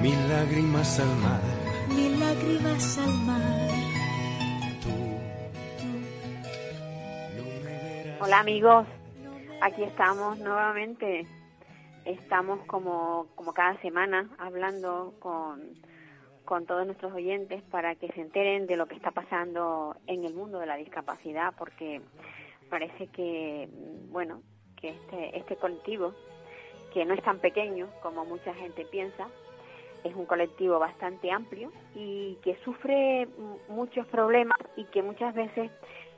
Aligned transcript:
mil 0.00 0.28
lágrimas 0.28 1.00
al 1.00 1.16
mar. 1.16 1.40
mil 1.88 2.20
lágrimas 2.20 2.98
al 2.98 3.14
mar. 3.26 3.68
Tú, 4.82 4.90
no 7.36 7.42
me 7.64 7.82
verás. 7.82 8.20
Hola 8.20 8.40
amigos, 8.40 8.86
aquí 9.62 9.82
estamos 9.82 10.38
nuevamente. 10.38 11.26
Estamos 12.04 12.60
como, 12.66 13.26
como 13.34 13.52
cada 13.52 13.80
semana 13.80 14.30
hablando 14.38 15.14
con, 15.18 15.60
con 16.44 16.66
todos 16.66 16.86
nuestros 16.86 17.12
oyentes 17.12 17.62
para 17.64 17.96
que 17.96 18.08
se 18.12 18.20
enteren 18.20 18.66
de 18.66 18.76
lo 18.76 18.86
que 18.86 18.94
está 18.94 19.10
pasando 19.10 19.96
en 20.06 20.24
el 20.24 20.32
mundo 20.34 20.60
de 20.60 20.66
la 20.66 20.76
discapacidad, 20.76 21.54
porque 21.58 22.00
parece 22.70 23.08
que, 23.08 23.68
bueno, 24.10 24.42
que 24.80 24.90
este, 24.90 25.36
este 25.36 25.56
colectivo, 25.56 26.14
que 26.94 27.04
no 27.04 27.14
es 27.14 27.22
tan 27.24 27.40
pequeño 27.40 27.88
como 28.02 28.24
mucha 28.24 28.54
gente 28.54 28.84
piensa, 28.84 29.26
es 30.06 30.14
un 30.16 30.26
colectivo 30.26 30.78
bastante 30.78 31.30
amplio 31.30 31.70
y 31.94 32.36
que 32.42 32.56
sufre 32.64 33.28
muchos 33.68 34.06
problemas 34.08 34.58
y 34.76 34.84
que 34.84 35.02
muchas 35.02 35.34
veces 35.34 35.70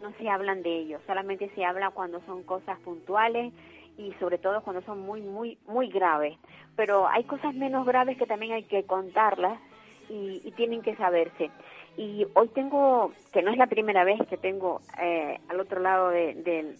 no 0.02 0.12
se 0.18 0.28
hablan 0.28 0.62
de 0.62 0.70
ellos, 0.78 1.00
solamente 1.06 1.50
se 1.54 1.64
habla 1.64 1.90
cuando 1.90 2.20
son 2.26 2.42
cosas 2.44 2.78
puntuales 2.80 3.52
y 3.96 4.12
sobre 4.20 4.38
todo 4.38 4.62
cuando 4.62 4.80
son 4.82 5.00
muy, 5.00 5.20
muy, 5.22 5.58
muy 5.66 5.88
graves. 5.88 6.38
Pero 6.76 7.08
hay 7.08 7.24
cosas 7.24 7.52
menos 7.54 7.84
graves 7.84 8.16
que 8.16 8.26
también 8.26 8.52
hay 8.52 8.62
que 8.64 8.84
contarlas 8.84 9.58
y, 10.08 10.52
tienen 10.52 10.82
que 10.82 10.94
saberse. 10.96 11.50
Y 11.96 12.26
hoy 12.34 12.48
tengo, 12.48 13.12
que 13.32 13.42
no 13.42 13.50
es 13.50 13.56
la 13.58 13.66
primera 13.66 14.04
vez 14.04 14.18
que 14.28 14.36
tengo 14.36 14.80
eh, 15.02 15.38
al 15.48 15.58
otro 15.60 15.80
lado 15.80 16.10
de- 16.10 16.34
del, 16.34 16.76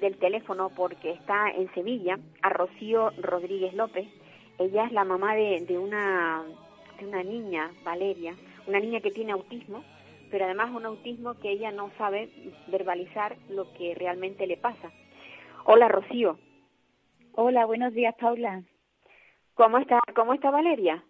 del 0.00 0.16
teléfono 0.18 0.70
porque 0.70 1.10
está 1.10 1.50
en 1.50 1.72
Sevilla, 1.74 2.18
a 2.42 2.48
Rocío 2.50 3.10
Rodríguez 3.20 3.74
López. 3.74 4.06
Ella 4.60 4.84
es 4.84 4.92
la 4.92 5.04
mamá 5.04 5.34
de, 5.34 5.64
de 5.66 5.78
una, 5.78 6.44
de 6.98 7.06
una 7.06 7.22
niña, 7.22 7.70
Valeria, 7.82 8.34
una 8.66 8.78
niña 8.78 9.00
que 9.00 9.10
tiene 9.10 9.32
autismo, 9.32 9.82
pero 10.30 10.44
además 10.44 10.70
un 10.70 10.84
autismo 10.84 11.32
que 11.40 11.50
ella 11.50 11.70
no 11.70 11.90
sabe 11.96 12.28
verbalizar 12.66 13.36
lo 13.48 13.72
que 13.72 13.94
realmente 13.94 14.46
le 14.46 14.58
pasa. 14.58 14.92
Hola 15.64 15.88
Rocío, 15.88 16.38
Hola, 17.32 17.64
buenos 17.64 17.94
días, 17.94 18.14
Paula. 18.20 18.62
¿cómo 19.54 19.78
está, 19.78 19.98
cómo 20.14 20.34
está 20.34 20.50
Valeria? 20.50 21.02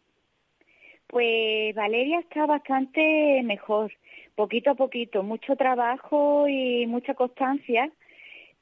Pues 1.08 1.74
Valeria 1.74 2.20
está 2.20 2.46
bastante 2.46 3.42
mejor, 3.42 3.92
poquito 4.36 4.70
a 4.70 4.74
poquito, 4.76 5.24
mucho 5.24 5.56
trabajo 5.56 6.46
y 6.46 6.86
mucha 6.86 7.14
constancia, 7.14 7.90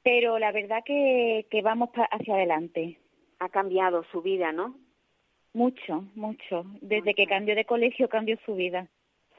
pero 0.01 0.39
la 0.39 0.51
verdad 0.51 0.83
que, 0.83 1.45
que 1.51 1.61
vamos 1.61 1.91
hacia 1.93 2.33
adelante. 2.33 2.97
Ha 3.39 3.49
cambiado 3.49 4.03
su 4.11 4.21
vida, 4.21 4.51
¿no? 4.51 4.75
Mucho, 5.53 6.05
mucho. 6.15 6.65
Desde 6.81 7.13
que 7.15 7.25
cambió 7.25 7.55
de 7.55 7.65
colegio 7.65 8.07
cambió 8.09 8.37
su 8.45 8.55
vida. 8.55 8.87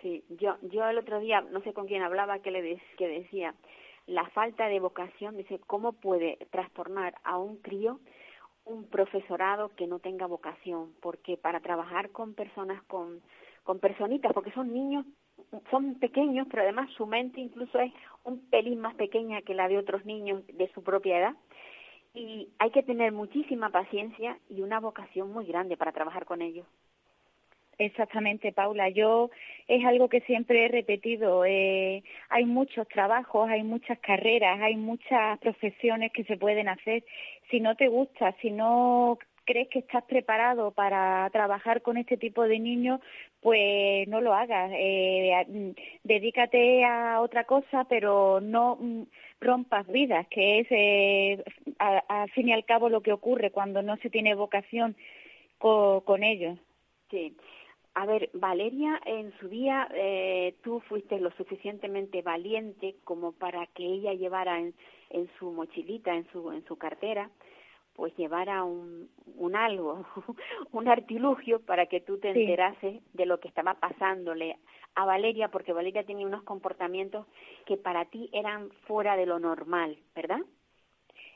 Sí, 0.02 0.25
yo, 0.30 0.56
yo 0.62 0.88
el 0.88 0.98
otro 0.98 1.20
día, 1.20 1.41
no 1.42 1.60
sé 1.62 1.72
con 1.72 1.86
quién 1.86 2.02
hablaba, 2.02 2.41
que 2.41 2.50
le 2.50 2.62
de- 2.62 2.82
que 2.97 3.06
decía, 3.06 3.54
la 4.06 4.26
falta 4.30 4.66
de 4.69 4.80
vocación, 4.80 5.36
dice, 5.36 5.60
¿cómo 5.66 5.92
puede 5.92 6.38
trastornar 6.50 7.14
a 7.22 7.38
un 7.38 7.58
crío 7.58 8.00
un 8.64 8.84
profesorado 8.88 9.70
que 9.76 9.86
no 9.86 9.98
tenga 9.98 10.26
vocación? 10.26 10.92
Porque 11.00 11.36
para 11.36 11.60
trabajar 11.60 12.10
con 12.10 12.34
personas, 12.34 12.82
con, 12.84 13.20
con 13.62 13.78
personitas, 13.78 14.32
porque 14.32 14.52
son 14.52 14.72
niños, 14.72 15.04
son 15.70 15.94
pequeños, 15.98 16.46
pero 16.50 16.62
además 16.62 16.91
su 16.96 17.06
mente 17.06 17.41
incluso 17.41 17.78
es 17.78 17.92
un 18.25 18.48
pelín 18.50 18.80
más 18.80 18.94
pequeña 18.94 19.42
que 19.42 19.54
la 19.54 19.69
de 19.69 19.78
otros 19.78 20.04
niños 20.04 20.46
de 20.46 20.70
su 20.72 20.82
propia 20.82 21.19
edad. 21.19 21.34
Y 22.15 22.48
hay 22.59 22.71
que 22.71 22.82
tener 22.82 23.12
muchísima 23.12 23.71
paciencia 23.71 24.38
y 24.48 24.62
una 24.62 24.81
vocación 24.81 25.32
muy 25.32 25.47
grande 25.47 25.76
para 25.76 25.93
trabajar 25.93 26.25
con 26.25 26.43
ellos. 26.43 26.66
Exactamente, 27.81 28.53
Paula. 28.53 28.91
Yo 28.91 29.31
es 29.66 29.82
algo 29.87 30.10
que 30.10 30.20
siempre 30.22 30.66
he 30.66 30.69
repetido. 30.69 31.47
Eh, 31.47 32.03
hay 32.28 32.44
muchos 32.44 32.87
trabajos, 32.88 33.49
hay 33.49 33.62
muchas 33.62 33.99
carreras, 34.00 34.60
hay 34.60 34.76
muchas 34.76 35.38
profesiones 35.38 36.12
que 36.12 36.25
se 36.25 36.37
pueden 36.37 36.69
hacer. 36.69 37.04
Si 37.50 37.59
no 37.59 37.76
te 37.76 37.88
gusta, 37.88 38.37
si 38.43 38.50
no 38.50 39.19
crees 39.47 39.69
que 39.69 39.78
estás 39.78 40.04
preparado 40.04 40.72
para 40.72 41.28
trabajar 41.31 41.81
con 41.81 41.97
este 41.97 42.19
tipo 42.19 42.43
de 42.44 42.59
niños, 42.59 43.00
pues 43.41 44.06
no 44.09 44.20
lo 44.20 44.34
hagas. 44.34 44.70
Eh, 44.75 45.32
mm, 45.49 45.70
dedícate 46.04 46.84
a 46.84 47.20
otra 47.22 47.44
cosa, 47.44 47.84
pero 47.88 48.41
no 48.43 48.76
mm, 48.78 49.03
rompas 49.40 49.86
vidas, 49.86 50.26
que 50.28 50.60
es 50.60 50.66
eh, 50.70 51.42
al 51.78 52.30
fin 52.30 52.48
y 52.48 52.52
al 52.52 52.64
cabo 52.64 52.88
lo 52.88 53.00
que 53.00 53.12
ocurre 53.12 53.50
cuando 53.50 53.82
no 53.82 53.96
se 53.98 54.10
tiene 54.10 54.34
vocación 54.34 54.96
co- 55.58 56.02
con 56.04 56.22
ellos. 56.22 56.58
Sí. 57.10 57.36
A 57.94 58.06
ver, 58.06 58.30
Valeria, 58.34 59.00
en 59.04 59.32
su 59.40 59.48
día 59.48 59.88
eh, 59.92 60.54
tú 60.62 60.80
fuiste 60.80 61.18
lo 61.18 61.32
suficientemente 61.32 62.22
valiente 62.22 62.94
como 63.02 63.32
para 63.32 63.66
que 63.66 63.84
ella 63.84 64.14
llevara 64.14 64.60
en, 64.60 64.74
en 65.10 65.28
su 65.38 65.50
mochilita, 65.50 66.14
en 66.14 66.24
su, 66.30 66.52
en 66.52 66.64
su 66.66 66.76
cartera, 66.76 67.30
pues 68.00 68.16
llevara 68.16 68.65
un, 68.65 69.11
un 69.37 69.55
algo, 69.55 70.06
un 70.72 70.88
artilugio 70.88 71.61
para 71.61 71.84
que 71.84 72.00
tú 72.00 72.19
te 72.19 72.33
Sí. 72.33 72.41
enterases 72.41 73.03
de 73.12 73.27
lo 73.27 73.41
que 73.41 73.49
estaba 73.49 73.75
pasándole 73.75 74.56
a 74.94 75.05
Valeria, 75.05 75.49
porque 75.49 75.75
Valeria 75.75 76.03
tenía 76.03 76.27
unos 76.27 76.43
comportamientos 76.44 77.27
que 77.66 77.77
para 77.77 78.06
ti 78.06 78.31
eran 78.33 78.71
fuera 78.87 79.16
de 79.19 79.27
lo 79.27 79.38
normal, 79.38 79.99
¿verdad? 80.15 80.41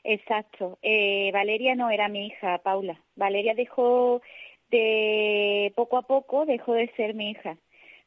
Exacto. 0.03 0.79
Eh, 0.81 1.29
Valeria 1.31 1.75
no 1.75 1.91
era 1.91 2.07
mi 2.07 2.25
hija, 2.25 2.57
Paula. 2.57 2.99
Valeria 3.15 3.53
dejó 3.53 4.23
de 4.71 5.71
poco 5.75 5.99
a 5.99 6.01
poco 6.01 6.47
dejó 6.47 6.73
de 6.73 6.87
ser 6.95 7.13
mi 7.13 7.29
hija. 7.29 7.57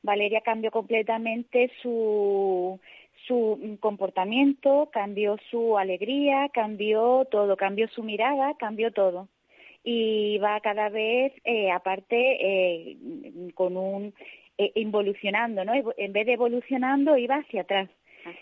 Valeria 0.02 0.40
cambió 0.40 0.72
completamente 0.72 1.70
su 1.80 2.80
su 3.28 3.76
comportamiento, 3.80 4.88
cambió 4.92 5.36
su 5.50 5.78
alegría, 5.78 6.48
cambió 6.52 7.26
todo, 7.30 7.56
cambió 7.56 7.86
su 7.88 8.02
mirada, 8.02 8.54
cambió 8.58 8.90
todo. 8.90 9.28
Y 9.84 10.38
va 10.38 10.60
cada 10.60 10.88
vez, 10.88 11.32
eh, 11.44 11.70
aparte, 11.70 12.16
eh, 12.16 12.96
con 13.54 13.76
un 13.76 14.14
eh, 14.56 14.72
involucionando, 14.74 15.64
¿no? 15.64 15.72
En 15.96 16.12
vez 16.12 16.26
de 16.26 16.32
evolucionando, 16.32 17.16
iba 17.16 17.36
hacia 17.36 17.62
atrás. 17.62 17.88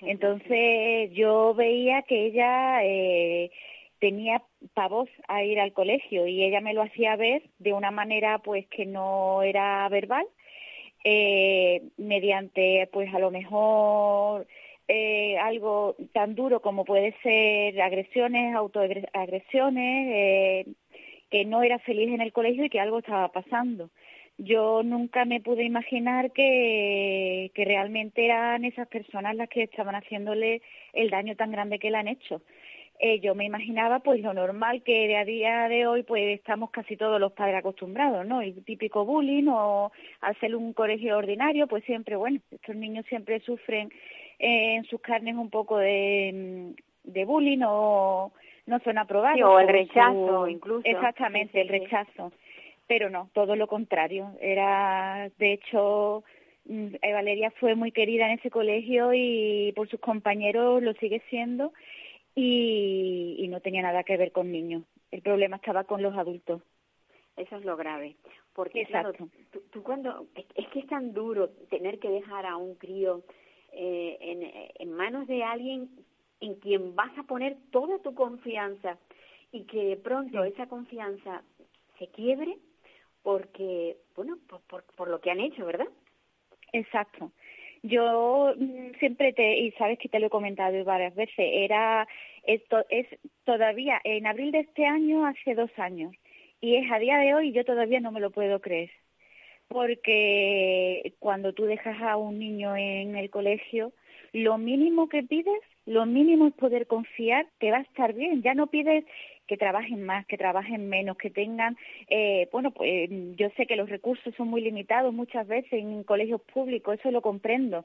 Entonces 0.02 1.12
yo 1.12 1.54
veía 1.54 2.02
que 2.02 2.26
ella 2.26 2.82
eh, 2.82 3.50
tenía 4.00 4.42
pavos 4.74 5.08
a 5.28 5.44
ir 5.44 5.60
al 5.60 5.72
colegio 5.72 6.26
y 6.26 6.42
ella 6.42 6.60
me 6.60 6.74
lo 6.74 6.82
hacía 6.82 7.14
ver 7.14 7.42
de 7.58 7.72
una 7.72 7.92
manera 7.92 8.38
pues 8.38 8.66
que 8.66 8.84
no 8.84 9.42
era 9.42 9.88
verbal, 9.88 10.26
mediante 11.98 12.88
pues 12.92 13.14
a 13.14 13.20
lo 13.20 13.30
mejor 13.30 14.46
eh, 14.88 15.38
algo 15.38 15.96
tan 16.12 16.34
duro 16.34 16.60
como 16.60 16.84
puede 16.84 17.14
ser 17.22 17.80
agresiones, 17.80 18.54
autoagresiones, 18.54 20.08
eh, 20.12 20.66
que 21.30 21.44
no 21.44 21.62
era 21.62 21.78
feliz 21.80 22.12
en 22.14 22.20
el 22.20 22.32
colegio 22.32 22.64
y 22.64 22.70
que 22.70 22.80
algo 22.80 22.98
estaba 22.98 23.28
pasando 23.32 23.90
yo 24.38 24.82
nunca 24.82 25.24
me 25.24 25.40
pude 25.40 25.64
imaginar 25.64 26.32
que, 26.32 27.50
realmente 27.54 28.24
eran 28.24 28.64
esas 28.64 28.86
personas 28.88 29.34
las 29.34 29.48
que 29.48 29.62
estaban 29.62 29.94
haciéndole 29.94 30.62
el 30.92 31.10
daño 31.10 31.36
tan 31.36 31.52
grande 31.52 31.78
que 31.78 31.90
le 31.90 31.98
han 31.98 32.08
hecho. 32.08 32.42
Eh, 32.98 33.20
yo 33.20 33.34
me 33.34 33.44
imaginaba 33.44 33.98
pues 34.00 34.22
lo 34.22 34.32
normal 34.32 34.82
que 34.82 35.06
de 35.06 35.16
a 35.16 35.24
día 35.24 35.68
de 35.68 35.86
hoy 35.86 36.02
pues 36.02 36.38
estamos 36.38 36.70
casi 36.70 36.96
todos 36.96 37.20
los 37.20 37.32
padres 37.32 37.56
acostumbrados, 37.56 38.26
¿no? 38.26 38.40
El 38.40 38.64
típico 38.64 39.04
bullying 39.04 39.48
o 39.48 39.92
ser 40.40 40.56
un 40.56 40.72
colegio 40.72 41.18
ordinario 41.18 41.66
pues 41.66 41.84
siempre, 41.84 42.16
bueno, 42.16 42.40
estos 42.50 42.74
niños 42.74 43.04
siempre 43.06 43.40
sufren 43.40 43.90
en 44.38 44.84
sus 44.84 45.00
carnes 45.00 45.34
un 45.36 45.50
poco 45.50 45.78
de, 45.78 46.74
de 47.04 47.24
bullying 47.24 47.62
o 47.66 48.32
no 48.66 48.78
son 48.80 48.98
aprobados. 48.98 49.36
Sí, 49.36 49.42
o 49.42 49.58
el 49.58 49.68
rechazo 49.68 50.44
su- 50.44 50.48
incluso. 50.50 50.86
Exactamente, 50.88 51.52
Sí, 51.52 51.68
sí, 51.68 51.74
el 51.74 51.80
rechazo 51.80 52.32
pero 52.86 53.10
no, 53.10 53.30
todo 53.32 53.56
lo 53.56 53.66
contrario. 53.66 54.32
Era, 54.40 55.30
de 55.38 55.54
hecho, 55.54 56.22
mm, 56.66 56.94
eh, 57.02 57.12
Valeria 57.12 57.50
fue 57.52 57.74
muy 57.74 57.92
querida 57.92 58.26
en 58.26 58.38
ese 58.38 58.50
colegio 58.50 59.12
y 59.12 59.72
por 59.74 59.88
sus 59.88 60.00
compañeros 60.00 60.82
lo 60.82 60.92
sigue 60.94 61.20
siendo 61.28 61.72
y, 62.34 63.36
y 63.38 63.48
no 63.48 63.60
tenía 63.60 63.82
nada 63.82 64.04
que 64.04 64.16
ver 64.16 64.32
con 64.32 64.52
niños. 64.52 64.84
El 65.10 65.22
problema 65.22 65.56
estaba 65.56 65.84
con 65.84 66.02
los 66.02 66.16
adultos. 66.16 66.62
Eso 67.36 67.56
es 67.56 67.64
lo 67.64 67.76
grave. 67.76 68.16
Porque, 68.54 68.86
claro, 68.86 69.12
tú, 69.12 69.28
tú 69.70 69.82
cuando. 69.82 70.26
Es, 70.34 70.66
que 70.68 70.78
es 70.78 70.86
tan 70.86 71.12
duro 71.12 71.50
tener 71.68 71.98
que 71.98 72.08
dejar 72.08 72.46
a 72.46 72.56
un 72.56 72.74
crío 72.76 73.22
eh, 73.76 74.16
en, 74.20 74.42
en 74.78 74.96
manos 74.96 75.26
de 75.26 75.44
alguien 75.44 75.90
en 76.40 76.54
quien 76.56 76.94
vas 76.94 77.16
a 77.18 77.22
poner 77.22 77.56
toda 77.70 77.98
tu 78.00 78.14
confianza 78.14 78.98
y 79.52 79.64
que 79.64 79.84
de 79.84 79.96
pronto 79.96 80.44
esa 80.44 80.66
confianza 80.66 81.42
se 81.98 82.08
quiebre 82.08 82.56
porque, 83.22 83.96
bueno, 84.14 84.38
por, 84.48 84.60
por, 84.62 84.84
por 84.96 85.08
lo 85.08 85.20
que 85.20 85.30
han 85.30 85.40
hecho, 85.40 85.66
¿verdad? 85.66 85.88
Exacto. 86.72 87.32
Yo 87.82 88.52
mm, 88.56 88.98
siempre 88.98 89.32
te, 89.32 89.58
y 89.58 89.72
sabes 89.72 89.98
que 89.98 90.08
te 90.08 90.20
lo 90.20 90.26
he 90.26 90.30
comentado 90.30 90.84
varias 90.84 91.14
veces, 91.14 91.34
era, 91.38 92.06
esto 92.44 92.84
es 92.88 93.06
todavía, 93.44 94.00
en 94.04 94.26
abril 94.26 94.52
de 94.52 94.60
este 94.60 94.86
año, 94.86 95.26
hace 95.26 95.54
dos 95.54 95.70
años, 95.76 96.14
y 96.60 96.76
es 96.76 96.90
a 96.90 96.98
día 96.98 97.18
de 97.18 97.34
hoy, 97.34 97.52
yo 97.52 97.64
todavía 97.64 98.00
no 98.00 98.12
me 98.12 98.20
lo 98.20 98.30
puedo 98.30 98.60
creer, 98.60 98.90
porque 99.68 101.14
cuando 101.18 101.52
tú 101.52 101.64
dejas 101.64 102.00
a 102.02 102.16
un 102.16 102.38
niño 102.38 102.76
en 102.76 103.16
el 103.16 103.30
colegio, 103.30 103.92
lo 104.32 104.58
mínimo 104.58 105.08
que 105.08 105.22
pides, 105.22 105.60
lo 105.86 106.04
mínimo 106.04 106.48
es 106.48 106.54
poder 106.54 106.86
confiar 106.86 107.46
que 107.58 107.70
va 107.70 107.78
a 107.78 107.82
estar 107.82 108.12
bien, 108.12 108.42
ya 108.42 108.54
no 108.54 108.66
pides 108.66 109.04
que 109.46 109.56
trabajen 109.56 110.04
más, 110.04 110.26
que 110.26 110.36
trabajen 110.36 110.88
menos, 110.88 111.16
que 111.16 111.30
tengan, 111.30 111.76
eh, 112.08 112.48
bueno, 112.52 112.72
pues 112.72 113.08
yo 113.36 113.48
sé 113.56 113.66
que 113.66 113.76
los 113.76 113.88
recursos 113.88 114.34
son 114.34 114.48
muy 114.48 114.60
limitados 114.60 115.14
muchas 115.14 115.46
veces 115.46 115.72
en 115.72 116.02
colegios 116.02 116.42
públicos, 116.42 116.98
eso 116.98 117.10
lo 117.10 117.22
comprendo, 117.22 117.84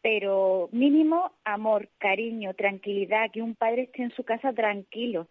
pero 0.00 0.68
mínimo 0.72 1.32
amor, 1.44 1.88
cariño, 1.98 2.54
tranquilidad, 2.54 3.30
que 3.30 3.42
un 3.42 3.54
padre 3.54 3.82
esté 3.82 4.02
en 4.02 4.10
su 4.12 4.24
casa 4.24 4.52
tranquilo, 4.52 5.28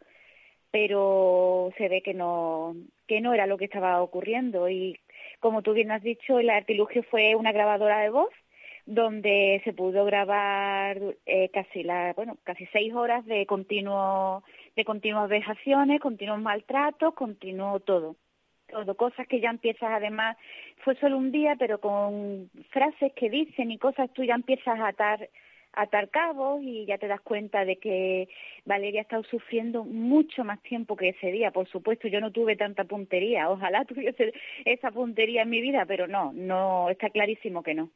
pero 0.71 1.71
se 1.77 1.89
ve 1.89 2.01
que 2.01 2.13
no, 2.13 2.75
que 3.07 3.19
no 3.19 3.33
era 3.33 3.47
lo 3.47 3.57
que 3.57 3.65
estaba 3.65 4.01
ocurriendo 4.01 4.69
y 4.69 4.97
como 5.41 5.61
tú 5.61 5.73
bien 5.73 5.91
has 5.91 6.01
dicho, 6.01 6.39
el 6.39 6.49
artilugio 6.49 7.03
fue 7.03 7.35
una 7.35 7.51
grabadora 7.51 7.99
de 7.99 8.09
voz 8.09 8.29
donde 8.85 9.61
se 9.63 9.73
pudo 9.73 10.05
grabar 10.05 10.97
eh, 11.25 11.49
casi 11.53 11.83
la, 11.83 12.13
bueno, 12.13 12.37
casi 12.43 12.65
seis 12.67 12.93
horas 12.93 13.25
de 13.25 13.45
continuo 13.45 14.43
de 14.75 14.85
continuas 14.85 15.29
vejaciones, 15.29 15.99
continuos 15.99 16.41
maltratos, 16.41 17.13
continuo 17.13 17.79
todo. 17.79 18.15
Todo, 18.67 18.95
cosas 18.95 19.27
que 19.27 19.41
ya 19.41 19.49
empiezas 19.49 19.91
además, 19.91 20.37
fue 20.77 20.95
solo 20.95 21.17
un 21.17 21.31
día, 21.31 21.57
pero 21.59 21.79
con 21.81 22.49
frases 22.69 23.11
que 23.13 23.29
dicen 23.29 23.69
y 23.69 23.77
cosas 23.77 24.09
tú 24.13 24.23
ya 24.23 24.33
empiezas 24.33 24.79
a 24.79 24.87
atar, 24.87 25.29
atar 25.73 26.09
cabos 26.09 26.61
y 26.61 26.85
ya 26.85 26.97
te 26.97 27.07
das 27.07 27.21
cuenta 27.21 27.65
de 27.65 27.77
que 27.77 28.29
Valeria 28.65 29.01
ha 29.01 29.03
estado 29.03 29.23
sufriendo 29.23 29.83
mucho 29.83 30.43
más 30.43 30.61
tiempo 30.61 30.95
que 30.95 31.09
ese 31.09 31.31
día. 31.31 31.51
Por 31.51 31.67
supuesto, 31.67 32.07
yo 32.07 32.19
no 32.19 32.31
tuve 32.31 32.55
tanta 32.55 32.83
puntería, 32.83 33.49
ojalá 33.49 33.85
tuviese 33.85 34.33
esa 34.65 34.91
puntería 34.91 35.43
en 35.43 35.49
mi 35.49 35.61
vida, 35.61 35.85
pero 35.85 36.07
no, 36.07 36.31
no, 36.33 36.89
está 36.89 37.09
clarísimo 37.09 37.63
que 37.63 37.73
no. 37.73 37.89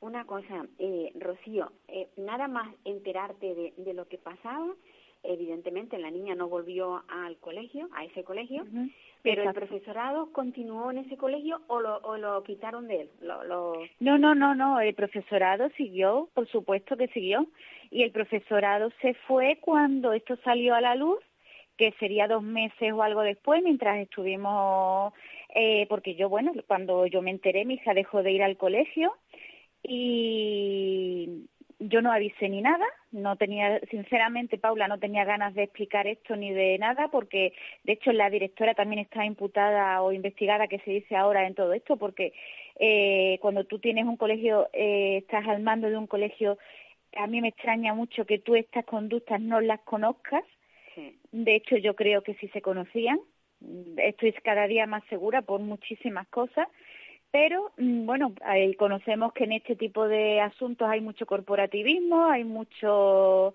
Una 0.00 0.24
cosa, 0.24 0.66
eh, 0.78 1.12
Rocío, 1.14 1.72
eh, 1.88 2.08
nada 2.16 2.48
más 2.48 2.74
enterarte 2.86 3.54
de, 3.54 3.74
de 3.76 3.92
lo 3.92 4.08
que 4.08 4.16
pasaba, 4.16 4.74
evidentemente 5.22 5.98
la 5.98 6.10
niña 6.10 6.34
no 6.34 6.48
volvió 6.48 7.02
al 7.08 7.36
colegio, 7.38 7.88
a 7.92 8.04
ese 8.04 8.24
colegio, 8.24 8.64
pero 9.22 9.42
el 9.42 9.52
profesorado 9.52 10.32
continuó 10.32 10.90
en 10.90 10.98
ese 10.98 11.16
colegio 11.16 11.60
o 11.66 11.80
lo, 11.80 11.98
o 11.98 12.16
lo 12.16 12.42
quitaron 12.42 12.88
de 12.88 13.02
él. 13.02 13.10
Lo, 13.20 13.74
No, 14.00 14.18
no, 14.18 14.34
no, 14.34 14.54
no, 14.54 14.80
el 14.80 14.94
profesorado 14.94 15.68
siguió, 15.76 16.28
por 16.34 16.48
supuesto 16.48 16.96
que 16.96 17.08
siguió, 17.08 17.46
y 17.90 18.02
el 18.02 18.12
profesorado 18.12 18.90
se 19.02 19.14
fue 19.14 19.58
cuando 19.60 20.12
esto 20.12 20.36
salió 20.44 20.74
a 20.74 20.80
la 20.80 20.94
luz, 20.94 21.18
que 21.76 21.92
sería 21.92 22.28
dos 22.28 22.42
meses 22.42 22.92
o 22.92 23.02
algo 23.02 23.22
después, 23.22 23.62
mientras 23.62 23.98
estuvimos, 23.98 25.12
eh, 25.54 25.86
porque 25.88 26.14
yo, 26.14 26.28
bueno, 26.28 26.52
cuando 26.66 27.06
yo 27.06 27.22
me 27.22 27.30
enteré, 27.30 27.64
mi 27.64 27.74
hija 27.74 27.94
dejó 27.94 28.22
de 28.22 28.32
ir 28.32 28.42
al 28.42 28.56
colegio 28.56 29.14
y 29.82 31.46
yo 31.78 32.02
no 32.02 32.12
avisé 32.12 32.48
ni 32.48 32.60
nada, 32.60 32.84
no 33.12 33.36
tenía, 33.36 33.80
sinceramente, 33.90 34.58
Paula, 34.58 34.88
no 34.88 34.98
tenía 34.98 35.24
ganas 35.24 35.54
de 35.54 35.64
explicar 35.64 36.06
esto 36.06 36.36
ni 36.36 36.52
de 36.52 36.78
nada, 36.78 37.08
porque 37.08 37.52
de 37.84 37.94
hecho 37.94 38.12
la 38.12 38.30
directora 38.30 38.74
también 38.74 39.00
está 39.00 39.24
imputada 39.24 40.00
o 40.02 40.12
investigada, 40.12 40.68
que 40.68 40.78
se 40.80 40.90
dice 40.90 41.16
ahora 41.16 41.46
en 41.46 41.54
todo 41.54 41.72
esto, 41.72 41.96
porque 41.96 42.32
eh, 42.78 43.38
cuando 43.40 43.64
tú 43.64 43.78
tienes 43.78 44.04
un 44.04 44.16
colegio, 44.16 44.68
eh, 44.72 45.18
estás 45.18 45.46
al 45.48 45.62
mando 45.62 45.88
de 45.88 45.96
un 45.96 46.06
colegio, 46.06 46.58
a 47.16 47.26
mí 47.26 47.40
me 47.40 47.48
extraña 47.48 47.94
mucho 47.94 48.24
que 48.24 48.38
tú 48.38 48.54
estas 48.54 48.84
conductas 48.84 49.40
no 49.40 49.60
las 49.60 49.80
conozcas. 49.80 50.44
De 51.32 51.54
hecho, 51.54 51.76
yo 51.76 51.94
creo 51.94 52.22
que 52.22 52.34
sí 52.34 52.48
se 52.48 52.60
conocían. 52.60 53.20
Estoy 53.96 54.32
cada 54.32 54.66
día 54.66 54.86
más 54.86 55.02
segura 55.08 55.42
por 55.42 55.60
muchísimas 55.60 56.28
cosas 56.28 56.68
pero 57.30 57.72
mm, 57.76 58.06
bueno, 58.06 58.34
conocemos 58.78 59.32
que 59.32 59.44
en 59.44 59.52
este 59.52 59.76
tipo 59.76 60.08
de 60.08 60.40
asuntos 60.40 60.88
hay 60.88 61.00
mucho 61.00 61.26
corporativismo, 61.26 62.26
hay 62.26 62.44
mucho, 62.44 63.54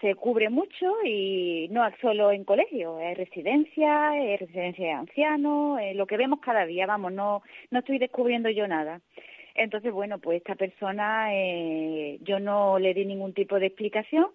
se 0.00 0.14
cubre 0.14 0.48
mucho 0.48 0.94
y 1.04 1.68
no 1.70 1.88
solo 2.00 2.32
en 2.32 2.44
colegio, 2.44 2.98
es 3.00 3.16
residencia, 3.16 4.16
es 4.16 4.40
residencia 4.40 4.86
de 4.86 4.92
ancianos, 4.92 5.80
lo 5.94 6.06
que 6.06 6.16
vemos 6.16 6.40
cada 6.40 6.64
día, 6.66 6.86
vamos, 6.86 7.12
no, 7.12 7.42
no 7.70 7.78
estoy 7.80 7.98
descubriendo 7.98 8.48
yo 8.50 8.66
nada. 8.66 9.00
Entonces, 9.54 9.92
bueno, 9.92 10.18
pues 10.18 10.38
esta 10.38 10.54
persona, 10.54 11.34
eh, 11.34 12.18
yo 12.22 12.38
no 12.38 12.78
le 12.78 12.94
di 12.94 13.04
ningún 13.04 13.34
tipo 13.34 13.58
de 13.58 13.66
explicación 13.66 14.28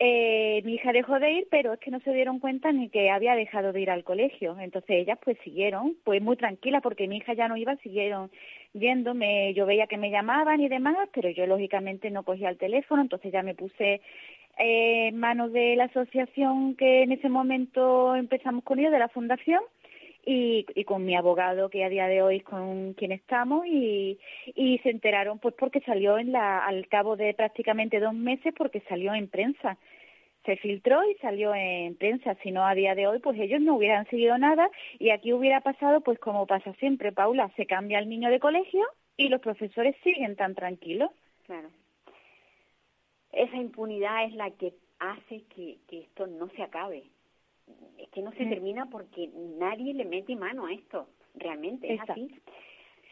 eh, 0.00 0.62
mi 0.64 0.74
hija 0.74 0.92
dejó 0.92 1.18
de 1.18 1.32
ir, 1.32 1.48
pero 1.50 1.72
es 1.72 1.80
que 1.80 1.90
no 1.90 1.98
se 2.00 2.12
dieron 2.12 2.38
cuenta 2.38 2.70
ni 2.70 2.88
que 2.88 3.10
había 3.10 3.34
dejado 3.34 3.72
de 3.72 3.80
ir 3.80 3.90
al 3.90 4.04
colegio. 4.04 4.56
Entonces 4.60 4.90
ellas 4.90 5.18
pues 5.24 5.36
siguieron, 5.42 5.96
pues 6.04 6.22
muy 6.22 6.36
tranquilas 6.36 6.82
porque 6.82 7.08
mi 7.08 7.16
hija 7.16 7.34
ya 7.34 7.48
no 7.48 7.56
iba, 7.56 7.74
siguieron 7.76 8.30
yéndome. 8.74 9.52
Yo 9.54 9.66
veía 9.66 9.88
que 9.88 9.96
me 9.96 10.10
llamaban 10.10 10.60
y 10.60 10.68
demás, 10.68 11.08
pero 11.12 11.30
yo 11.30 11.46
lógicamente 11.46 12.10
no 12.10 12.22
cogía 12.22 12.48
el 12.48 12.58
teléfono, 12.58 13.02
entonces 13.02 13.32
ya 13.32 13.42
me 13.42 13.54
puse 13.54 14.00
eh, 14.58 15.08
en 15.08 15.18
manos 15.18 15.52
de 15.52 15.74
la 15.74 15.84
asociación 15.84 16.76
que 16.76 17.02
en 17.02 17.12
ese 17.12 17.28
momento 17.28 18.14
empezamos 18.14 18.62
con 18.64 18.78
ellos, 18.78 18.92
de 18.92 18.98
la 19.00 19.08
fundación, 19.08 19.62
y, 20.30 20.66
y, 20.74 20.84
con 20.84 21.06
mi 21.06 21.16
abogado 21.16 21.70
que 21.70 21.82
a 21.82 21.88
día 21.88 22.06
de 22.06 22.20
hoy 22.20 22.40
con 22.40 22.92
quien 22.92 23.12
estamos 23.12 23.66
y, 23.66 24.18
se 24.82 24.90
enteraron 24.90 25.38
pues 25.38 25.54
porque 25.54 25.80
salió 25.80 26.18
en 26.18 26.32
la, 26.32 26.66
al 26.66 26.86
cabo 26.88 27.16
de 27.16 27.32
prácticamente 27.32 27.98
dos 27.98 28.12
meses 28.12 28.52
porque 28.54 28.82
salió 28.90 29.14
en 29.14 29.28
prensa 29.28 29.78
se 30.44 30.56
filtró 30.56 31.02
y 31.10 31.14
salió 31.16 31.54
en 31.54 31.96
prensa, 31.96 32.34
si 32.42 32.50
no 32.50 32.66
a 32.66 32.74
día 32.74 32.94
de 32.94 33.06
hoy 33.06 33.20
pues 33.20 33.40
ellos 33.40 33.62
no 33.62 33.76
hubieran 33.76 34.06
seguido 34.10 34.36
nada 34.36 34.70
y 34.98 35.10
aquí 35.10 35.32
hubiera 35.32 35.62
pasado 35.62 36.02
pues 36.02 36.18
como 36.18 36.46
pasa 36.46 36.74
siempre, 36.74 37.10
Paula, 37.10 37.50
se 37.56 37.64
cambia 37.64 37.98
el 37.98 38.10
niño 38.10 38.28
de 38.28 38.38
colegio 38.38 38.84
y 39.16 39.30
los 39.30 39.40
profesores 39.40 39.96
siguen 40.04 40.36
tan 40.36 40.54
tranquilos. 40.54 41.10
Claro. 41.46 41.70
Esa 43.32 43.56
impunidad 43.56 44.24
es 44.24 44.34
la 44.34 44.50
que 44.50 44.74
hace 44.98 45.42
que 45.54 45.78
esto 45.90 46.26
no 46.26 46.48
se 46.50 46.62
acabe 46.62 47.04
es 47.98 48.08
que 48.10 48.22
no 48.22 48.32
se 48.32 48.46
termina 48.46 48.86
porque 48.86 49.30
nadie 49.34 49.94
le 49.94 50.04
mete 50.04 50.36
mano 50.36 50.66
a 50.66 50.72
esto, 50.72 51.08
realmente, 51.34 51.92
es 51.92 52.00
así. 52.08 52.30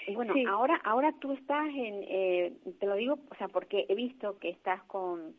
Y 0.07 0.15
bueno, 0.15 0.35
ahora 0.49 0.81
ahora 0.85 1.13
tú 1.21 1.33
estás 1.33 1.67
en, 1.69 2.05
eh, 2.09 2.53
te 2.79 2.87
lo 2.87 2.95
digo, 2.95 3.19
o 3.31 3.35
sea, 3.37 3.49
porque 3.49 3.87
he 3.89 3.95
visto 3.95 4.39
que 4.39 4.51
estás 4.51 4.83
con, 4.85 5.35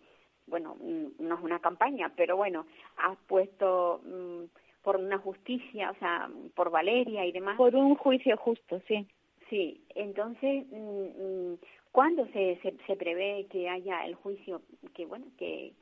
bueno, 0.46 0.76
mm, 0.76 1.24
no 1.26 1.36
es 1.36 1.42
una 1.42 1.60
campaña, 1.60 2.12
pero 2.16 2.36
bueno, 2.36 2.66
has 2.98 3.18
puesto 3.28 4.02
mm, 4.04 4.44
por 4.84 4.98
una 4.98 5.18
justicia, 5.18 5.92
o 5.92 5.96
sea, 5.96 6.30
por 6.56 6.70
Valeria 6.70 7.26
y 7.26 7.32
demás. 7.32 7.58
Por 7.58 7.76
un 7.76 7.96
juicio 7.96 8.36
justo, 8.38 8.82
sí. 8.88 9.08
Sí, 9.50 9.82
entonces, 9.96 10.66
mm, 10.70 11.54
¿cuándo 11.92 12.26
se, 12.28 12.60
se, 12.62 12.76
se 12.86 12.96
prevé 12.98 13.48
que 13.50 13.70
haya 13.70 14.06
el 14.06 14.16
juicio? 14.16 14.62
Que 14.94 15.06
bueno, 15.06 15.28
que 15.38 15.74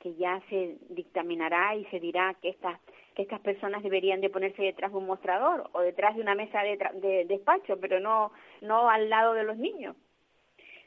que 0.00 0.14
ya 0.14 0.40
se 0.48 0.76
dictaminará 0.88 1.76
y 1.76 1.84
se 1.86 2.00
dirá 2.00 2.34
que 2.40 2.50
estas 2.50 2.80
que 3.14 3.22
estas 3.22 3.40
personas 3.40 3.82
deberían 3.82 4.20
de 4.20 4.30
ponerse 4.30 4.62
detrás 4.62 4.92
de 4.92 4.98
un 4.98 5.06
mostrador 5.06 5.68
o 5.72 5.80
detrás 5.80 6.14
de 6.14 6.22
una 6.22 6.34
mesa 6.34 6.62
de, 6.62 6.78
de 7.00 7.24
despacho, 7.26 7.78
pero 7.80 8.00
no 8.00 8.32
no 8.60 8.88
al 8.88 9.08
lado 9.08 9.34
de 9.34 9.44
los 9.44 9.56
niños. 9.56 9.96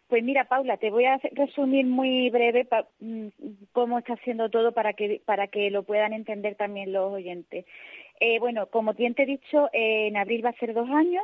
Pues 0.07 0.23
mira, 0.23 0.45
Paula, 0.45 0.77
te 0.77 0.91
voy 0.91 1.05
a 1.05 1.19
resumir 1.31 1.85
muy 1.85 2.29
breve 2.29 2.67
mm, 2.99 3.27
cómo 3.71 3.97
está 3.97 4.13
haciendo 4.13 4.49
todo 4.49 4.71
para 4.71 4.93
que 4.93 5.21
para 5.25 5.47
que 5.47 5.71
lo 5.71 5.83
puedan 5.83 6.13
entender 6.13 6.55
también 6.55 6.93
los 6.93 7.11
oyentes. 7.13 7.65
Eh, 8.19 8.39
bueno, 8.39 8.67
como 8.67 8.93
bien 8.93 9.15
te 9.15 9.23
he 9.23 9.25
dicho, 9.25 9.69
eh, 9.73 10.07
en 10.07 10.17
abril 10.17 10.45
va 10.45 10.49
a 10.49 10.59
ser 10.59 10.73
dos 10.73 10.89
años. 10.89 11.23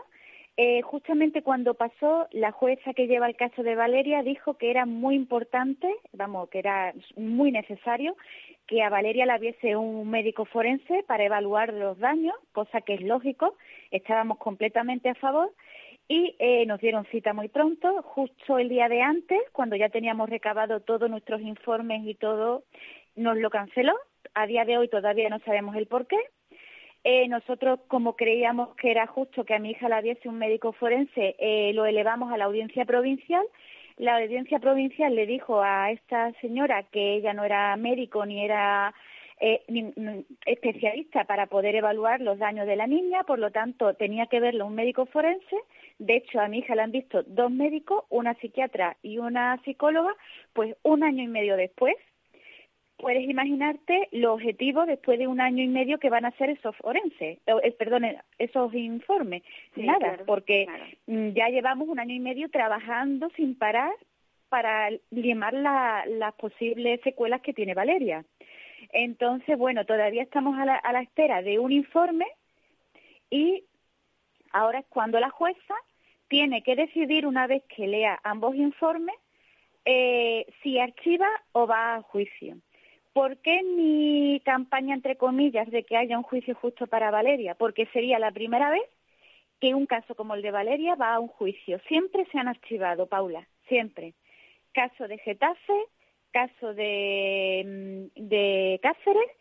Eh, 0.61 0.81
justamente 0.81 1.41
cuando 1.41 1.75
pasó, 1.75 2.27
la 2.31 2.51
jueza 2.51 2.93
que 2.93 3.07
lleva 3.07 3.27
el 3.29 3.37
caso 3.37 3.63
de 3.63 3.75
Valeria 3.75 4.23
dijo 4.23 4.55
que 4.55 4.69
era 4.69 4.85
muy 4.85 5.15
importante, 5.15 5.87
vamos, 6.11 6.49
que 6.49 6.59
era 6.59 6.93
muy 7.15 7.49
necesario 7.49 8.17
que 8.67 8.83
a 8.83 8.89
Valeria 8.89 9.25
la 9.25 9.37
viese 9.37 9.77
un 9.77 10.09
médico 10.09 10.43
forense 10.43 11.05
para 11.07 11.23
evaluar 11.23 11.73
los 11.73 11.97
daños, 11.97 12.35
cosa 12.51 12.81
que 12.81 12.95
es 12.95 13.01
lógico, 13.01 13.55
estábamos 13.89 14.37
completamente 14.37 15.07
a 15.07 15.15
favor 15.15 15.49
y 16.09 16.35
eh, 16.39 16.65
nos 16.65 16.81
dieron 16.81 17.05
cita 17.05 17.31
muy 17.31 17.47
pronto, 17.47 18.01
justo 18.01 18.59
el 18.59 18.67
día 18.67 18.89
de 18.89 19.01
antes, 19.01 19.39
cuando 19.53 19.77
ya 19.77 19.87
teníamos 19.87 20.29
recabado 20.29 20.81
todos 20.81 21.09
nuestros 21.09 21.39
informes 21.39 22.01
y 22.05 22.15
todo, 22.15 22.63
nos 23.15 23.37
lo 23.37 23.49
canceló. 23.49 23.95
A 24.33 24.45
día 24.45 24.65
de 24.65 24.77
hoy 24.77 24.89
todavía 24.89 25.29
no 25.29 25.39
sabemos 25.39 25.77
el 25.77 25.87
por 25.87 26.05
qué 26.05 26.17
Eh, 27.03 27.27
nosotros, 27.29 27.79
como 27.87 28.15
creíamos 28.15 28.75
que 28.75 28.91
era 28.91 29.07
justo 29.07 29.45
que 29.45 29.55
a 29.55 29.59
mi 29.59 29.71
hija 29.71 29.87
la 29.87 30.01
viese 30.01 30.27
un 30.27 30.37
médico 30.37 30.73
forense, 30.73 31.35
eh, 31.39 31.71
lo 31.73 31.85
elevamos 31.85 32.31
a 32.31 32.37
la 32.37 32.45
audiencia 32.45 32.85
provincial. 32.85 33.45
La 33.97 34.17
audiencia 34.17 34.59
provincial 34.59 35.15
le 35.15 35.25
dijo 35.25 35.61
a 35.61 35.91
esta 35.91 36.31
señora 36.41 36.83
que 36.83 37.15
ella 37.15 37.33
no 37.33 37.43
era 37.43 37.75
médico 37.77 38.25
ni 38.25 38.43
era 38.43 38.93
eh, 39.39 39.61
especialista 40.45 41.23
para 41.23 41.47
poder 41.47 41.75
evaluar 41.75 42.19
los 42.19 42.37
daños 42.37 42.67
de 42.67 42.75
la 42.75 42.87
niña, 42.87 43.23
por 43.23 43.39
lo 43.39 43.51
tanto 43.51 43.93
tenía 43.93 44.25
que 44.27 44.41
verlo 44.41 44.65
un 44.65 44.75
médico 44.75 45.05
forense. 45.05 45.55
De 45.97 46.17
hecho, 46.17 46.41
a 46.41 46.49
mi 46.49 46.59
hija 46.59 46.75
la 46.75 46.83
han 46.83 46.91
visto 46.91 47.23
dos 47.23 47.49
médicos, 47.49 48.03
una 48.09 48.33
psiquiatra 48.35 48.97
y 49.01 49.17
una 49.17 49.57
psicóloga, 49.63 50.13
pues 50.53 50.75
un 50.83 51.03
año 51.03 51.23
y 51.23 51.27
medio 51.27 51.55
después. 51.55 51.95
Puedes 52.99 53.29
imaginarte 53.29 54.09
los 54.11 54.33
objetivos 54.33 54.85
después 54.85 55.17
de 55.19 55.27
un 55.27 55.39
año 55.39 55.63
y 55.63 55.67
medio 55.67 55.99
que 55.99 56.09
van 56.09 56.25
a 56.25 56.31
ser 56.31 56.49
esos 56.49 56.75
forenses, 56.75 57.39
eh, 57.45 57.71
perdón, 57.77 58.03
eh, 58.05 58.19
esos 58.37 58.73
informes. 58.73 59.41
Sí, 59.73 59.83
Nada, 59.83 59.99
claro, 59.99 60.25
porque 60.25 60.65
claro. 60.65 60.83
mm, 61.07 61.29
ya 61.29 61.47
llevamos 61.49 61.87
un 61.87 61.99
año 61.99 62.13
y 62.13 62.19
medio 62.19 62.49
trabajando 62.49 63.29
sin 63.37 63.55
parar 63.55 63.91
para 64.49 64.89
limar 65.11 65.53
la- 65.53 66.03
las 66.07 66.33
posibles 66.33 66.99
secuelas 67.01 67.41
que 67.41 67.53
tiene 67.53 67.73
Valeria. 67.73 68.25
Entonces, 68.91 69.57
bueno, 69.57 69.85
todavía 69.85 70.23
estamos 70.23 70.57
a 70.59 70.65
la, 70.65 70.75
a 70.75 70.91
la 70.91 71.01
espera 71.01 71.41
de 71.41 71.57
un 71.59 71.71
informe 71.71 72.25
y 73.29 73.63
ahora 74.51 74.79
es 74.79 74.85
cuando 74.87 75.19
la 75.19 75.29
jueza 75.29 75.75
tiene 76.27 76.63
que 76.63 76.75
decidir, 76.75 77.25
una 77.25 77.47
vez 77.47 77.63
que 77.75 77.87
lea 77.87 78.19
ambos 78.23 78.55
informes, 78.55 79.15
eh, 79.85 80.45
si 80.61 80.79
archiva 80.79 81.27
o 81.53 81.65
va 81.65 81.95
a 81.95 82.01
juicio. 82.01 82.57
¿Por 83.13 83.37
qué 83.37 83.63
mi 83.63 84.41
campaña, 84.45 84.93
entre 84.93 85.17
comillas, 85.17 85.69
de 85.71 85.83
que 85.83 85.97
haya 85.97 86.17
un 86.17 86.23
juicio 86.23 86.55
justo 86.55 86.87
para 86.87 87.11
Valeria? 87.11 87.55
Porque 87.55 87.87
sería 87.87 88.19
la 88.19 88.31
primera 88.31 88.69
vez 88.69 88.83
que 89.59 89.73
un 89.73 89.85
caso 89.85 90.15
como 90.15 90.35
el 90.35 90.41
de 90.41 90.51
Valeria 90.51 90.95
va 90.95 91.15
a 91.15 91.19
un 91.19 91.27
juicio. 91.27 91.79
Siempre 91.87 92.25
se 92.31 92.39
han 92.39 92.47
archivado, 92.47 93.07
Paula, 93.07 93.47
siempre. 93.67 94.13
Caso 94.73 95.07
de 95.07 95.17
Getafe, 95.17 95.73
caso 96.31 96.73
de, 96.73 98.09
mm, 98.15 98.79
Cáceres, 98.81 99.31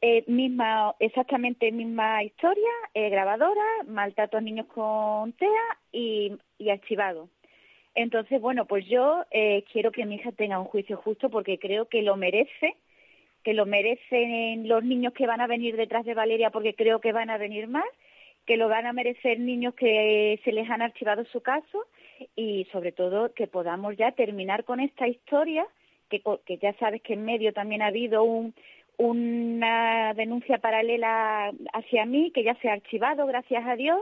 eh, 0.00 0.24
misma, 0.26 0.94
exactamente 0.98 1.70
misma 1.70 2.24
historia, 2.24 2.70
eh, 2.94 3.08
grabadora, 3.10 3.62
maltrato 3.86 4.36
a 4.36 4.40
niños 4.40 4.66
con 4.66 5.32
TEA 5.34 5.78
y, 5.92 6.32
y 6.58 6.70
archivado. 6.70 7.28
Entonces, 7.94 8.40
bueno, 8.40 8.66
pues 8.66 8.86
yo 8.86 9.24
eh, 9.30 9.64
quiero 9.72 9.92
que 9.92 10.06
mi 10.06 10.16
hija 10.16 10.32
tenga 10.32 10.58
un 10.58 10.64
juicio 10.64 10.96
justo 10.96 11.30
porque 11.30 11.58
creo 11.58 11.88
que 11.88 12.02
lo 12.02 12.16
merece, 12.16 12.76
que 13.42 13.54
lo 13.54 13.66
merecen 13.66 14.68
los 14.68 14.84
niños 14.84 15.12
que 15.12 15.26
van 15.26 15.40
a 15.40 15.46
venir 15.46 15.76
detrás 15.76 16.04
de 16.04 16.14
Valeria 16.14 16.50
porque 16.50 16.74
creo 16.74 17.00
que 17.00 17.12
van 17.12 17.30
a 17.30 17.38
venir 17.38 17.68
más, 17.68 17.84
que 18.46 18.56
lo 18.56 18.68
van 18.68 18.86
a 18.86 18.92
merecer 18.92 19.38
niños 19.40 19.74
que 19.74 20.40
se 20.44 20.52
les 20.52 20.68
han 20.68 20.82
archivado 20.82 21.24
su 21.26 21.40
caso 21.40 21.86
y 22.36 22.66
sobre 22.72 22.92
todo 22.92 23.32
que 23.34 23.46
podamos 23.46 23.96
ya 23.96 24.12
terminar 24.12 24.64
con 24.64 24.80
esta 24.80 25.08
historia, 25.08 25.66
que, 26.08 26.22
ya 26.60 26.72
sabes 26.74 27.02
que 27.02 27.14
en 27.14 27.24
medio 27.24 27.52
también 27.52 27.82
ha 27.82 27.86
habido 27.86 28.22
un, 28.22 28.54
una 28.96 30.12
denuncia 30.14 30.58
paralela 30.58 31.52
hacia 31.72 32.04
mí, 32.04 32.30
que 32.32 32.44
ya 32.44 32.54
se 32.56 32.68
ha 32.68 32.74
archivado, 32.74 33.26
gracias 33.26 33.64
a 33.66 33.76
Dios, 33.76 33.98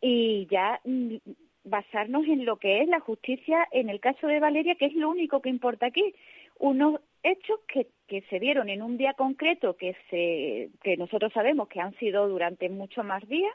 y 0.00 0.46
ya 0.50 0.80
mm, 0.84 1.16
basarnos 1.64 2.26
en 2.26 2.44
lo 2.44 2.56
que 2.56 2.82
es 2.82 2.88
la 2.88 3.00
justicia 3.00 3.66
en 3.72 3.88
el 3.88 4.00
caso 4.00 4.26
de 4.26 4.40
Valeria, 4.40 4.74
que 4.74 4.86
es 4.86 4.94
lo 4.94 5.08
único 5.10 5.40
que 5.40 5.48
importa 5.48 5.86
aquí. 5.86 6.14
Unos 6.58 7.00
hechos 7.22 7.60
que, 7.68 7.88
que 8.06 8.22
se 8.22 8.38
dieron 8.38 8.68
en 8.68 8.82
un 8.82 8.96
día 8.96 9.14
concreto 9.14 9.76
que, 9.76 9.96
se, 10.10 10.70
que 10.82 10.96
nosotros 10.96 11.32
sabemos 11.32 11.68
que 11.68 11.80
han 11.80 11.94
sido 11.98 12.28
durante 12.28 12.68
muchos 12.68 13.04
más 13.04 13.26
días 13.28 13.54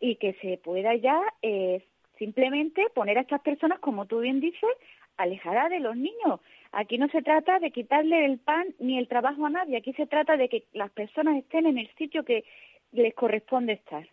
y 0.00 0.16
que 0.16 0.34
se 0.34 0.58
pueda 0.58 0.94
ya 0.96 1.20
eh, 1.42 1.84
simplemente 2.18 2.86
poner 2.94 3.18
a 3.18 3.22
estas 3.22 3.40
personas, 3.40 3.78
como 3.78 4.06
tú 4.06 4.20
bien 4.20 4.40
dices, 4.40 4.70
alejadas 5.16 5.70
de 5.70 5.80
los 5.80 5.96
niños. 5.96 6.40
Aquí 6.72 6.98
no 6.98 7.08
se 7.08 7.22
trata 7.22 7.58
de 7.58 7.70
quitarle 7.70 8.24
el 8.24 8.38
pan 8.38 8.66
ni 8.78 8.98
el 8.98 9.08
trabajo 9.08 9.46
a 9.46 9.50
nadie, 9.50 9.76
aquí 9.76 9.92
se 9.92 10.06
trata 10.06 10.36
de 10.36 10.48
que 10.48 10.64
las 10.72 10.90
personas 10.90 11.36
estén 11.36 11.66
en 11.66 11.78
el 11.78 11.88
sitio 11.96 12.24
que 12.24 12.44
les 12.92 13.14
corresponde 13.14 13.74
estar. 13.74 14.08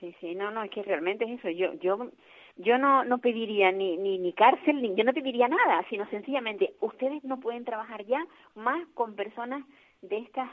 Sí, 0.00 0.14
sí, 0.20 0.34
no, 0.34 0.50
no, 0.50 0.62
es 0.64 0.70
que 0.70 0.82
realmente 0.82 1.24
es 1.24 1.38
eso. 1.38 1.50
Yo, 1.50 1.72
yo, 1.74 2.10
yo 2.56 2.78
no, 2.78 3.04
no 3.04 3.18
pediría 3.18 3.72
ni, 3.72 3.96
ni, 3.96 4.18
ni 4.18 4.32
cárcel, 4.32 4.80
ni, 4.80 4.94
yo 4.94 5.04
no 5.04 5.12
pediría 5.12 5.48
nada, 5.48 5.84
sino 5.90 6.06
sencillamente, 6.10 6.74
ustedes 6.80 7.24
no 7.24 7.40
pueden 7.40 7.64
trabajar 7.64 8.04
ya 8.04 8.24
más 8.54 8.86
con 8.94 9.14
personas 9.16 9.64
de 10.02 10.18
estas 10.18 10.48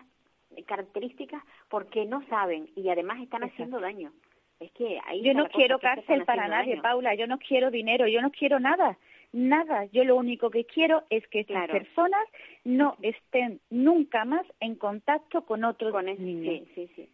características 0.66 1.44
porque 1.70 2.06
no 2.06 2.26
saben 2.28 2.70
y 2.76 2.90
además 2.90 3.22
están 3.22 3.44
Exacto. 3.44 3.54
haciendo 3.64 3.80
daño. 3.80 4.12
Es 4.60 4.72
que 4.74 5.00
ahí 5.06 5.22
Yo 5.24 5.34
no 5.34 5.48
quiero 5.48 5.80
cárcel 5.80 6.24
para 6.26 6.48
nadie, 6.48 6.72
daño. 6.74 6.82
Paula, 6.84 7.16
yo 7.16 7.26
no 7.26 7.40
quiero 7.40 7.72
dinero, 7.72 8.08
yo 8.08 8.22
no 8.22 8.30
quiero 8.32 8.60
nada, 8.60 8.98
nada. 9.32 9.86
Yo 9.86 10.04
lo 10.04 10.16
único 10.16 10.52
que 10.52 10.66
quiero 10.66 11.04
es 11.10 11.26
que 11.30 11.40
estas 11.40 11.66
Claro. 11.66 11.74
personas 11.74 12.28
no 12.64 12.96
estén 13.02 13.60
nunca 13.72 14.24
más 14.26 14.46
en 14.60 14.76
contacto 14.76 15.46
con 15.46 15.64
otros 15.64 15.92
Con 15.92 16.06
niños. 16.06 16.68
sí, 16.76 16.88
sí, 16.88 16.92
sí. 16.96 17.10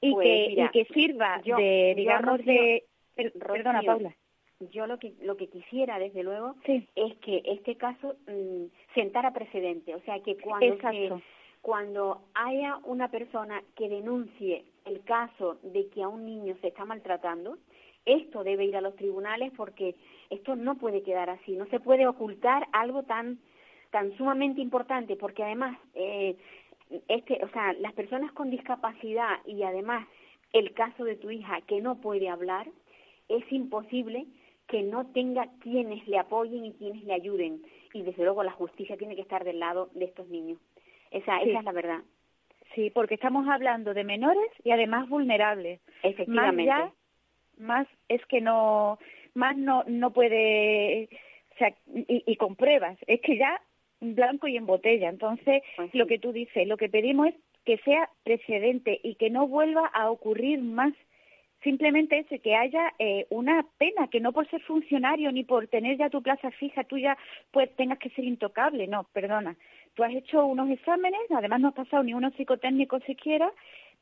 y, 0.00 0.12
Pues, 0.12 0.26
que, 0.26 0.46
mira, 0.50 0.64
y 0.66 0.68
que 0.84 0.84
sirva 0.92 1.40
yo- 1.42 1.56
de, 1.56 1.88
yo, 1.90 1.96
digamos, 1.96 2.38
Rocío- 2.38 2.44
de... 2.44 2.84
per- 3.16 3.32
perdona, 3.32 3.82
Paula. 3.82 4.14
Yo 4.72 4.86
lo 4.86 4.98
que 4.98 5.12
lo 5.22 5.36
que 5.36 5.48
quisiera, 5.48 5.98
desde 5.98 6.22
luego, 6.22 6.54
Sí. 6.64 6.86
es 6.94 7.14
que 7.18 7.42
este 7.44 7.76
caso 7.76 8.16
mm, 8.26 8.66
sentara 8.94 9.32
precedente, 9.32 9.94
o 9.94 10.00
sea 10.02 10.20
que 10.20 10.36
cuando 10.38 10.76
se- 10.90 11.22
cuando 11.60 12.22
haya 12.34 12.76
una 12.84 13.10
persona 13.10 13.62
que 13.74 13.88
denuncie 13.88 14.64
el 14.84 15.02
caso 15.02 15.58
de 15.62 15.88
que 15.88 16.02
a 16.02 16.08
un 16.08 16.24
niño 16.24 16.56
se 16.60 16.68
está 16.68 16.84
maltratando, 16.84 17.58
esto 18.04 18.44
debe 18.44 18.64
ir 18.64 18.76
a 18.76 18.80
los 18.80 18.94
tribunales 18.96 19.52
porque 19.56 19.94
esto 20.30 20.54
no 20.54 20.76
puede 20.76 21.02
quedar 21.02 21.28
así, 21.28 21.52
no 21.56 21.66
se 21.66 21.80
puede 21.80 22.06
ocultar 22.06 22.66
algo 22.72 23.02
tan 23.02 23.38
tan 23.90 24.16
sumamente 24.16 24.60
importante 24.60 25.16
porque 25.16 25.42
además 25.42 25.76
eh, 25.94 26.36
este, 27.08 27.44
o 27.44 27.48
sea, 27.50 27.72
las 27.74 27.92
personas 27.94 28.32
con 28.32 28.48
discapacidad 28.50 29.38
y 29.44 29.62
además 29.64 30.06
el 30.52 30.72
caso 30.72 31.04
de 31.04 31.16
tu 31.16 31.30
hija 31.30 31.60
que 31.62 31.80
no 31.80 31.96
puede 32.00 32.28
hablar, 32.28 32.68
es 33.28 33.44
imposible 33.52 34.26
que 34.68 34.82
no 34.82 35.06
tenga 35.12 35.48
quienes 35.60 36.06
le 36.08 36.18
apoyen 36.18 36.64
y 36.66 36.72
quienes 36.72 37.02
le 37.04 37.12
ayuden. 37.14 37.62
Y 37.94 38.02
desde 38.02 38.24
luego 38.24 38.42
la 38.42 38.52
justicia 38.52 38.96
tiene 38.96 39.14
que 39.14 39.22
estar 39.22 39.44
del 39.44 39.60
lado 39.60 39.90
de 39.94 40.06
estos 40.06 40.28
niños. 40.28 40.58
Esa, 41.10 41.38
Sí. 41.40 41.50
esa 41.50 41.58
es 41.60 41.64
la 41.64 41.72
verdad. 41.72 42.00
Sí, 42.74 42.90
porque 42.90 43.14
estamos 43.14 43.48
hablando 43.48 43.94
de 43.94 44.04
menores 44.04 44.50
y 44.64 44.70
además 44.72 45.08
vulnerables. 45.08 45.80
Más 45.86 46.04
Efectivamente. 46.12 46.64
ya, 46.66 46.92
más 47.58 47.86
es 48.08 48.24
que 48.26 48.40
no, 48.40 48.98
más 49.34 49.56
no, 49.56 49.84
no 49.86 50.10
puede, 50.12 51.08
o 51.54 51.58
sea, 51.58 51.74
y, 51.94 52.24
y 52.26 52.36
con 52.36 52.56
pruebas, 52.56 52.98
es 53.06 53.20
que 53.20 53.36
ya 53.38 53.60
en 54.00 54.14
blanco 54.14 54.46
y 54.48 54.56
en 54.56 54.66
botella. 54.66 55.08
Entonces, 55.08 55.62
Pues 55.76 55.94
lo 55.94 56.06
que 56.06 56.18
tú 56.18 56.32
dices, 56.32 56.66
lo 56.66 56.76
que 56.76 56.88
pedimos 56.88 57.28
es 57.28 57.34
que 57.64 57.78
sea 57.78 58.10
precedente 58.24 59.00
y 59.02 59.14
que 59.14 59.30
no 59.30 59.46
vuelva 59.46 59.86
a 59.86 60.10
ocurrir 60.10 60.60
más. 60.60 60.92
Simplemente 61.62 62.18
eso, 62.18 62.36
que 62.42 62.54
haya 62.54 62.92
eh, 62.98 63.26
una 63.30 63.66
pena, 63.78 64.08
que 64.08 64.20
no 64.20 64.32
por 64.32 64.48
ser 64.48 64.60
funcionario 64.62 65.32
ni 65.32 65.42
por 65.42 65.66
tener 65.68 65.96
ya 65.96 66.10
tu 66.10 66.22
plaza 66.22 66.50
fija, 66.52 66.84
tú 66.84 66.98
ya 66.98 67.16
pues 67.50 67.74
tengas 67.76 67.98
que 67.98 68.10
ser 68.10 68.24
intocable. 68.24 68.86
No, 68.86 69.04
perdona. 69.12 69.56
Tú 69.94 70.04
has 70.04 70.14
hecho 70.14 70.44
unos 70.46 70.70
exámenes, 70.70 71.20
además 71.30 71.60
no 71.60 71.68
has 71.68 71.74
pasado 71.74 72.02
ni 72.02 72.12
uno 72.14 72.30
psicotécnico 72.32 73.00
siquiera, 73.00 73.50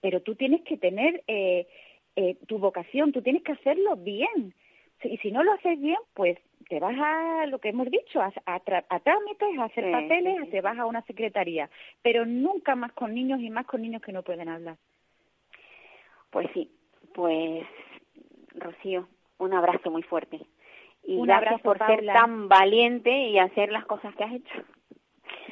pero 0.00 0.20
tú 0.20 0.34
tienes 0.34 0.62
que 0.62 0.76
tener 0.76 1.22
eh, 1.28 1.66
eh, 2.16 2.36
tu 2.46 2.58
vocación, 2.58 3.12
tú 3.12 3.22
tienes 3.22 3.42
que 3.42 3.52
hacerlo 3.52 3.96
bien. 3.96 4.52
Y 5.02 5.16
si 5.18 5.30
no 5.30 5.42
lo 5.42 5.52
haces 5.52 5.78
bien, 5.80 5.98
pues 6.14 6.38
te 6.68 6.80
vas 6.80 6.96
a 6.98 7.46
lo 7.46 7.58
que 7.58 7.68
hemos 7.68 7.90
dicho, 7.90 8.20
a, 8.20 8.32
a, 8.46 8.64
tra- 8.64 8.84
a 8.88 9.00
trámites, 9.00 9.58
a 9.58 9.64
hacer 9.64 9.84
Sí, 9.84 9.90
papeles, 9.92 10.36
sí, 10.38 10.44
sí, 10.46 10.50
te 10.50 10.60
vas 10.60 10.78
a 10.78 10.86
una 10.86 11.02
secretaría, 11.02 11.68
pero 12.02 12.24
nunca 12.24 12.74
más 12.74 12.92
con 12.92 13.14
niños 13.14 13.40
y 13.40 13.50
más 13.50 13.66
con 13.66 13.82
niños 13.82 14.02
que 14.02 14.12
no 14.12 14.22
pueden 14.22 14.48
hablar. 14.48 14.76
Pues 16.30 16.48
sí, 16.54 16.70
pues 17.14 17.64
Rocío, 18.54 19.08
un 19.38 19.54
abrazo 19.54 19.90
muy 19.90 20.02
fuerte. 20.02 20.40
Y 21.06 21.16
Un 21.16 21.26
gracias 21.26 21.46
abrazo, 21.52 21.62
por 21.64 21.78
Paula. 21.78 21.94
ser 21.96 22.06
tan 22.12 22.48
valiente 22.48 23.10
y 23.28 23.38
hacer 23.38 23.70
las 23.72 23.84
cosas 23.86 24.14
que 24.16 24.24
has 24.24 24.32
hecho. 24.34 24.54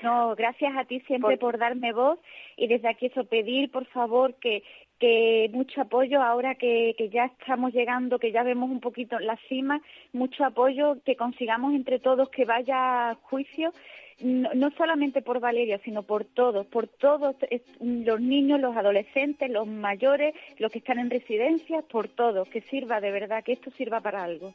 No, 0.02 0.34
gracias 0.34 0.76
a 0.76 0.84
ti 0.84 1.00
siempre 1.00 1.36
Por- 1.38 1.52
por 1.52 1.58
darme 1.58 1.92
voz 1.92 2.18
y 2.56 2.66
desde 2.66 2.88
aquí 2.88 3.06
eso 3.06 3.24
pedir, 3.24 3.70
por 3.70 3.86
favor, 3.86 4.34
que, 4.40 4.62
que 4.98 5.48
mucho 5.52 5.80
apoyo 5.82 6.20
ahora 6.22 6.56
que, 6.56 6.94
que 6.98 7.08
ya 7.08 7.26
estamos 7.26 7.72
llegando, 7.72 8.18
que 8.18 8.32
ya 8.32 8.42
vemos 8.42 8.70
un 8.70 8.80
poquito 8.80 9.18
la 9.20 9.36
cima, 9.48 9.80
mucho 10.12 10.44
apoyo, 10.44 10.96
que 11.04 11.14
consigamos 11.16 11.74
entre 11.74 12.00
todos 12.00 12.28
que 12.30 12.44
vaya 12.44 13.10
a 13.10 13.14
juicio, 13.14 13.72
no, 14.20 14.50
no 14.54 14.70
solamente 14.72 15.22
por 15.22 15.40
Valeria, 15.40 15.78
sino 15.84 16.02
por 16.02 16.24
todos, 16.24 16.66
por 16.66 16.86
todos 16.88 17.36
los 17.80 18.20
niños, 18.20 18.60
los 18.60 18.76
adolescentes, 18.76 19.50
los 19.50 19.66
mayores, 19.66 20.34
los 20.58 20.70
que 20.70 20.78
están 20.78 20.98
en 20.98 21.10
residencias, 21.10 21.84
por 21.84 22.08
todos, 22.08 22.48
que 22.48 22.60
sirva 22.62 23.00
de 23.00 23.10
verdad, 23.10 23.44
que 23.44 23.52
esto 23.52 23.70
sirva 23.72 24.00
para 24.00 24.22
algo. 24.22 24.54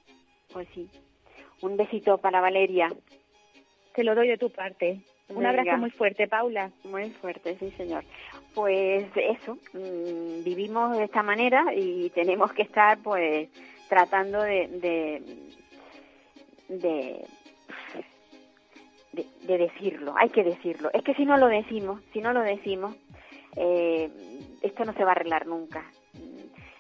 Pues 0.52 0.68
sí. 0.74 0.90
Un 1.62 1.76
besito 1.78 2.18
para 2.18 2.42
Valeria. 2.42 2.90
Te 3.94 4.04
lo 4.04 4.14
doy 4.14 4.28
de 4.28 4.38
tu 4.38 4.50
parte. 4.52 5.02
Un 5.30 5.46
abrazo 5.46 5.78
muy 5.78 5.90
fuerte, 5.90 6.28
Paula. 6.28 6.72
Muy 6.84 7.10
fuerte, 7.10 7.58
sí, 7.60 7.72
señor. 7.72 8.04
Pues 8.54 9.06
eso, 9.16 9.58
mm, 9.74 10.44
vivimos 10.44 10.98
de 10.98 11.04
esta 11.04 11.22
manera 11.22 11.66
y 11.76 12.10
tenemos 12.12 12.54
que 12.54 12.62
estar, 12.62 12.98
pues, 13.00 13.50
tratando 13.90 14.42
de, 14.42 14.68
de, 14.68 15.22
de, 16.70 17.26
de, 19.18 19.58
decirlo. 19.58 20.14
Hay 20.18 20.30
que 20.30 20.44
decirlo. 20.44 20.90
Es 20.94 21.04
que 21.04 21.14
si 21.16 21.26
no 21.26 21.38
lo 21.38 21.48
decimos, 21.48 22.02
si 22.14 22.22
no 22.22 22.34
lo 22.34 22.42
decimos, 22.42 22.96
eh, 23.56 24.10
esto 24.62 24.86
no 24.86 24.94
se 24.94 25.04
va 25.04 25.10
a 25.10 25.12
arreglar 25.14 25.48
nunca. 25.48 25.84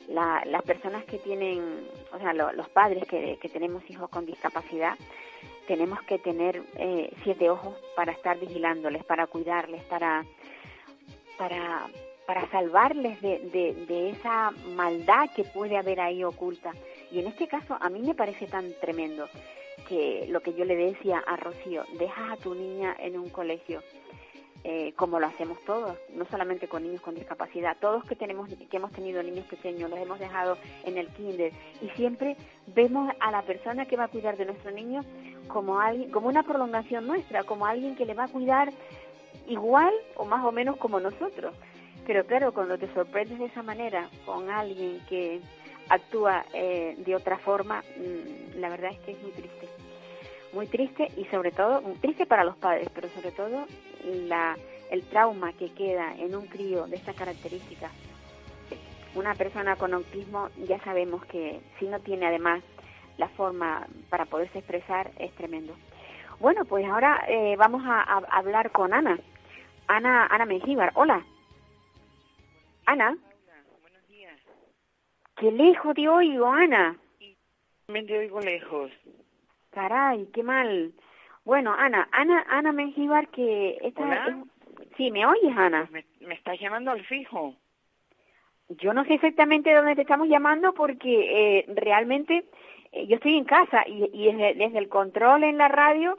La, 0.07 0.43
las 0.45 0.63
personas 0.63 1.03
que 1.05 1.17
tienen, 1.17 1.87
o 2.13 2.19
sea, 2.19 2.33
los 2.33 2.69
padres 2.69 3.05
que, 3.07 3.37
que 3.41 3.49
tenemos 3.49 3.87
hijos 3.89 4.09
con 4.09 4.25
discapacidad, 4.25 4.95
tenemos 5.67 6.01
que 6.03 6.17
tener 6.17 6.63
eh, 6.77 7.11
siete 7.23 7.49
ojos 7.49 7.75
para 7.95 8.13
estar 8.13 8.39
vigilándoles, 8.39 9.03
para 9.03 9.27
cuidarles, 9.27 9.83
para, 9.83 10.25
para, 11.37 11.87
para 12.25 12.49
salvarles 12.51 13.21
de, 13.21 13.39
de, 13.39 13.85
de, 13.85 14.09
esa 14.11 14.51
maldad 14.75 15.29
que 15.35 15.43
puede 15.43 15.77
haber 15.77 15.99
ahí 15.99 16.23
oculta. 16.23 16.71
Y 17.11 17.19
en 17.19 17.27
este 17.27 17.47
caso 17.47 17.77
a 17.79 17.89
mí 17.89 18.01
me 18.01 18.15
parece 18.15 18.47
tan 18.47 18.71
tremendo 18.79 19.27
que 19.87 20.27
lo 20.29 20.41
que 20.41 20.53
yo 20.53 20.65
le 20.65 20.75
decía 20.75 21.19
a 21.19 21.35
Rocío, 21.37 21.83
dejas 21.97 22.31
a 22.31 22.37
tu 22.37 22.55
niña 22.55 22.95
en 22.99 23.17
un 23.17 23.29
colegio 23.29 23.81
eh, 24.63 24.91
como 24.97 25.19
lo 25.19 25.27
hacemos 25.27 25.59
todos, 25.65 25.97
no 26.13 26.25
solamente 26.25 26.67
con 26.67 26.83
niños 26.83 27.01
con 27.01 27.15
discapacidad, 27.15 27.77
todos 27.79 28.03
que 28.03 28.15
tenemos 28.15 28.49
que 28.49 28.77
hemos 28.77 28.91
tenido 28.91 29.21
niños 29.23 29.45
pequeños 29.45 29.89
los 29.89 29.97
hemos 29.97 30.19
dejado 30.19 30.57
en 30.83 30.97
el 30.97 31.07
kinder 31.09 31.53
y 31.81 31.89
siempre 31.91 32.35
vemos 32.75 33.13
a 33.19 33.31
la 33.31 33.43
persona 33.43 33.85
que 33.85 33.95
va 33.95 34.05
a 34.05 34.07
cuidar 34.09 34.35
de 34.35 34.45
nuestro 34.45 34.71
niño 34.71 35.05
como 35.47 35.79
alguien, 35.79 36.11
como 36.11 36.27
una 36.27 36.43
prolongación 36.43 37.07
nuestra, 37.07 37.43
como 37.43 37.65
alguien 37.65 37.95
que 37.95 38.05
le 38.05 38.13
va 38.13 38.25
a 38.25 38.27
cuidar 38.27 38.73
igual 39.47 39.93
o 40.15 40.25
más 40.25 40.43
o 40.43 40.51
menos 40.51 40.75
como 40.77 40.99
nosotros. 40.99 41.55
Pero 42.05 42.25
claro, 42.25 42.53
cuando 42.53 42.77
te 42.77 42.91
sorprendes 42.93 43.39
de 43.39 43.45
esa 43.45 43.63
manera 43.63 44.09
con 44.25 44.49
alguien 44.49 44.99
que 45.07 45.39
actúa 45.87 46.45
eh, 46.53 46.95
de 46.97 47.15
otra 47.15 47.37
forma, 47.37 47.83
mm, 47.95 48.59
la 48.59 48.69
verdad 48.69 48.91
es 48.91 48.99
que 48.99 49.11
es 49.11 49.21
muy 49.21 49.31
triste 49.31 49.66
muy 50.53 50.67
triste 50.67 51.11
y 51.17 51.25
sobre 51.25 51.51
todo, 51.51 51.81
triste 52.01 52.25
para 52.25 52.43
los 52.43 52.55
padres, 52.57 52.89
pero 52.93 53.09
sobre 53.09 53.31
todo 53.31 53.65
la, 54.03 54.55
el 54.91 55.03
trauma 55.03 55.53
que 55.53 55.71
queda 55.73 56.15
en 56.15 56.35
un 56.35 56.47
crío 56.47 56.87
de 56.87 56.95
estas 56.95 57.15
características. 57.15 57.91
Una 59.15 59.33
persona 59.33 59.75
con 59.75 59.93
autismo 59.93 60.49
ya 60.67 60.79
sabemos 60.83 61.25
que 61.25 61.59
si 61.79 61.87
no 61.87 61.99
tiene 61.99 62.27
además 62.27 62.63
la 63.17 63.27
forma 63.29 63.87
para 64.09 64.25
poderse 64.25 64.59
expresar 64.59 65.11
es 65.17 65.33
tremendo. 65.33 65.75
Bueno, 66.39 66.65
pues 66.65 66.85
ahora 66.85 67.25
eh, 67.27 67.55
vamos 67.57 67.81
a, 67.85 68.01
hablar 68.29 68.71
con 68.71 68.93
Ana. 68.93 69.17
Ana, 69.87 70.27
Ana 70.27 70.45
Mengíbar. 70.45 70.91
Hola. 70.93 71.25
Ana. 72.85 73.17
buenos 73.81 74.07
días. 74.07 74.39
Qué 75.35 75.51
lejos 75.51 75.95
te 75.95 76.07
oigo, 76.07 76.45
Ana. 76.45 76.95
Me 77.87 78.03
te 78.03 78.19
oigo 78.19 78.39
lejos. 78.39 78.91
Caray, 79.77 80.25
qué 80.33 80.41
mal. 80.41 80.91
Bueno, 81.45 81.71
Ana, 81.71 82.09
Ana, 82.11 82.43
Ana 82.49 82.71
Mengíbar, 82.71 83.27
que 83.27 83.77
esta 83.83 84.43
Sí, 84.97 85.11
¿me 85.11 85.23
oyes, 85.23 85.55
Ana? 85.55 85.87
Me, 85.91 86.03
me, 86.21 86.33
estás 86.33 86.59
llamando 86.59 86.89
al 86.89 87.05
fijo. 87.05 87.53
Yo 88.69 88.91
no 88.91 89.05
sé 89.05 89.13
exactamente 89.13 89.71
dónde 89.71 89.93
te 89.93 90.01
estamos 90.01 90.29
llamando 90.29 90.73
porque 90.73 91.59
eh, 91.59 91.65
realmente 91.75 92.45
eh, 92.91 93.05
yo 93.05 93.17
estoy 93.17 93.37
en 93.37 93.45
casa 93.45 93.83
y, 93.87 94.09
y 94.13 94.31
desde, 94.31 94.55
desde, 94.55 94.79
el 94.79 94.89
control 94.89 95.43
en 95.43 95.59
la 95.59 95.67
radio 95.67 96.17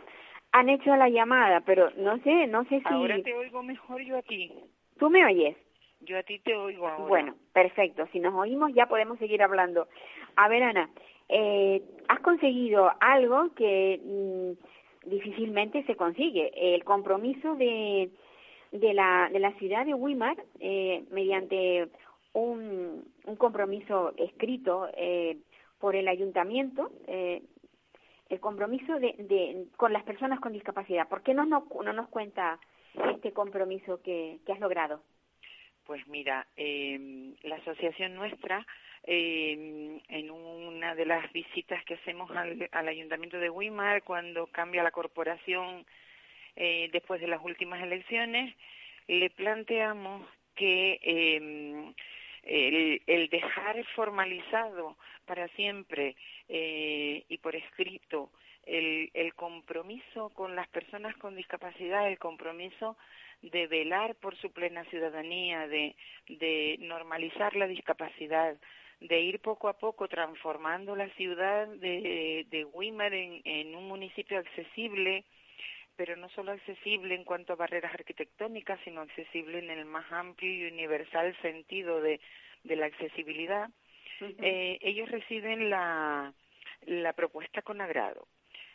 han 0.53 0.69
hecho 0.69 0.95
la 0.95 1.09
llamada, 1.09 1.63
pero 1.63 1.91
no 1.97 2.17
sé, 2.19 2.47
no 2.47 2.63
sé 2.67 2.79
si... 2.79 2.95
Ahora 2.95 3.21
te 3.21 3.35
oigo 3.35 3.65
mejor 3.65 4.01
yo 4.03 4.19
aquí. 4.19 4.53
¿Tú 5.01 5.11
me 5.11 5.25
oyes? 5.25 5.57
Yo 6.03 6.17
a 6.17 6.23
ti 6.23 6.39
te 6.39 6.55
oigo 6.55 6.87
ahora. 6.87 7.09
Bueno, 7.09 7.35
perfecto. 7.53 8.07
Si 8.13 8.21
nos 8.21 8.35
oímos 8.35 8.73
ya 8.73 8.87
podemos 8.87 9.19
seguir 9.19 9.43
hablando. 9.43 9.89
A 10.37 10.47
ver, 10.47 10.63
Ana, 10.63 10.89
eh, 11.29 11.83
has 12.09 12.21
conseguido 12.21 12.91
algo 13.01 13.55
que 13.55 14.01
mm, 14.03 15.09
difícilmente 15.09 15.85
se 15.85 15.97
consigue, 15.97 16.75
el 16.75 16.85
compromiso 16.85 17.55
de, 17.57 18.11
de, 18.73 18.95
la, 18.95 19.29
de 19.33 19.39
la 19.39 19.53
ciudad 19.55 19.87
de 19.87 19.95
Weimar 19.95 20.37
eh, 20.61 21.05
mediante 21.11 21.89
un, 22.33 23.05
un, 23.27 23.37
compromiso 23.37 24.13
escrito 24.17 24.89
eh, 24.97 25.39
por 25.79 25.97
el 25.97 26.09
ayuntamiento, 26.09 26.91
eh, 27.07 27.43
el 28.29 28.41
compromiso 28.41 28.99
de, 28.99 29.15
de, 29.19 29.67
con 29.77 29.93
las 29.93 30.05
personas 30.05 30.41
con 30.41 30.53
discapacidad. 30.53 31.09
¿Por 31.09 31.23
qué 31.23 31.35
no, 31.35 31.47
no, 31.47 31.67
no 31.83 31.93
nos 31.93 32.09
cuenta 32.09 32.59
este 33.15 33.33
compromiso 33.33 34.03
que, 34.03 34.39
que 34.45 34.53
has 34.53 34.61
logrado? 34.61 35.01
Pues 35.89 36.07
mira, 36.07 36.47
eh, 36.55 37.33
la 37.45 37.57
asociación 37.57 38.15
nuestra 38.15 38.67
eh, 39.05 39.99
en 40.11 40.31
una 40.31 40.95
de 40.95 41.07
las 41.07 41.33
visitas 41.33 41.83
que 41.87 41.95
hacemos 41.95 42.31
al, 42.31 42.89
Ayuntamiento 42.89 43.39
de 43.39 43.49
Weimar 43.49 44.03
cuando 44.03 44.49
cambia 44.49 44.83
la 44.83 44.91
corporación 44.91 45.87
eh, 46.57 46.91
después 46.93 47.23
de 47.23 47.29
las 47.29 47.43
últimas 47.43 47.83
elecciones, 47.83 48.55
le 49.07 49.31
planteamos 49.31 50.29
que 50.57 51.01
eh, 51.03 51.95
el, 52.43 53.03
el, 53.07 53.31
dejar 53.31 53.83
formalizado 53.95 54.99
para 55.25 55.49
siempre 55.57 56.17
eh, 56.51 57.25
y 57.31 57.39
por 57.39 57.57
escrito 57.57 58.31
el, 58.67 59.11
el 59.15 59.33
compromiso 59.33 60.29
con 60.35 60.55
las 60.55 60.69
personas 60.69 61.17
con 61.17 61.35
discapacidad, 61.35 62.09
el 62.09 62.19
compromiso 62.19 62.99
de 63.43 63.67
velar 63.67 64.15
por 64.17 64.37
su 64.37 64.53
plena 64.53 64.85
ciudadanía, 64.87 65.69
de, 65.69 65.95
de 66.29 66.77
normalizar 66.81 67.55
la 67.57 67.67
discapacidad, 67.67 68.57
de 69.01 69.21
ir 69.21 69.41
poco 69.41 69.69
a 69.69 69.79
poco 69.79 70.09
transformando 70.09 70.97
la 70.97 71.09
ciudad 71.11 71.69
de, 71.69 72.47
de 72.51 72.65
Weimar 72.65 73.15
en, 73.15 73.41
en 73.45 73.75
un 73.77 73.87
municipio 73.87 74.39
accesible, 74.39 75.25
pero 75.97 76.17
no 76.17 76.29
solo 76.31 76.53
accesible 76.53 77.15
en 77.15 77.25
cuanto 77.25 77.53
a 77.53 77.57
barreras 77.57 77.95
arquitectónicas, 77.95 78.81
sino 78.85 79.01
accesible 79.01 79.59
en 79.59 79.71
el 79.71 79.85
más 79.85 80.11
amplio 80.13 80.51
y 80.53 80.71
universal 80.73 81.37
sentido 81.43 82.01
de, 82.01 82.21
de 82.65 82.77
la 82.77 82.87
accesibilidad, 82.87 83.69
uh 84.21 84.25
-huh. 84.25 84.37
eh, 84.43 84.79
ellos 84.81 85.09
reciben 85.11 85.71
la, 85.71 86.33
la 86.87 87.13
propuesta 87.13 87.63
con 87.63 87.81
agrado. 87.81 88.27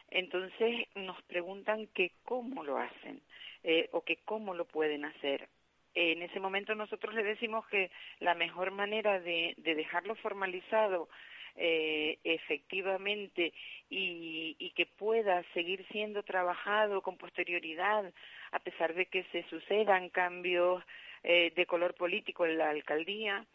Entonces 0.10 0.88
nos 0.96 1.22
preguntan 1.24 1.88
que 1.88 2.12
cómo 2.24 2.64
lo 2.64 2.78
hacen 2.78 3.22
eh, 3.64 3.90
o 3.92 4.02
que 4.02 4.18
cómo 4.18 4.54
lo 4.54 4.66
pueden 4.66 5.06
hacer. 5.06 5.50
En 5.96 6.22
ese 6.22 6.40
momento 6.40 6.74
nosotros 6.76 7.14
le 7.14 7.24
decimos 7.24 7.68
que 7.68 7.92
la 8.20 8.34
mejor 8.34 8.72
manera 8.72 9.20
de, 9.20 9.54
de 9.58 9.76
dejarlo 9.76 10.16
formalizado 10.16 11.08
eh, 11.56 12.18
efectivamente 12.24 13.54
y, 13.88 14.56
y, 14.58 14.72
que 14.72 14.88
pueda 14.88 15.44
seguir 15.54 15.86
siendo 15.92 16.24
trabajado 16.24 17.04
con 17.04 17.16
posterioridad 17.18 18.12
a 18.52 18.60
pesar 18.60 18.96
de 18.96 19.06
que 19.06 19.24
se 19.26 19.44
sucedan 19.50 20.10
cambios 20.10 20.84
eh, 21.22 21.54
de 21.56 21.66
color 21.68 21.94
político 21.94 22.48
en 22.48 22.58
la 22.58 22.72
alcaldía 22.72 23.46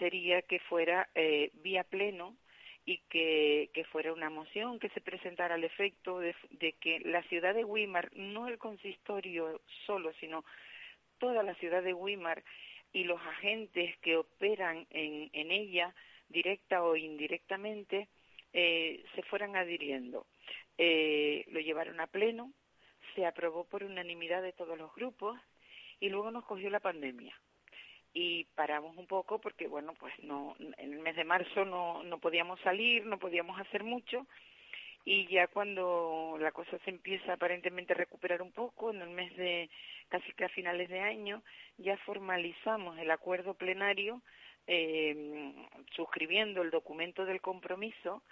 sería 0.00 0.42
que 0.42 0.58
fuera 0.58 1.08
eh, 1.14 1.52
vía 1.62 1.84
pleno 1.84 2.34
y 2.86 2.98
que, 3.08 3.86
fuera 3.90 4.12
una 4.12 4.30
moción 4.30 4.78
que 4.78 4.88
se 4.90 5.00
presentara 5.00 5.54
al 5.54 5.64
efecto 5.64 6.18
de, 6.18 6.34
de 6.50 6.72
que 6.72 7.00
la 7.00 7.22
ciudad 7.24 7.54
de 7.54 7.64
Weimar, 7.64 8.10
no 8.14 8.48
el 8.48 8.58
consistorio 8.58 9.60
solo, 9.86 10.12
sino 10.20 10.44
toda 11.18 11.42
la 11.42 11.54
ciudad 11.54 11.82
de 11.82 11.94
Weimar 11.94 12.42
y 12.92 13.04
los 13.04 13.20
agentes 13.20 13.96
que 13.98 14.16
operan 14.16 14.86
en, 14.90 15.30
en 15.32 15.50
ella, 15.50 15.94
directa 16.28 16.82
o 16.82 16.96
indirectamente, 16.96 18.08
eh, 18.52 19.04
se 19.14 19.22
fueran 19.24 19.56
adhiriendo. 19.56 20.26
Eh, 20.78 21.44
lo 21.48 21.60
llevaron 21.60 22.00
a 22.00 22.06
pleno, 22.06 22.52
se 23.14 23.26
aprobó 23.26 23.64
por 23.64 23.84
unanimidad 23.84 24.42
de 24.42 24.52
todos 24.52 24.76
los 24.78 24.94
grupos 24.94 25.38
y 26.00 26.08
luego 26.08 26.30
nos 26.30 26.44
cogió 26.44 26.70
la 26.70 26.80
pandemia. 26.80 27.34
Y 28.14 28.44
paramos 28.54 28.96
un 28.96 29.06
poco 29.06 29.40
porque, 29.40 29.66
bueno, 29.66 29.92
pues 29.98 30.14
no, 30.22 30.54
en 30.78 30.92
el 30.92 31.00
mes 31.00 31.16
de 31.16 31.24
marzo 31.24 31.64
no, 31.64 32.02
no 32.04 32.18
podíamos 32.18 32.60
salir, 32.60 33.04
no 33.04 33.18
podíamos 33.18 33.60
hacer 33.60 33.82
mucho 33.82 34.26
y 35.04 35.26
ya 35.26 35.48
cuando 35.48 36.36
la 36.40 36.50
cosa 36.52 36.78
se 36.78 36.90
empieza 36.90 37.34
aparentemente 37.34 37.92
a 37.92 37.96
recuperar 37.96 38.40
un 38.40 38.52
poco, 38.52 38.90
en 38.90 39.02
el 39.02 39.10
mes 39.10 39.36
de 39.36 39.68
casi 40.08 40.32
que 40.32 40.46
a 40.46 40.48
finales 40.48 40.88
de 40.88 41.00
año, 41.00 41.42
ya 41.76 41.96
formalizamos 41.98 42.98
el 42.98 43.10
acuerdo 43.10 43.54
plenario 43.54 44.22
eh, 44.66 45.52
suscribiendo 45.94 46.62
el 46.62 46.70
documento 46.70 47.26
del 47.26 47.42
compromiso 47.42 48.22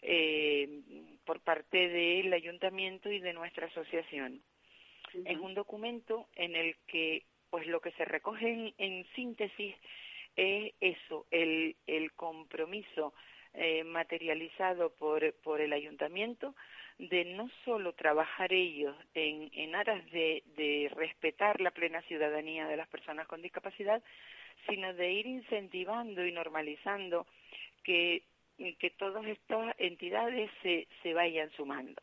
eh, 0.00 0.80
por 1.26 1.40
parte 1.40 1.88
del 1.88 2.32
ayuntamiento 2.32 3.12
y 3.12 3.20
de 3.20 3.34
nuestra 3.34 3.66
asociación. 3.66 4.40
Uh 5.12 5.18
-huh. 5.18 5.32
Es 5.32 5.38
un 5.38 5.52
documento 5.54 6.28
en 6.34 6.56
el 6.56 6.76
que 6.86 7.24
pues 7.52 7.66
lo 7.66 7.80
que 7.82 7.92
se 7.92 8.06
recoge 8.06 8.50
en, 8.50 8.74
en 8.78 9.06
síntesis 9.14 9.74
es 10.36 10.72
eso, 10.80 11.26
el, 11.30 11.76
el 11.86 12.12
compromiso 12.12 13.12
eh, 13.52 13.84
materializado 13.84 14.88
por, 14.94 15.34
por 15.42 15.60
el 15.60 15.74
ayuntamiento 15.74 16.54
de 16.98 17.26
no 17.26 17.50
solo 17.66 17.92
trabajar 17.92 18.54
ellos 18.54 18.96
en, 19.12 19.50
en 19.52 19.74
aras 19.74 20.02
de, 20.12 20.42
de 20.56 20.90
respetar 20.96 21.60
la 21.60 21.72
plena 21.72 22.00
ciudadanía 22.08 22.66
de 22.66 22.78
las 22.78 22.88
personas 22.88 23.26
con 23.26 23.42
discapacidad, 23.42 24.02
sino 24.66 24.94
de 24.94 25.12
ir 25.12 25.26
incentivando 25.26 26.24
y 26.24 26.32
normalizando 26.32 27.26
que, 27.84 28.22
que 28.78 28.90
todas 28.96 29.26
estas 29.26 29.74
entidades 29.76 30.50
se, 30.62 30.88
se 31.02 31.12
vayan 31.12 31.50
sumando. 31.50 32.00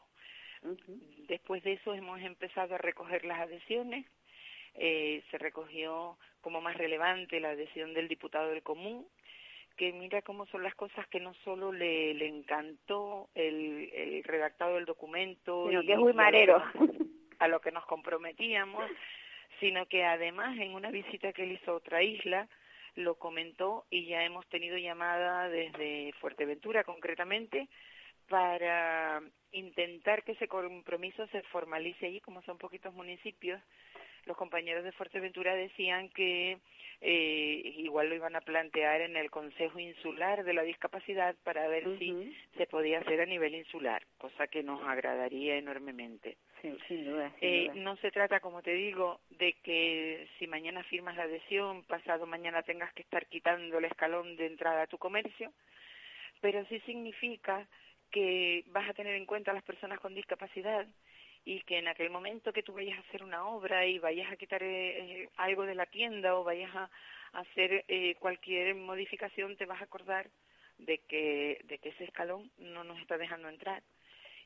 Después 1.27 1.63
de 1.63 1.73
eso 1.73 1.95
hemos 1.95 2.21
empezado 2.21 2.75
a 2.75 2.77
recoger 2.77 3.25
las 3.25 3.39
adhesiones. 3.39 4.05
Eh, 4.81 5.21
se 5.29 5.37
recogió 5.37 6.17
como 6.41 6.61
más 6.61 6.77
relevante 6.77 7.39
la 7.39 7.49
adhesión 7.49 7.93
del 7.93 8.07
diputado 8.07 8.49
del 8.49 8.63
común, 8.63 9.05
que 9.75 9.91
mira 9.91 10.21
cómo 10.21 10.45
son 10.47 10.63
las 10.63 10.73
cosas 10.75 11.05
que 11.07 11.19
no 11.19 11.33
solo 11.45 11.71
le, 11.71 12.13
le 12.13 12.27
encantó 12.27 13.29
el, 13.35 13.89
el 13.93 14.23
redactado 14.23 14.75
del 14.75 14.85
documento, 14.85 15.67
sino 15.67 15.81
que 15.83 15.93
es 15.93 15.99
muy 15.99 16.13
marero. 16.13 16.63
a 17.39 17.47
lo 17.47 17.61
que 17.61 17.71
nos 17.71 17.85
comprometíamos, 17.85 18.89
sino 19.59 19.85
que 19.87 20.03
además 20.03 20.57
en 20.59 20.73
una 20.73 20.91
visita 20.91 21.33
que 21.33 21.43
él 21.43 21.53
hizo 21.53 21.71
a 21.71 21.75
otra 21.75 22.03
isla 22.03 22.47
lo 22.95 23.15
comentó 23.15 23.85
y 23.89 24.05
ya 24.05 24.23
hemos 24.23 24.45
tenido 24.47 24.77
llamada 24.77 25.47
desde 25.47 26.11
Fuerteventura 26.19 26.83
concretamente 26.83 27.69
para 28.27 29.21
intentar 29.51 30.23
que 30.23 30.33
ese 30.33 30.47
compromiso 30.47 31.25
se 31.27 31.41
formalice 31.43 32.05
allí, 32.07 32.19
como 32.19 32.41
son 32.43 32.57
poquitos 32.57 32.93
municipios. 32.93 33.61
Los 34.29 34.37
compañeros 34.37 34.83
de 34.83 34.91
Fuerteventura 34.91 35.55
decían 35.55 36.07
que 36.09 36.59
eh, 37.01 37.73
igual 37.77 38.09
lo 38.09 38.15
iban 38.15 38.35
a 38.35 38.41
plantear 38.41 39.01
en 39.01 39.15
el 39.17 39.31
Consejo 39.31 39.79
Insular 39.79 40.43
de 40.43 40.53
la 40.53 40.61
Discapacidad 40.61 41.35
para 41.43 41.67
ver 41.67 41.97
si 41.97 42.37
se 42.55 42.67
podía 42.67 42.99
hacer 42.99 43.21
a 43.21 43.25
nivel 43.25 43.55
insular, 43.55 44.03
cosa 44.19 44.45
que 44.45 44.61
nos 44.61 44.83
agradaría 44.83 45.57
enormemente. 45.57 46.37
Sí, 46.61 46.77
sin 46.87 47.05
duda, 47.05 47.31
sin 47.39 47.49
Eh, 47.49 47.63
duda. 47.71 47.73
no 47.81 47.95
se 47.97 48.11
trata, 48.11 48.39
como 48.39 48.61
te 48.61 48.75
digo, 48.75 49.19
de 49.31 49.53
que 49.63 50.27
si 50.37 50.45
mañana 50.45 50.83
firmas 50.83 51.17
la 51.17 51.23
adhesión, 51.23 51.83
pasado 51.85 52.27
mañana 52.27 52.61
tengas 52.61 52.93
que 52.93 53.01
estar 53.01 53.25
quitando 53.25 53.79
el 53.79 53.85
escalón 53.85 54.35
de 54.35 54.45
entrada 54.45 54.83
a 54.83 54.87
tu 54.87 54.99
comercio, 54.99 55.51
pero 56.39 56.63
sí 56.67 56.79
significa 56.81 57.67
que 58.11 58.63
vas 58.67 58.87
a 58.89 58.93
tener 58.93 59.15
en 59.15 59.25
cuenta 59.25 59.49
a 59.49 59.55
las 59.55 59.63
personas 59.63 59.99
con 59.99 60.13
discapacidad 60.13 60.85
y 61.45 61.61
que 61.61 61.77
en 61.77 61.87
aquel 61.87 62.09
momento 62.09 62.53
que 62.53 62.63
tú 62.63 62.73
vayas 62.73 62.97
a 62.97 63.01
hacer 63.01 63.23
una 63.23 63.47
obra 63.47 63.85
y 63.85 63.99
vayas 63.99 64.31
a 64.31 64.35
quitar 64.35 64.61
eh, 64.63 65.23
eh, 65.23 65.29
algo 65.37 65.63
de 65.63 65.75
la 65.75 65.85
tienda 65.85 66.35
o 66.35 66.43
vayas 66.43 66.73
a, 66.75 66.89
hacer 67.31 67.85
eh, 67.87 68.15
cualquier 68.19 68.73
modificación, 68.73 69.55
te 69.55 69.67
vas 69.67 69.81
a 69.81 69.83
acordar 69.83 70.29
de 70.79 70.97
que, 70.99 71.63
de 71.65 71.77
que 71.77 71.89
ese 71.89 72.05
escalón 72.05 72.51
no 72.57 72.83
nos 72.83 72.99
está 72.99 73.17
dejando 73.17 73.49
entrar. 73.49 73.83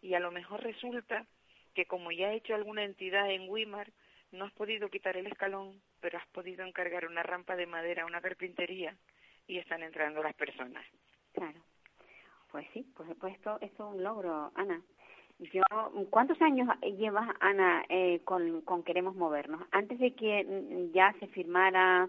Y 0.02 0.16
a 0.16 0.20
lo 0.20 0.32
mejor 0.32 0.62
resulta 0.62 1.26
que 1.74 1.86
como 1.86 2.12
ya 2.12 2.28
ha 2.28 2.34
hecho 2.34 2.54
alguna 2.54 2.84
entidad 2.84 3.32
en 3.32 3.50
Wimar, 3.50 3.92
no 4.32 4.46
has 4.46 4.52
podido 4.52 4.90
quitar 4.90 5.16
el 5.16 5.28
escalón, 5.28 5.82
pero 6.02 6.18
has 6.18 6.28
podido 6.28 6.66
encargar 6.66 7.06
una 7.06 7.24
rampa 7.24 7.56
de 7.56 7.68
madera 7.68 8.04
a 8.04 8.06
una 8.06 8.20
carpintería 8.20 8.98
y 9.48 9.60
están 9.60 9.84
entrando 9.84 10.22
las 10.22 10.34
personas. 10.34 10.86
Claro. 11.34 11.64
Pues 12.52 12.68
sí, 12.74 12.86
pues, 12.96 13.10
pues 13.20 13.34
esto, 13.36 13.58
esto 13.62 13.90
es 13.90 13.96
un 13.96 14.04
logro, 14.04 14.52
Ana. 14.56 14.82
Yo, 15.40 15.64
¿Cuántos 16.10 16.42
años 16.42 16.70
llevas, 16.98 17.28
Ana, 17.40 17.84
eh, 17.90 18.22
con, 18.24 18.62
con 18.62 18.84
Queremos 18.84 19.16
Movernos? 19.16 19.62
Antes 19.72 20.00
de 20.00 20.14
que 20.14 20.44
mm, 20.44 20.94
ya 20.94 21.14
se 21.20 21.28
firmara 21.28 22.08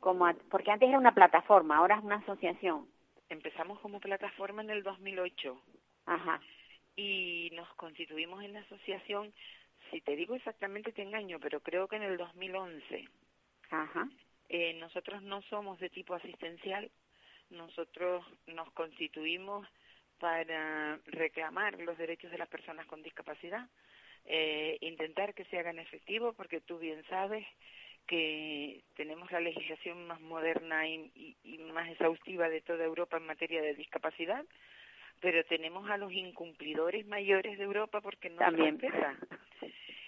como... 0.00 0.32
porque 0.50 0.70
antes 0.70 0.88
era 0.88 0.98
una 0.98 1.14
plataforma, 1.14 1.76
ahora 1.76 1.96
es 1.96 2.04
una 2.04 2.16
asociación. 2.16 2.86
Empezamos 3.28 3.80
como 3.80 3.98
plataforma 3.98 4.62
en 4.62 4.70
el 4.70 4.82
2008 4.82 5.60
Ajá. 6.06 6.40
y 6.94 7.50
nos 7.54 7.68
constituimos 7.74 8.44
en 8.44 8.52
la 8.52 8.60
asociación, 8.60 9.32
si 9.90 10.00
te 10.00 10.14
digo 10.14 10.34
exactamente 10.36 10.92
te 10.92 11.02
engaño, 11.02 11.40
pero 11.40 11.60
creo 11.60 11.88
que 11.88 11.96
en 11.96 12.04
el 12.04 12.16
2011. 12.16 13.08
Ajá. 13.70 14.08
Eh, 14.48 14.74
nosotros 14.74 15.22
no 15.22 15.42
somos 15.42 15.80
de 15.80 15.90
tipo 15.90 16.14
asistencial, 16.14 16.90
nosotros 17.50 18.24
nos 18.46 18.70
constituimos 18.72 19.66
para 20.18 20.98
reclamar 21.06 21.78
los 21.80 21.96
derechos 21.98 22.30
de 22.30 22.38
las 22.38 22.48
personas 22.48 22.86
con 22.86 23.02
discapacidad, 23.02 23.68
eh, 24.24 24.78
intentar 24.80 25.34
que 25.34 25.44
se 25.46 25.58
hagan 25.58 25.78
efectivos, 25.78 26.34
porque 26.36 26.60
tú 26.60 26.78
bien 26.78 27.02
sabes 27.08 27.46
que 28.06 28.82
tenemos 28.94 29.30
la 29.32 29.40
legislación 29.40 30.06
más 30.06 30.20
moderna 30.20 30.86
y, 30.88 31.10
y- 31.14 31.36
y 31.42 31.58
más 31.58 31.88
exhaustiva 31.90 32.48
de 32.48 32.60
toda 32.60 32.84
Europa 32.84 33.16
en 33.16 33.26
materia 33.26 33.60
de 33.62 33.74
discapacidad, 33.74 34.44
pero 35.20 35.44
tenemos 35.44 35.88
a 35.90 35.96
los 35.96 36.12
incumplidores 36.12 37.06
mayores 37.06 37.58
de 37.58 37.64
Europa 37.64 38.00
porque 38.00 38.30
no 38.30 38.38
También. 38.38 38.78
se 38.80 38.88
respeta. 38.88 39.16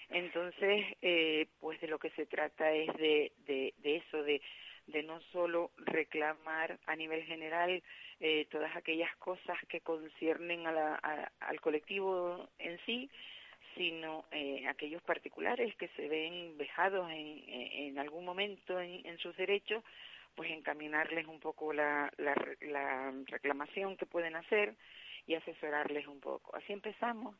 Entonces, 0.09 0.85
eh, 1.01 1.47
pues 1.59 1.79
de 1.81 1.87
lo 1.87 1.99
que 1.99 2.09
se 2.11 2.25
trata 2.25 2.71
es 2.73 2.87
de, 2.97 3.31
de, 3.45 3.73
de 3.77 3.95
eso, 3.97 4.23
de, 4.23 4.41
de 4.91 5.03
no 5.03 5.21
solo 5.31 5.71
reclamar 5.77 6.79
a 6.85 6.95
nivel 6.95 7.23
general 7.23 7.81
eh, 8.19 8.47
todas 8.51 8.75
aquellas 8.75 9.15
cosas 9.17 9.57
que 9.67 9.81
conciernen 9.81 10.67
a 10.67 10.71
la- 10.71 11.31
al 11.39 11.61
colectivo 11.61 12.49
en 12.59 12.77
sí, 12.85 13.09
sino 13.75 14.25
eh, 14.31 14.67
aquellos 14.67 15.01
particulares 15.03 15.75
que 15.75 15.87
se 15.89 16.07
ven 16.07 16.57
vejados 16.57 17.09
en, 17.11 17.43
en 17.47 17.99
algún 17.99 18.25
momento 18.25 18.79
en, 18.79 19.05
en 19.05 19.17
sus 19.19 19.35
derechos, 19.37 19.83
pues 20.35 20.51
encaminarles 20.51 21.27
un 21.27 21.39
poco 21.39 21.73
la, 21.73 22.11
la, 22.17 22.35
la 22.61 23.11
reclamación 23.27 23.97
que 23.97 24.05
pueden 24.05 24.35
hacer 24.35 24.75
y 25.27 25.35
asesorarles 25.35 26.07
un 26.07 26.19
poco. 26.19 26.55
Así 26.55 26.73
empezamos. 26.73 27.35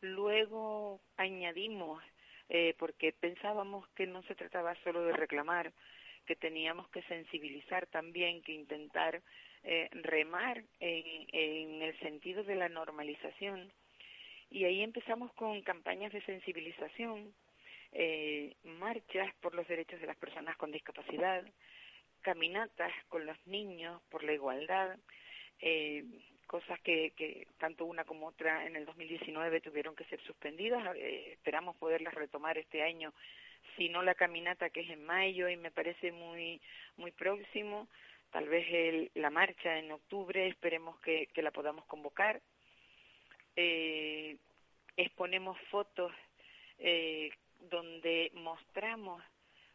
Luego 0.00 1.00
añadimos, 1.16 2.02
eh, 2.48 2.74
porque 2.78 3.12
pensábamos 3.12 3.86
que 3.90 4.06
no 4.06 4.22
se 4.24 4.34
trataba 4.34 4.74
solo 4.82 5.02
de 5.04 5.12
reclamar, 5.12 5.72
que 6.26 6.36
teníamos 6.36 6.88
que 6.90 7.02
sensibilizar 7.02 7.86
también, 7.86 8.42
que 8.42 8.52
intentar 8.52 9.22
eh, 9.64 9.88
remar 9.92 10.62
en, 10.80 11.26
en 11.32 11.82
el 11.82 11.98
sentido 12.00 12.44
de 12.44 12.56
la 12.56 12.68
normalización. 12.68 13.72
Y 14.50 14.64
ahí 14.64 14.82
empezamos 14.82 15.32
con 15.34 15.62
campañas 15.62 16.12
de 16.12 16.22
sensibilización, 16.22 17.32
eh, 17.92 18.54
marchas 18.64 19.34
por 19.40 19.54
los 19.54 19.66
derechos 19.66 20.00
de 20.00 20.06
las 20.06 20.16
personas 20.16 20.56
con 20.56 20.72
discapacidad, 20.72 21.44
caminatas 22.20 22.92
con 23.08 23.26
los 23.26 23.36
niños 23.46 24.00
por 24.10 24.22
la 24.22 24.32
igualdad, 24.32 24.98
eh, 25.60 26.04
cosas 26.46 26.80
que, 26.80 27.12
que 27.16 27.46
tanto 27.58 27.84
una 27.84 28.04
como 28.04 28.26
otra 28.26 28.66
en 28.66 28.74
el 28.74 28.84
2019 28.84 29.60
tuvieron 29.60 29.94
que 29.94 30.04
ser 30.04 30.20
suspendidas. 30.22 30.96
Eh, 30.96 31.32
esperamos 31.34 31.76
poderlas 31.76 32.14
retomar 32.14 32.58
este 32.58 32.82
año, 32.82 33.12
si 33.76 33.88
no 33.88 34.02
la 34.02 34.14
caminata 34.14 34.70
que 34.70 34.80
es 34.80 34.90
en 34.90 35.04
mayo 35.04 35.48
y 35.48 35.56
me 35.56 35.70
parece 35.70 36.12
muy 36.12 36.60
muy 36.96 37.10
próximo, 37.12 37.88
tal 38.30 38.48
vez 38.48 38.66
el, 38.70 39.10
la 39.14 39.30
marcha 39.30 39.78
en 39.78 39.90
octubre, 39.92 40.46
esperemos 40.46 40.98
que, 41.00 41.28
que 41.34 41.42
la 41.42 41.50
podamos 41.50 41.84
convocar. 41.86 42.40
Eh, 43.56 44.36
exponemos 44.96 45.58
fotos 45.70 46.12
eh, 46.78 47.30
donde 47.70 48.30
mostramos 48.34 49.22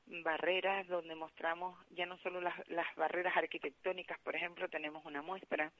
barreras, 0.07 0.87
donde 0.87 1.15
mostramos 1.15 1.77
ya 1.91 2.05
no 2.05 2.17
solo 2.19 2.41
las, 2.41 2.55
las 2.69 2.93
barreras 2.95 3.35
arquitectónicas, 3.35 4.19
por 4.19 4.35
ejemplo, 4.35 4.69
tenemos 4.69 5.03
una 5.05 5.21
muestra, 5.21 5.71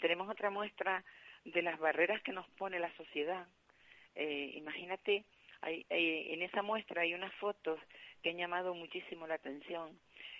tenemos 0.00 0.28
otra 0.28 0.50
muestra 0.50 1.04
de 1.44 1.62
las 1.62 1.78
barreras 1.78 2.22
que 2.22 2.32
nos 2.32 2.48
pone 2.50 2.78
la 2.78 2.94
sociedad. 2.96 3.46
Eh, 4.14 4.52
imagínate, 4.54 5.24
hay, 5.62 5.84
hay- 5.90 6.32
en 6.34 6.42
esa 6.42 6.62
muestra 6.62 7.02
hay 7.02 7.14
unas 7.14 7.32
fotos 7.34 7.78
que 8.22 8.30
han 8.30 8.36
llamado 8.36 8.74
muchísimo 8.74 9.26
la 9.26 9.34
atención, 9.34 9.98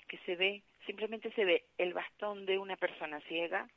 que 0.08 0.18
se 0.18 0.36
ve, 0.36 0.62
simplemente 0.86 1.30
se 1.32 1.44
ve 1.44 1.64
el 1.78 1.92
bastón 1.94 2.46
de 2.46 2.58
una 2.58 2.76
persona 2.76 3.20
ciega 3.22 3.68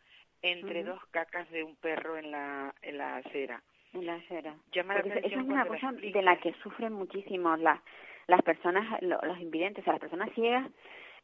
entre 0.42 0.84
dos 0.84 1.06
cacas 1.12 1.50
de 1.52 1.64
un 1.64 1.76
perro 1.76 2.18
en 2.18 2.32
la, 2.32 2.74
en 2.82 2.98
la 2.98 3.18
acera. 3.18 3.62
En 3.94 4.06
la 4.06 4.16
acera. 4.16 4.56
Llama 4.72 4.94
la 4.96 5.02
atención 5.02 5.42
es 5.42 5.48
una 5.48 5.66
cosa 5.68 5.92
de 5.92 6.22
la 6.22 6.38
que 6.38 6.54
sufren 6.64 6.94
muchísimo 6.94 7.56
las 7.58 7.80
las 8.28 8.42
personas, 8.44 9.02
lo- 9.02 9.20
los 9.24 9.40
invidentes, 9.40 9.82
o 9.82 9.84
sea, 9.84 9.94
las 9.94 10.00
personas 10.00 10.30
ciegas, 10.36 10.66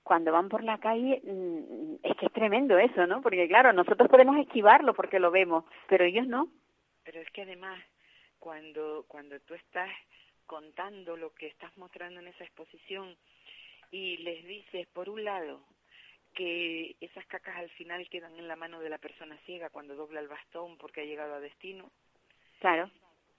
cuando 0.04 0.32
van 0.34 0.50
por 0.50 0.64
la 0.64 0.78
calle, 0.80 1.22
mm, 1.24 1.96
es 2.04 2.18
que 2.18 2.26
es 2.26 2.34
tremendo 2.34 2.78
eso, 2.78 3.08
¿no? 3.08 3.22
Porque 3.22 3.48
claro, 3.48 3.72
nosotros 3.72 4.10
podemos 4.10 4.38
esquivarlo 4.40 4.94
porque 4.94 5.20
lo 5.20 5.32
vemos, 5.32 5.64
pero 5.88 6.04
ellos 6.04 6.28
no. 6.28 6.50
Pero 7.06 7.22
es 7.22 7.30
que 7.32 7.44
además, 7.44 7.80
cuando, 8.40 9.06
cuando 9.08 9.40
tú 9.42 9.54
estás 9.54 9.90
contando 10.46 11.18
lo 11.18 11.34
que 11.34 11.48
estás 11.48 11.76
mostrando 11.78 12.20
en 12.20 12.28
esa 12.28 12.44
exposición 12.44 13.18
y 13.92 14.18
les 14.18 14.46
dices, 14.46 14.88
por 14.88 15.10
un 15.10 15.24
lado, 15.24 15.64
que 16.34 16.96
esas 17.02 17.26
cacas 17.28 17.58
al 17.58 17.70
final 17.72 18.08
quedan 18.10 18.38
en 18.38 18.48
la 18.48 18.56
mano 18.56 18.80
de 18.80 18.90
la 18.90 18.98
persona 18.98 19.38
ciega 19.46 19.70
cuando 19.70 19.96
dobla 19.96 20.20
el 20.20 20.28
bastón 20.28 20.78
porque 20.78 21.02
ha 21.02 21.06
llegado 21.06 21.34
a 21.36 21.40
destino, 21.40 21.92
Claro. 22.60 22.90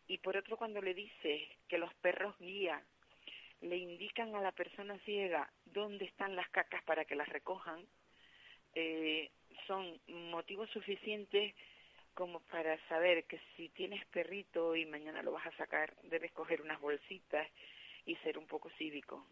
y 0.06 0.18
por 0.18 0.37
otro 0.37 0.56
cuando 0.56 0.80
le 0.80 0.94
dices 0.94 1.42
que 1.68 1.78
los 1.78 1.92
perros 1.94 2.37
guía 2.38 2.82
le 3.61 3.76
indican 3.76 4.34
a 4.34 4.40
la 4.40 4.52
persona 4.52 4.98
ciega 5.00 5.50
dónde 5.66 6.04
están 6.04 6.37
las 6.37 6.48
cacas 6.50 6.82
para 6.84 7.04
que 7.04 7.16
las 7.16 7.28
recojan, 7.28 7.87
eh, 8.74 9.30
son 9.66 10.00
motivos 10.06 10.70
suficientes 10.70 11.54
como 12.18 12.40
para 12.50 12.76
saber 12.88 13.22
que 13.26 13.38
si 13.54 13.68
tienes 13.68 14.04
perrito 14.07 14.74
y 14.74 14.85
mañana 14.87 15.22
lo 15.22 15.31
vas 15.31 15.46
a 15.46 15.52
sacar, 15.52 15.92
debes 16.02 16.33
coger 16.33 16.61
unas 16.61 16.81
bolsitas 16.81 17.46
y 18.07 18.16
ser 18.16 18.38
un 18.38 18.46
poco 18.48 18.68
cívico. 18.70 19.24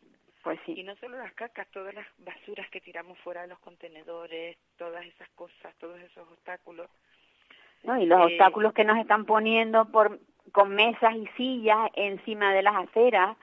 Pues 0.44 0.60
sí. 0.64 0.74
Y 0.76 0.84
no 0.84 0.94
solo 0.94 1.18
las 1.18 1.32
cacas, 1.32 1.66
todas 1.72 1.92
las 1.92 2.06
basuras 2.18 2.70
que 2.70 2.80
tiramos 2.80 3.18
fuera 3.18 3.42
de 3.42 3.48
los 3.48 3.58
contenedores, 3.58 4.56
todas 4.78 5.04
esas 5.04 5.28
cosas, 5.30 5.74
todos 5.80 6.00
esos 6.00 6.28
obstáculos. 6.30 6.88
¿no? 7.82 8.00
Y 8.00 8.06
los 8.06 8.20
Eh, 8.20 8.24
obstáculos 8.34 8.72
que 8.72 8.84
nos 8.84 8.98
están 8.98 9.24
poniendo 9.24 9.86
por 9.86 10.20
con 10.52 10.72
mesas 10.76 11.12
y 11.16 11.26
sillas 11.36 11.90
encima 11.96 12.54
de 12.54 12.62
las 12.62 12.76
aceras 12.76 13.36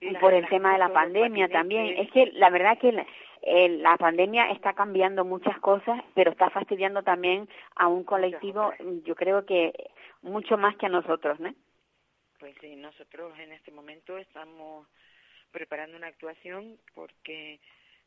Y 0.00 0.14
por 0.14 0.32
el 0.32 0.48
tema 0.48 0.72
de 0.72 0.78
la 0.78 0.90
pandemia 0.94 1.50
también. 1.50 1.98
Es 1.98 2.10
que 2.10 2.32
la 2.32 2.48
verdad 2.48 2.78
que 2.78 2.92
la, 2.92 3.06
el- 3.42 3.82
la 3.82 3.96
pandemia 3.96 4.50
está 4.50 4.74
cambiando 4.74 5.24
muchas 5.24 5.58
cosas, 5.60 6.02
pero 6.14 6.30
está 6.30 6.50
fastidiando 6.50 7.02
también 7.02 7.48
a 7.76 7.86
un 7.88 8.04
colectivo, 8.04 8.72
yo 9.04 9.14
creo 9.14 9.44
que 9.46 9.72
mucho 10.22 10.56
más 10.56 10.76
que 10.76 10.86
a 10.86 10.90
nosotros, 10.90 11.38
¿no? 11.40 11.54
Pues 12.38 12.54
sí, 12.60 12.76
nosotros 12.76 13.38
en 13.38 13.52
este 13.52 13.70
momento 13.72 14.16
estamos 14.18 14.86
preparando 15.50 15.96
una 15.96 16.06
actuación 16.08 16.78
porque 16.94 17.58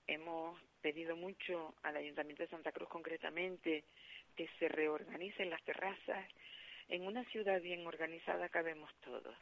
hemos 0.08 0.60
pedido 0.82 1.16
mucho 1.16 1.74
al 1.84 1.98
Ayuntamiento 1.98 2.44
de 2.44 2.50
Santa 2.50 2.72
Cruz 2.72 2.90
concretamente 2.90 3.84
que 4.36 4.48
se 4.60 4.68
reorganicen 4.70 5.50
las 5.50 5.62
terrazas. 5.64 6.26
En 6.88 7.06
una 7.06 7.24
ciudad 7.26 7.62
bien 7.62 7.86
organizada 7.86 8.50
cabemos 8.50 8.94
todos. 9.04 9.36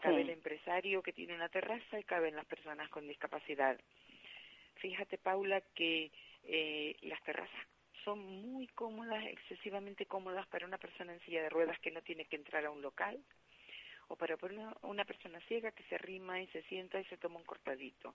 Cabe 0.00 0.16
Sí. 0.16 0.20
el 0.22 0.30
empresario 0.30 1.02
que 1.02 1.12
tiene 1.12 1.34
una 1.34 1.48
terraza 1.48 1.98
y 1.98 2.04
caben 2.04 2.36
las 2.36 2.46
personas 2.46 2.88
con 2.90 3.06
discapacidad. 3.06 3.78
Fíjate, 4.84 5.16
Paula, 5.16 5.62
que 5.74 6.12
eh, 6.42 6.94
las 7.00 7.18
terrazas 7.22 7.66
son 8.04 8.18
muy 8.18 8.66
cómodas, 8.66 9.24
excesivamente 9.28 10.04
cómodas 10.04 10.46
para 10.48 10.66
una 10.66 10.76
persona 10.76 11.14
en 11.14 11.20
silla 11.20 11.40
de 11.40 11.48
ruedas 11.48 11.78
que 11.78 11.90
no 11.90 12.02
tiene 12.02 12.26
que 12.26 12.36
entrar 12.36 12.66
a 12.66 12.70
un 12.70 12.82
local 12.82 13.18
o 14.08 14.16
para 14.16 14.36
una, 14.42 14.76
una 14.82 15.06
persona 15.06 15.40
ciega 15.48 15.72
que 15.72 15.84
se 15.84 15.94
arrima 15.94 16.38
y 16.38 16.48
se 16.48 16.60
sienta 16.64 17.00
y 17.00 17.04
se 17.06 17.16
toma 17.16 17.38
un 17.38 17.46
cortadito. 17.46 18.14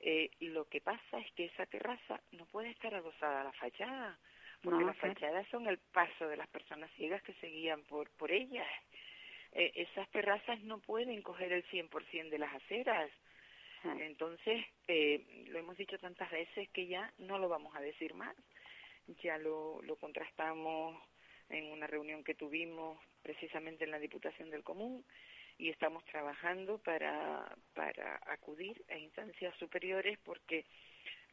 Eh, 0.00 0.32
lo 0.40 0.64
que 0.64 0.80
pasa 0.80 1.20
es 1.20 1.30
que 1.34 1.44
esa 1.44 1.66
terraza 1.66 2.20
no 2.32 2.46
puede 2.46 2.70
estar 2.70 2.92
adosada 2.92 3.42
a 3.42 3.44
la 3.44 3.52
fachada, 3.52 4.18
porque 4.62 4.80
No, 4.80 4.88
las 4.88 4.98
fachadas 4.98 5.46
son 5.52 5.68
el 5.68 5.78
paso 5.78 6.26
de 6.26 6.36
las 6.36 6.48
personas 6.48 6.90
ciegas 6.96 7.22
que 7.22 7.34
se 7.34 7.46
guían 7.46 7.84
por, 7.84 8.10
por 8.16 8.32
ellas. 8.32 8.66
Eh, 9.52 9.70
esas 9.76 10.10
terrazas 10.10 10.60
no 10.62 10.80
pueden 10.80 11.22
coger 11.22 11.52
el 11.52 11.64
100% 11.66 12.28
de 12.28 12.38
las 12.38 12.52
aceras. 12.54 13.12
Entonces, 13.84 14.64
eh, 14.88 15.44
lo 15.48 15.58
hemos 15.58 15.76
dicho 15.76 15.98
tantas 15.98 16.30
veces 16.30 16.68
que 16.70 16.86
ya 16.86 17.12
no 17.18 17.38
lo 17.38 17.48
vamos 17.48 17.74
a 17.74 17.80
decir 17.80 18.14
más. 18.14 18.36
Ya 19.22 19.38
lo, 19.38 19.80
lo 19.82 19.96
contrastamos 19.96 21.00
en 21.48 21.70
una 21.72 21.86
reunión 21.86 22.22
que 22.22 22.34
tuvimos 22.34 22.98
precisamente 23.22 23.84
en 23.84 23.90
la 23.90 23.98
Diputación 23.98 24.50
del 24.50 24.62
Común 24.62 25.04
y 25.58 25.68
estamos 25.68 26.04
trabajando 26.06 26.78
para, 26.78 27.54
para 27.74 28.20
acudir 28.26 28.82
a 28.88 28.96
instancias 28.96 29.54
superiores 29.58 30.18
porque, 30.24 30.64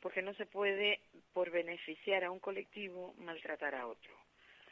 porque 0.02 0.22
no 0.22 0.34
se 0.34 0.46
puede, 0.46 1.00
por 1.34 1.50
beneficiar 1.50 2.24
a 2.24 2.32
un 2.32 2.40
colectivo, 2.40 3.14
maltratar 3.20 3.76
a 3.76 3.88
otro. 3.88 4.12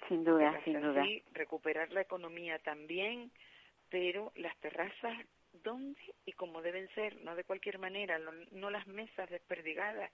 Sin 0.10 0.24
duda, 0.24 0.62
sin 0.64 0.76
hasta 0.76 0.88
duda. 0.88 1.02
así 1.02 1.24
recuperar 1.32 1.92
la 1.94 2.02
economía 2.02 2.60
también, 2.60 3.32
pero 3.90 4.32
las 4.36 4.56
terrazas, 4.58 5.18
¿dónde 5.64 6.00
y 6.26 6.34
cómo 6.34 6.62
deben 6.62 6.88
ser? 6.96 7.22
No 7.24 7.36
de 7.36 7.44
cualquier 7.44 7.80
manera, 7.80 8.20
no, 8.20 8.32
no 8.52 8.70
las 8.70 8.88
mesas 8.88 9.30
desperdigadas. 9.30 10.12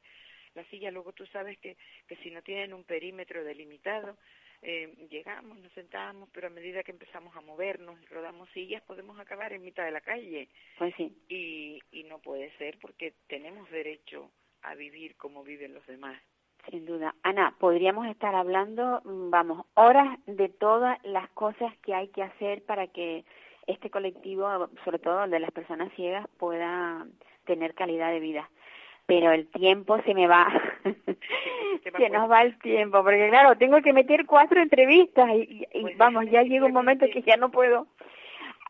Las 0.53 0.67
sillas, 0.67 0.93
luego 0.93 1.13
tú 1.13 1.25
sabes 1.27 1.57
que, 1.59 1.77
que 2.07 2.15
si 2.17 2.29
no 2.29 2.41
tienen 2.41 2.73
un 2.73 2.83
perímetro 2.83 3.43
delimitado, 3.43 4.17
eh, 4.61 5.07
llegamos, 5.09 5.57
nos 5.57 5.71
sentamos, 5.73 6.29
pero 6.31 6.47
a 6.47 6.51
medida 6.51 6.83
que 6.83 6.91
empezamos 6.91 7.35
a 7.35 7.41
movernos 7.41 7.99
y 8.01 8.05
rodamos 8.05 8.49
sillas, 8.51 8.83
podemos 8.83 9.19
acabar 9.19 9.53
en 9.53 9.63
mitad 9.63 9.85
de 9.85 9.91
la 9.91 10.01
calle. 10.01 10.49
Pues 10.77 10.93
sí. 10.95 11.15
Y, 11.29 11.79
y 11.91 12.03
no 12.03 12.19
puede 12.19 12.51
ser 12.57 12.77
porque 12.79 13.13
tenemos 13.27 13.69
derecho 13.71 14.29
a 14.61 14.75
vivir 14.75 15.15
como 15.15 15.43
viven 15.43 15.73
los 15.73 15.85
demás. 15.87 16.21
Sin 16.69 16.85
duda. 16.85 17.15
Ana, 17.23 17.55
podríamos 17.59 18.05
estar 18.07 18.35
hablando, 18.35 19.01
mm, 19.03 19.31
vamos, 19.31 19.65
horas 19.73 20.19
de 20.27 20.49
todas 20.49 21.03
las 21.03 21.29
cosas 21.31 21.75
que 21.79 21.95
hay 21.95 22.09
que 22.09 22.21
hacer 22.21 22.63
para 22.63 22.87
que 22.87 23.25
este 23.71 23.89
colectivo, 23.89 24.69
sobre 24.83 24.99
todo 24.99 25.23
el 25.23 25.31
de 25.31 25.39
las 25.39 25.51
personas 25.51 25.91
ciegas, 25.95 26.27
pueda 26.37 27.05
tener 27.45 27.73
calidad 27.73 28.11
de 28.11 28.19
vida. 28.19 28.49
Pero 29.07 29.31
el 29.31 29.47
tiempo 29.47 29.99
se 30.03 30.13
me 30.13 30.27
va, 30.27 30.47
se 31.83 32.09
nos 32.09 32.29
va 32.29 32.43
el 32.43 32.57
tiempo, 32.59 33.03
porque 33.03 33.29
claro, 33.29 33.57
tengo 33.57 33.81
que 33.81 33.93
meter 33.93 34.25
cuatro 34.25 34.61
entrevistas 34.61 35.27
y, 35.35 35.65
Pues 35.81 35.97
vamos, 35.97 36.25
ya 36.29 36.43
llega 36.43 36.65
un 36.65 36.71
momento 36.73 37.05
que 37.11 37.21
ya 37.23 37.35
no 37.35 37.49
puedo. 37.51 37.87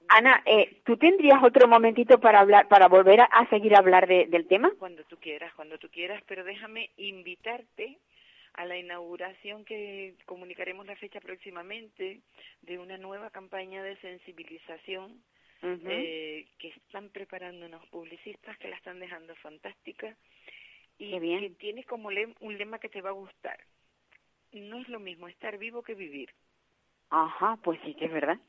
Ana, 0.08 0.42
eh, 0.46 0.82
¿tú 0.84 0.98
tendrías 0.98 1.42
otro 1.44 1.68
momentito 1.68 2.20
para 2.20 2.40
hablar, 2.40 2.68
para 2.68 2.88
volver 2.88 3.22
a, 3.22 3.26
a 3.26 3.48
seguir 3.50 3.76
a 3.76 3.80
hablar 3.80 4.08
de- 4.08 4.26
del 4.28 4.48
tema? 4.48 4.72
Cuando 4.80 5.04
tú 5.04 5.18
quieras, 5.18 5.54
cuando 5.54 5.78
tú 5.78 5.90
quieras, 5.90 6.22
pero 6.28 6.44
déjame 6.44 6.90
invitarte 6.98 7.98
a 8.54 8.66
la 8.66 8.78
inauguración 8.78 9.66
que 9.66 10.16
comunicaremos 10.26 10.86
la 10.86 10.96
fecha 10.98 11.22
próximamente 11.22 12.22
de 12.62 12.80
una 12.80 12.98
nueva 12.98 13.32
campaña 13.32 13.84
de 13.84 13.98
sensibilización 13.98 15.24
eh, 15.86 16.48
que 16.60 16.70
están 16.70 17.10
preparando 17.12 17.66
unos 17.66 17.88
publicistas 17.90 18.58
que 18.60 18.70
la 18.70 18.78
están 18.78 19.00
dejando 19.00 19.36
fantástica 19.38 20.18
y 20.98 21.20
bien. 21.20 21.40
que 21.40 21.52
tiene 21.52 21.84
como 21.86 22.12
lem- 22.12 22.36
un 22.42 22.58
lema 22.58 22.80
que 22.80 22.90
te 22.90 23.02
va 23.02 23.10
a 23.10 23.14
gustar. 23.14 23.60
No 24.54 24.80
es 24.80 24.90
lo 24.90 25.00
mismo 25.00 25.28
estar 25.28 25.58
vivo 25.58 25.84
que 25.84 25.96
vivir. 25.96 26.30
Ajá, 27.10 27.58
pues 27.64 27.80
sí 27.86 27.96
que 27.96 28.06
es 28.06 28.12
verdad. 28.12 28.40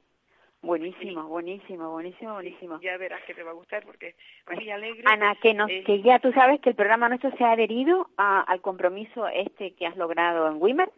Buenísimo, 0.62 1.24
buenísimo, 1.26 1.90
buenísimo, 1.90 2.34
buenísimo. 2.34 2.80
Ya 2.80 2.96
verás 2.96 3.20
que 3.24 3.34
te 3.34 3.42
va 3.42 3.50
a 3.50 3.54
gustar 3.54 3.84
porque 3.84 4.14
es 4.48 4.56
muy 4.56 4.70
alegre. 4.70 5.02
Ana, 5.06 5.34
que, 5.42 5.54
nos, 5.54 5.68
Eh, 5.68 5.82
que 5.84 6.00
ya 6.02 6.20
tú 6.20 6.32
sabes 6.32 6.60
que 6.60 6.70
el 6.70 6.76
programa 6.76 7.08
nuestro 7.08 7.30
se 7.36 7.42
ha 7.44 7.50
adherido 7.52 8.08
a- 8.16 8.42
al 8.42 8.60
compromiso 8.60 9.26
este 9.28 9.74
que 9.74 9.86
has 9.86 9.96
logrado 9.96 10.46
en 10.48 10.62
Wimmer, 10.62 10.90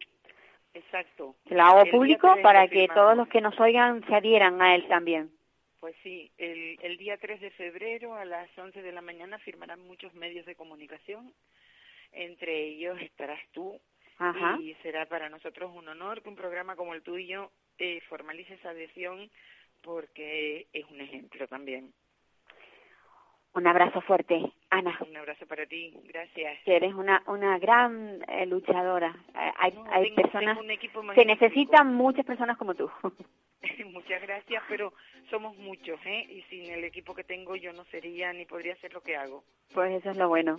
Exacto. 0.74 1.34
que 1.46 1.54
lo 1.54 1.62
hago 1.62 1.90
público 1.90 2.30
3 2.32 2.42
para 2.42 2.68
que 2.68 2.88
todos 2.88 3.16
los 3.16 3.26
que 3.28 3.40
nos 3.40 3.58
oigan 3.58 4.04
se 4.06 4.14
adhieran 4.14 4.60
a 4.60 4.74
él 4.74 4.86
también. 4.88 5.30
Pues 5.80 5.94
sí, 6.02 6.30
el, 6.38 6.78
el 6.82 6.96
día 6.98 7.16
3 7.18 7.40
de 7.40 7.50
febrero 7.50 8.14
a 8.14 8.24
las 8.24 8.48
11 8.58 8.82
de 8.82 8.92
la 8.92 9.00
mañana 9.02 9.38
firmarán 9.38 9.80
muchos 9.86 10.12
medios 10.14 10.44
de 10.46 10.54
comunicación. 10.56 11.32
Entre 12.12 12.64
ellos 12.66 13.00
estarás 13.00 13.40
tú. 13.52 13.80
Ajá. 14.18 14.58
Y 14.60 14.74
será 14.82 15.06
para 15.06 15.28
nosotros 15.28 15.72
un 15.74 15.88
honor 15.88 16.22
que 16.22 16.28
un 16.28 16.36
programa 16.36 16.76
como 16.76 16.94
el 16.94 17.02
tuyo 17.02 17.50
eh, 17.78 18.00
formalice 18.08 18.54
esa 18.54 18.70
adhesión 18.70 19.30
porque 19.82 20.66
es 20.72 20.84
un 20.90 21.00
ejemplo 21.00 21.46
también. 21.48 21.92
Un 23.54 23.66
abrazo 23.68 24.00
fuerte, 24.00 24.40
Ana, 24.70 24.98
Un 25.08 25.16
abrazo 25.16 25.46
para 25.46 25.64
ti. 25.66 25.94
Gracias. 26.08 26.58
que 26.64 26.74
eres 26.74 26.92
una, 26.94 27.22
una 27.28 27.56
gran 27.60 28.20
eh, 28.28 28.46
luchadora. 28.46 29.14
Eh, 29.28 29.52
hay 29.58 29.72
No, 29.72 29.84
hay 29.92 30.04
tengo- 30.10 30.22
personas, 30.22 30.58
tengo 30.58 31.02
magnífico. 31.04 31.24
necesitan 31.24 31.94
muchas 31.94 32.26
personas 32.26 32.56
como 32.56 32.74
tú. 32.74 32.90
Muchas 33.86 34.20
gracias, 34.22 34.62
pero 34.68 34.92
somos 35.30 35.56
muchos, 35.56 35.98
¿eh? 36.04 36.26
Y 36.28 36.42
sin 36.50 36.68
el 36.72 36.82
equipo 36.84 37.14
que 37.14 37.22
tengo 37.24 37.54
yo 37.56 37.72
no 37.72 37.84
sería 37.86 38.32
ni 38.32 38.44
podría 38.44 38.72
hacer 38.74 38.92
lo 38.92 39.00
que 39.02 39.16
hago. 39.16 39.44
pues 39.72 39.92
eso 40.00 40.10
es 40.10 40.16
lo 40.16 40.28
bueno. 40.28 40.56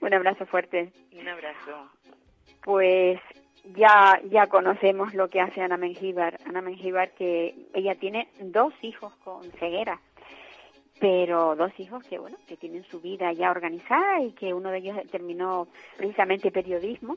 Un 0.00 0.14
abrazo 0.14 0.46
fuerte. 0.46 0.90
Un 1.12 1.28
abrazo. 1.28 1.92
Pues 2.62 3.20
ya 3.76 4.20
ya 4.30 4.46
conocemos 4.46 5.14
lo 5.14 5.28
que 5.28 5.40
hace 5.40 5.60
Ana 5.60 5.76
Mengíbar. 5.76 6.38
Ana 6.46 6.62
Mengíbar 6.62 7.12
que 7.12 7.54
ella 7.74 7.94
tiene 7.94 8.28
dos 8.40 8.72
hijos 8.82 9.14
con 9.24 9.42
ceguera, 9.52 10.00
pero 11.00 11.56
dos 11.56 11.72
hijos 11.78 12.04
que 12.04 12.18
bueno 12.18 12.36
que 12.46 12.56
tienen 12.56 12.84
su 12.84 13.00
vida 13.00 13.32
ya 13.32 13.50
organizada 13.50 14.20
y 14.22 14.32
que 14.32 14.54
uno 14.54 14.70
de 14.70 14.78
ellos 14.78 14.98
terminó 15.10 15.68
precisamente 15.96 16.50
periodismo 16.50 17.16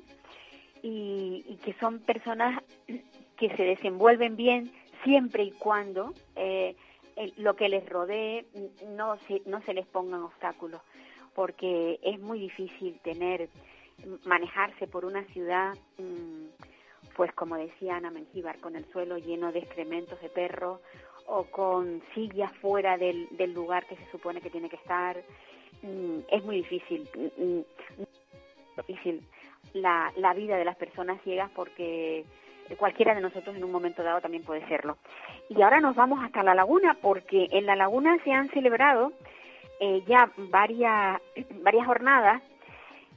y, 0.81 1.57
que 1.63 1.73
son 1.73 1.99
personas 1.99 2.61
que 3.37 3.55
se 3.55 3.63
desenvuelven 3.63 4.35
bien 4.35 4.71
siempre 5.03 5.43
y 5.43 5.51
cuando 5.51 6.13
eh, 6.35 6.75
lo 7.37 7.55
que 7.55 7.69
les 7.69 7.87
rodee 7.87 8.45
no 8.89 9.17
se, 9.27 9.41
no 9.45 9.61
se 9.61 9.73
les 9.73 9.85
pongan 9.85 10.23
obstáculos 10.23 10.81
porque 11.33 11.99
es 12.03 12.19
muy 12.19 12.39
difícil 12.39 12.99
tener 12.99 13.49
manejarse 14.25 14.87
por 14.87 15.05
una 15.05 15.23
ciudad, 15.25 15.73
mm, 15.97 16.47
pues 17.15 17.31
como 17.33 17.55
decía 17.57 17.97
Ana 17.97 18.11
Mengíbar, 18.11 18.59
con 18.59 18.75
el 18.75 18.85
suelo 18.91 19.17
lleno 19.17 19.51
de 19.51 19.59
excrementos 19.59 20.19
de 20.21 20.29
perros 20.29 20.79
o 21.27 21.43
con 21.45 22.01
sillas 22.13 22.51
fuera 22.57 22.97
del, 22.97 23.27
del 23.31 23.53
lugar 23.53 23.85
que 23.87 23.95
se 23.95 24.11
supone 24.11 24.41
que 24.41 24.49
tiene 24.49 24.69
que 24.69 24.75
estar, 24.75 25.17
mm, 25.81 26.19
es 26.29 26.43
muy 26.43 26.57
difícil. 26.57 27.09
mm, 27.37 27.61
difícil 28.87 29.21
la, 29.73 30.11
la 30.17 30.33
vida 30.33 30.57
de 30.57 30.65
las 30.65 30.75
personas 30.75 31.21
ciegas 31.23 31.49
porque 31.55 32.25
cualquiera 32.77 33.13
de 33.13 33.21
nosotros 33.21 33.55
en 33.55 33.63
un 33.63 33.71
momento 33.71 34.03
dado 34.03 34.21
también 34.21 34.43
puede 34.43 34.67
serlo. 34.67 34.97
Y 35.49 35.61
ahora 35.61 35.79
nos 35.79 35.95
vamos 35.95 36.23
hasta 36.23 36.43
la 36.43 36.55
laguna 36.55 36.97
porque 37.01 37.47
en 37.51 37.65
la 37.65 37.75
laguna 37.75 38.17
se 38.23 38.31
han 38.31 38.49
celebrado 38.49 39.11
eh, 39.79 40.03
ya 40.07 40.31
varias, 40.37 41.21
varias 41.61 41.85
jornadas 41.85 42.41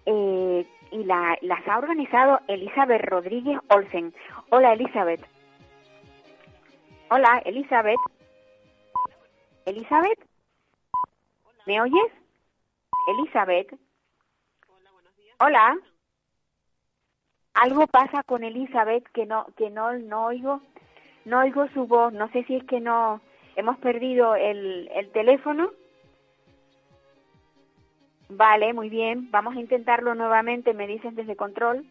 eh, 0.06 0.66
y 0.90 1.04
la, 1.04 1.36
las 1.42 1.66
ha 1.68 1.78
organizado 1.78 2.40
Elizabeth 2.48 3.02
Rodríguez 3.02 3.58
Olsen. 3.68 4.14
Hola 4.50 4.72
Elizabeth. 4.72 5.20
Hola, 7.08 7.40
Elizabeth. 7.44 8.00
Elizabeth. 9.64 10.18
¿Me 11.66 11.80
oyes? 11.80 12.12
Elizabeth. 13.08 13.68
Hola. 15.38 15.76
Algo 17.54 17.86
pasa 17.86 18.22
con 18.24 18.42
Elizabeth 18.42 19.04
que 19.12 19.24
no 19.24 19.46
que 19.56 19.70
no 19.70 19.92
no 19.94 20.26
oigo 20.26 20.60
no 21.24 21.40
oigo 21.40 21.68
su 21.68 21.86
voz. 21.86 22.12
No 22.12 22.28
sé 22.30 22.44
si 22.44 22.56
es 22.56 22.64
que 22.64 22.80
no 22.80 23.20
hemos 23.54 23.78
perdido 23.78 24.34
el, 24.34 24.88
el 24.94 25.10
teléfono. 25.10 25.70
Vale, 28.28 28.72
muy 28.72 28.88
bien. 28.88 29.30
Vamos 29.30 29.56
a 29.56 29.60
intentarlo 29.60 30.14
nuevamente, 30.14 30.74
me 30.74 30.86
dicen 30.86 31.14
desde 31.14 31.36
control, 31.36 31.86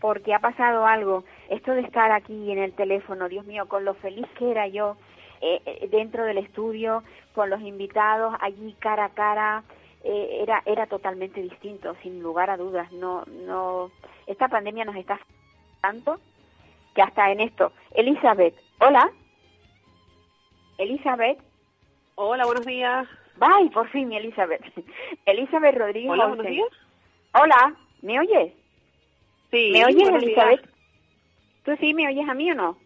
porque 0.00 0.34
ha 0.34 0.40
pasado 0.40 0.86
algo. 0.86 1.24
Esto 1.48 1.72
de 1.72 1.82
estar 1.82 2.10
aquí 2.10 2.50
en 2.50 2.58
el 2.58 2.72
teléfono, 2.72 3.28
Dios 3.28 3.46
mío, 3.46 3.68
con 3.68 3.84
lo 3.84 3.94
feliz 3.94 4.26
que 4.36 4.50
era 4.50 4.66
yo 4.66 4.96
eh, 5.40 5.60
eh, 5.64 5.88
dentro 5.90 6.24
del 6.24 6.38
estudio, 6.38 7.04
con 7.32 7.50
los 7.50 7.60
invitados 7.60 8.34
allí 8.40 8.74
cara 8.80 9.06
a 9.06 9.08
cara, 9.10 9.62
eh, 10.02 10.40
era 10.42 10.62
era 10.66 10.86
totalmente 10.86 11.40
distinto, 11.40 11.94
sin 12.02 12.20
lugar 12.22 12.50
a 12.50 12.56
dudas. 12.56 12.90
No 12.92 13.24
no 13.46 13.92
esta 14.26 14.48
pandemia 14.48 14.84
nos 14.84 14.96
está 14.96 15.20
tanto 15.80 16.18
que 16.94 17.02
hasta 17.02 17.30
en 17.30 17.40
esto. 17.40 17.72
Elizabeth, 17.92 18.54
hola. 18.80 19.10
Elizabeth. 20.78 21.38
Hola, 22.16 22.44
buenos 22.46 22.66
días. 22.66 23.06
Bye, 23.38 23.70
por 23.70 23.88
fin, 23.90 24.12
Elizabeth. 24.12 24.62
Elizabeth 25.26 25.76
Rodríguez. 25.76 26.10
Hola, 26.10 26.26
buenos 26.26 26.46
días. 26.46 26.68
Hola, 27.34 27.76
¿me 28.02 28.18
oyes? 28.18 28.52
Sí. 29.50 29.70
¿Me 29.72 29.84
oyes, 29.84 30.08
Elizabeth? 30.08 30.62
días. 30.62 30.74
¿Tú 31.64 31.76
sí 31.80 31.94
me 31.94 32.08
oyes 32.08 32.28
a 32.28 32.34
mí 32.34 32.50
o 32.50 32.54
no? 32.54 32.78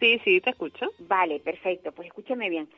Sí, 0.00 0.20
sí, 0.24 0.40
te 0.40 0.50
escucho. 0.50 0.90
Vale, 0.98 1.40
perfecto. 1.40 1.92
Pues 1.92 2.08
escúchame 2.08 2.50
bien. 2.50 2.68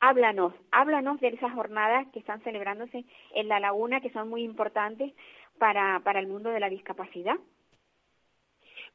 Háblanos, 0.00 0.54
háblanos 0.70 1.20
de 1.20 1.28
esas 1.28 1.52
jornadas 1.52 2.06
que 2.12 2.20
están 2.20 2.40
celebrándose 2.42 3.04
en 3.34 3.48
La 3.48 3.58
Laguna, 3.58 4.00
que 4.00 4.10
son 4.10 4.28
muy 4.28 4.42
importantes 4.42 5.12
para, 5.58 6.00
para 6.00 6.20
el 6.20 6.28
mundo 6.28 6.50
de 6.50 6.60
la 6.60 6.68
discapacidad. 6.68 7.36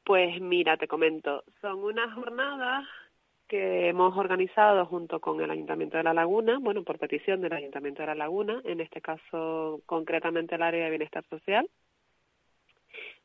Pues 0.06 0.40
mira, 0.42 0.78
te 0.78 0.88
comento, 0.88 1.44
son 1.62 1.84
unas 1.84 2.14
jornadas 2.14 2.86
que 3.54 3.88
hemos 3.88 4.18
organizado 4.18 4.84
junto 4.88 5.20
con 5.20 5.40
el 5.40 5.52
Ayuntamiento 5.52 5.98
de 5.98 6.04
La 6.04 6.16
Laguna, 6.16 6.58
bueno, 6.60 6.84
por 6.84 6.98
petición 6.98 7.40
del 7.40 7.54
Ayuntamiento 7.54 8.02
de 8.02 8.08
La 8.08 8.16
Laguna, 8.16 8.60
en 8.64 8.82
este 8.82 9.00
caso 9.00 9.80
concretamente 9.86 10.56
el 10.56 10.64
área 10.64 10.86
de 10.86 10.90
bienestar 10.90 11.24
social, 11.30 11.70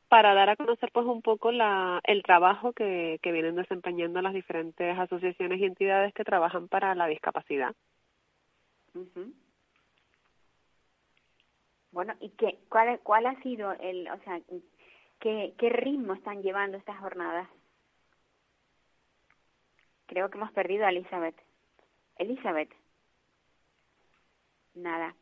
para 0.07 0.35
dar 0.35 0.51
a 0.51 0.55
conocer 0.55 0.91
pues 0.93 1.07
un 1.07 1.23
poco 1.23 1.51
la, 1.51 1.99
el 2.03 2.21
trabajo 2.21 2.73
que, 2.73 3.17
que 3.23 3.31
vienen 3.31 3.55
desempeñando 3.55 4.21
las 4.21 4.35
diferentes 4.35 4.99
asociaciones 4.99 5.59
y 5.61 5.65
entidades 5.65 6.13
que 6.13 6.23
trabajan 6.23 6.67
para 6.67 6.93
la 6.93 7.07
discapacidad. 7.07 7.73
Ujú. 8.93 9.33
Bueno, 11.91 12.13
¿y 12.19 12.29
qué, 12.37 12.59
cuál, 12.69 12.99
cuál 12.99 13.25
ha 13.25 13.41
sido 13.41 13.71
el, 13.79 14.07
o 14.09 14.19
sea, 14.19 14.39
qué 15.21 15.69
ritmo 15.71 16.13
están 16.13 16.43
llevando 16.43 16.77
estas 16.77 16.99
jornadas? 16.99 17.49
Creo 20.09 20.29
que 20.29 20.37
hemos 20.39 20.51
perdido 20.51 20.85
a 20.85 20.89
Elizabeth. 20.89 21.35
Elizabeth. 22.17 22.71
Nada. 24.73 25.15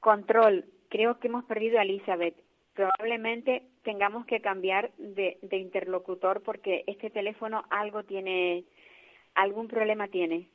Control. 0.00 0.64
Creo 0.88 1.18
que 1.18 1.26
hemos 1.26 1.44
perdido 1.44 1.78
a 1.78 1.82
Elizabeth. 1.82 2.36
Probablemente 2.74 3.64
tengamos 3.82 4.24
que 4.26 4.40
cambiar 4.40 4.92
de, 4.98 5.38
de 5.42 5.56
interlocutor 5.56 6.42
porque 6.42 6.84
este 6.86 7.10
teléfono 7.10 7.64
algo 7.70 8.04
tiene, 8.04 8.64
algún 9.34 9.66
problema 9.66 10.06
tiene. 10.06 10.48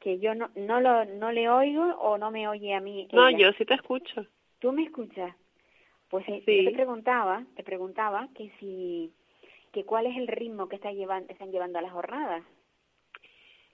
Que 0.00 0.18
yo 0.18 0.34
no, 0.34 0.50
no, 0.56 0.80
lo, 0.80 1.04
no 1.04 1.30
le 1.30 1.48
oigo 1.48 1.84
o 2.00 2.18
no 2.18 2.32
me 2.32 2.48
oye 2.48 2.74
a 2.74 2.80
mí. 2.80 3.08
No, 3.12 3.28
ella. 3.28 3.38
yo 3.38 3.52
sí 3.52 3.64
te 3.64 3.74
escucho. 3.74 4.26
¿Tú 4.58 4.72
me 4.72 4.82
escuchas? 4.82 5.34
Pues 6.10 6.28
eh, 6.28 6.42
Sí. 6.44 6.64
yo 6.64 6.70
te 6.70 6.74
preguntaba, 6.76 7.44
te 7.54 7.62
preguntaba 7.62 8.28
que 8.34 8.50
si, 8.58 9.12
que 9.72 9.84
cuál 9.84 10.06
es 10.06 10.16
el 10.16 10.26
ritmo 10.26 10.68
que 10.68 10.76
está 10.76 10.90
llevan, 10.92 11.26
están 11.28 11.52
llevando 11.52 11.78
a 11.78 11.82
las 11.82 11.92
jornadas. 11.92 12.42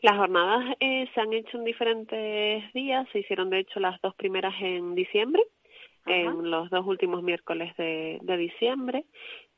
Las 0.04 0.18
jornadas 0.18 0.76
eh, 0.80 1.08
se 1.14 1.20
han 1.22 1.32
hecho 1.32 1.56
en 1.56 1.64
diferentes 1.64 2.70
días, 2.74 3.08
se 3.10 3.20
hicieron 3.20 3.48
de 3.48 3.60
hecho 3.60 3.80
las 3.80 3.98
dos 4.02 4.14
primeras 4.16 4.52
en 4.60 4.94
diciembre, 4.94 5.42
Ajá. 6.04 6.14
en 6.14 6.50
los 6.50 6.68
dos 6.68 6.86
últimos 6.86 7.22
miércoles 7.22 7.74
de, 7.78 8.18
de 8.20 8.36
diciembre, 8.36 9.06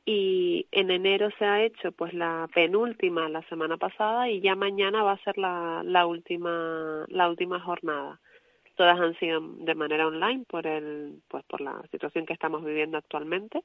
y 0.04 0.68
en 0.70 0.92
enero 0.92 1.30
se 1.40 1.44
ha 1.44 1.64
hecho 1.64 1.90
pues 1.90 2.14
la 2.14 2.48
penúltima 2.54 3.28
la 3.28 3.42
semana 3.48 3.76
pasada 3.76 4.30
y 4.30 4.40
ya 4.40 4.54
mañana 4.54 5.02
va 5.02 5.14
a 5.14 5.24
ser 5.24 5.36
la, 5.36 5.82
la 5.84 6.06
última 6.06 7.04
la 7.08 7.28
última 7.28 7.58
jornada. 7.58 8.20
Todas 8.76 9.00
han 9.00 9.18
sido 9.18 9.40
de 9.40 9.74
manera 9.74 10.06
online 10.06 10.44
por 10.48 10.64
el 10.68 11.22
pues 11.26 11.42
por 11.46 11.60
la 11.60 11.82
situación 11.90 12.24
que 12.24 12.34
estamos 12.34 12.64
viviendo 12.64 12.98
actualmente 12.98 13.64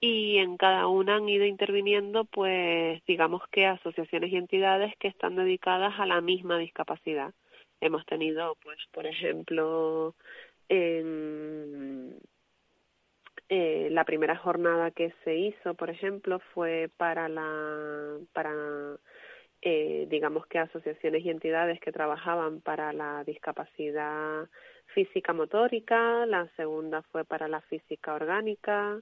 y 0.00 0.38
en 0.38 0.56
cada 0.56 0.86
una 0.86 1.16
han 1.16 1.28
ido 1.28 1.44
interviniendo 1.44 2.24
pues 2.24 3.02
digamos 3.06 3.42
que 3.50 3.66
asociaciones 3.66 4.32
y 4.32 4.36
entidades 4.36 4.94
que 4.98 5.08
están 5.08 5.36
dedicadas 5.36 5.98
a 5.98 6.06
la 6.06 6.20
misma 6.20 6.58
discapacidad. 6.58 7.34
Hemos 7.80 8.04
tenido 8.06 8.56
pues 8.62 8.78
por 8.92 9.06
ejemplo 9.06 10.14
en 10.68 12.18
eh, 13.48 13.88
la 13.90 14.04
primera 14.04 14.36
jornada 14.36 14.90
que 14.90 15.14
se 15.24 15.34
hizo, 15.36 15.74
por 15.74 15.88
ejemplo, 15.88 16.38
fue 16.52 16.90
para 16.98 17.28
la 17.30 18.18
para 18.34 18.52
eh, 19.62 20.06
digamos 20.10 20.46
que 20.46 20.58
asociaciones 20.58 21.24
y 21.24 21.30
entidades 21.30 21.80
que 21.80 21.90
trabajaban 21.92 22.60
para 22.60 22.92
la 22.92 23.24
discapacidad 23.24 24.48
física 24.94 25.32
motórica, 25.32 26.26
la 26.26 26.48
segunda 26.56 27.02
fue 27.10 27.24
para 27.24 27.48
la 27.48 27.60
física 27.62 28.14
orgánica, 28.14 29.00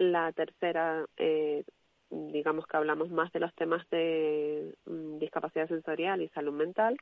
la 0.00 0.32
tercera 0.32 1.04
eh, 1.18 1.62
digamos 2.10 2.66
que 2.66 2.76
hablamos 2.76 3.10
más 3.10 3.30
de 3.32 3.40
los 3.40 3.54
temas 3.54 3.88
de 3.90 4.74
mm, 4.86 5.18
discapacidad 5.18 5.68
sensorial 5.68 6.22
y 6.22 6.28
salud 6.28 6.52
mental 6.52 6.96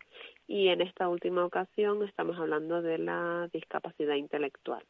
y 0.47 0.69
en 0.69 0.81
esta 0.81 1.09
última 1.09 1.45
ocasión 1.45 2.03
estamos 2.03 2.37
hablando 2.39 2.83
de 2.83 2.99
la 2.99 3.49
discapacidad 3.53 4.17
intelectual 4.17 4.85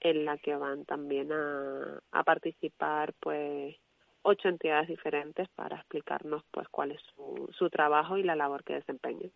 en 0.00 0.24
la 0.24 0.38
que 0.38 0.56
van 0.56 0.84
también 0.84 1.30
a, 1.30 2.00
a 2.10 2.24
participar 2.24 3.12
pues 3.20 3.76
ocho 4.22 4.48
entidades 4.48 4.88
diferentes 4.88 5.48
para 5.50 5.76
explicarnos 5.76 6.42
pues 6.50 6.68
cuál 6.68 6.92
es 6.92 7.00
su, 7.14 7.48
su 7.52 7.70
trabajo 7.70 8.16
y 8.16 8.22
la 8.22 8.34
labor 8.34 8.64
que 8.64 8.74
desempeñan. 8.74 9.30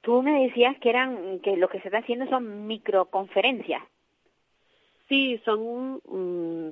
Tú 0.00 0.22
me 0.22 0.44
decías 0.44 0.76
que 0.80 0.88
eran, 0.88 1.40
que 1.40 1.56
lo 1.56 1.68
que 1.68 1.80
se 1.80 1.88
está 1.88 1.98
haciendo 1.98 2.26
son 2.26 2.66
microconferencias. 2.66 3.82
Sí, 5.08 5.40
son 5.44 6.00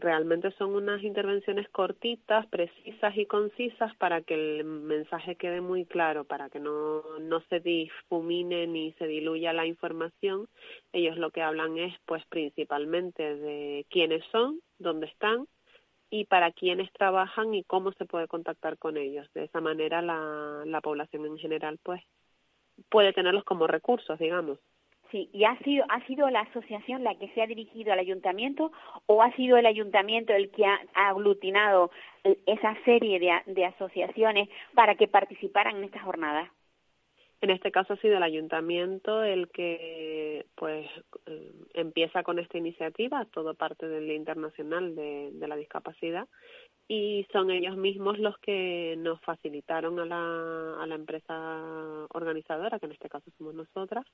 realmente 0.01 0.51
son 0.59 0.75
unas 0.75 1.03
intervenciones 1.05 1.69
cortitas, 1.69 2.45
precisas 2.49 3.17
y 3.17 3.27
concisas 3.27 3.95
para 3.97 4.23
que 4.23 4.35
el 4.35 4.65
mensaje 4.65 5.37
quede 5.37 5.61
muy 5.61 5.85
claro, 5.87 6.25
para 6.25 6.51
que 6.51 6.59
no, 6.59 7.03
no 7.21 7.41
se 7.49 7.61
difumine 7.61 8.67
ni 8.67 8.93
se 8.95 9.07
diluya 9.07 9.53
la 9.53 9.67
información. 9.67 10.49
Ellos 10.93 11.17
lo 11.17 11.31
que 11.31 11.43
hablan 11.43 11.79
es 11.79 11.95
pues 12.07 12.25
principalmente 12.27 13.37
de 13.37 13.87
quiénes 13.89 14.25
son, 14.33 14.61
dónde 14.79 15.07
están 15.07 15.47
y 16.11 16.25
para 16.27 16.53
quiénes 16.53 16.93
trabajan 16.93 17.55
y 17.55 17.65
cómo 17.65 17.93
se 17.93 18.07
puede 18.07 18.29
contactar 18.29 18.79
con 18.79 18.97
ellos. 18.97 19.29
De 19.35 19.45
esa 19.45 19.61
manera 19.61 20.03
la, 20.03 20.63
la 20.67 20.81
población 20.81 21.27
en 21.27 21.39
general 21.39 21.79
pues 21.83 22.03
puede 22.91 23.13
tenerlos 23.13 23.45
como 23.45 23.67
recursos, 23.67 24.19
digamos. 24.19 24.59
Sí, 25.15 25.31
¿y 25.33 25.45
ha 25.45 25.57
sido, 25.59 25.85
ha 25.91 26.05
sido 26.07 26.29
la 26.29 26.41
asociación 26.41 27.05
la 27.05 27.15
que 27.15 27.29
se 27.29 27.41
ha 27.41 27.47
dirigido 27.47 27.93
al 27.93 28.01
ayuntamiento 28.01 28.73
o 29.07 29.23
ha 29.23 29.31
sido 29.37 29.57
el 29.57 29.65
ayuntamiento 29.65 30.33
el 30.33 30.51
que 30.51 30.67
ha, 30.67 30.81
aglutinado 30.93 31.93
esa 32.47 32.75
serie 32.85 33.21
de, 33.21 33.31
de 33.47 33.65
asociaciones 33.65 34.49
para 34.75 34.97
que 34.97 35.07
participaran 35.07 35.77
en 35.77 35.85
estas 35.85 36.03
jornadas? 36.03 36.51
En 37.45 37.51
este 37.51 37.71
caso 37.71 37.93
ha 37.93 37.97
sido 37.99 38.17
el 38.17 38.23
ayuntamiento 38.23 39.23
el 39.23 39.51
que 39.51 40.47
pues 40.55 40.89
eh, 41.27 41.53
empieza 41.75 42.23
con 42.23 42.39
esta 42.39 42.57
iniciativa, 42.57 43.27
todo 43.27 43.53
parte 43.53 43.87
del 43.87 44.07
Día 44.07 44.15
Internacional 44.15 44.97
de, 44.97 45.31
la 45.47 45.55
Discapacidad 45.55 46.27
y 46.89 47.27
son 47.33 47.51
ellos 47.51 47.77
mismos 47.77 48.19
los 48.19 48.39
que 48.39 48.95
nos 48.97 49.21
facilitaron 49.21 50.01
a 50.01 50.07
la, 50.07 50.83
a 50.83 50.87
la 50.87 50.95
empresa 50.95 52.07
organizadora, 52.15 52.79
que 52.79 52.87
en 52.87 52.93
este 52.93 53.11
caso 53.11 53.31
somos 53.37 53.55
nosotras, 53.55 54.07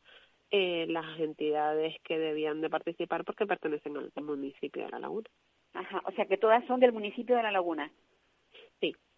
eh, 0.51 0.87
las 0.89 1.21
entidades 1.21 1.95
que 2.03 2.19
debían 2.19 2.61
de 2.61 2.69
participar 2.69 3.25
porque 3.25 3.47
pertenecen 3.47 3.97
al 3.97 4.11
municipio 4.25 4.83
de 4.83 4.91
La 4.91 4.99
Laguna. 4.99 5.29
Ajá, 5.75 6.03
o 6.05 6.11
sea 6.11 6.27
que 6.27 6.37
todas 6.37 6.67
son 6.67 6.81
del 6.81 6.91
municipio 6.91 7.37
de 7.37 7.45
La 7.45 7.53
Laguna. 7.53 7.93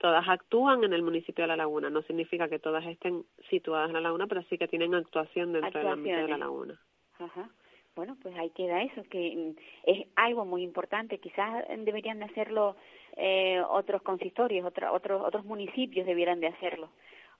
Sí, 0.02 0.08
todas 0.08 0.28
actúan 0.28 0.84
en 0.84 0.92
el 0.92 1.02
municipio 1.02 1.44
de 1.44 1.48
La 1.48 1.56
Laguna. 1.56 1.88
No 1.90 2.02
significa 2.02 2.48
que 2.48 2.58
todas 2.58 2.84
estén 2.86 3.24
situadas 3.50 3.88
en 3.88 3.94
La 3.94 4.00
Laguna, 4.00 4.26
pero 4.26 4.42
sí 4.42 4.58
que 4.58 4.68
tienen 4.68 4.94
actuación 4.94 5.52
dentro 5.52 5.78
del 5.80 5.88
ámbito 5.88 6.16
de 6.16 6.28
La. 6.28 6.38
Laguna. 6.38 6.80
Ajá. 7.18 7.48
Bueno, 7.94 8.16
pues 8.22 8.34
ahí 8.36 8.48
queda 8.50 8.82
eso, 8.82 9.02
que 9.10 9.36
mm, 9.36 9.60
es 9.84 10.06
algo 10.16 10.44
muy 10.46 10.62
importante. 10.62 11.18
Quizás 11.18 11.64
deberían 11.78 12.18
de 12.20 12.24
hacerlo 12.24 12.74
eh, 13.16 13.60
otros 13.68 14.00
consistorios, 14.02 14.64
otra- 14.64 14.92
otros 14.92 15.22
otros 15.22 15.44
municipios 15.44 16.06
debieran 16.06 16.40
de 16.40 16.46
hacerlo, 16.48 16.88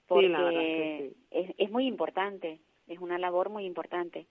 porque 0.06 1.12
es, 1.30 1.54
es 1.56 1.70
muy 1.70 1.86
importante, 1.86 2.60
es 2.86 2.98
una 3.00 3.18
labor 3.18 3.48
muy 3.48 3.64
importante, 3.64 4.26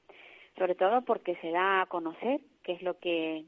sobre 0.58 0.76
todo 0.76 1.02
porque 1.02 1.36
se 1.38 1.50
da 1.52 1.82
a 1.82 1.86
conocer 1.88 2.40
qué 2.64 2.74
es 2.74 2.84
lo 2.84 3.00
que 3.00 3.46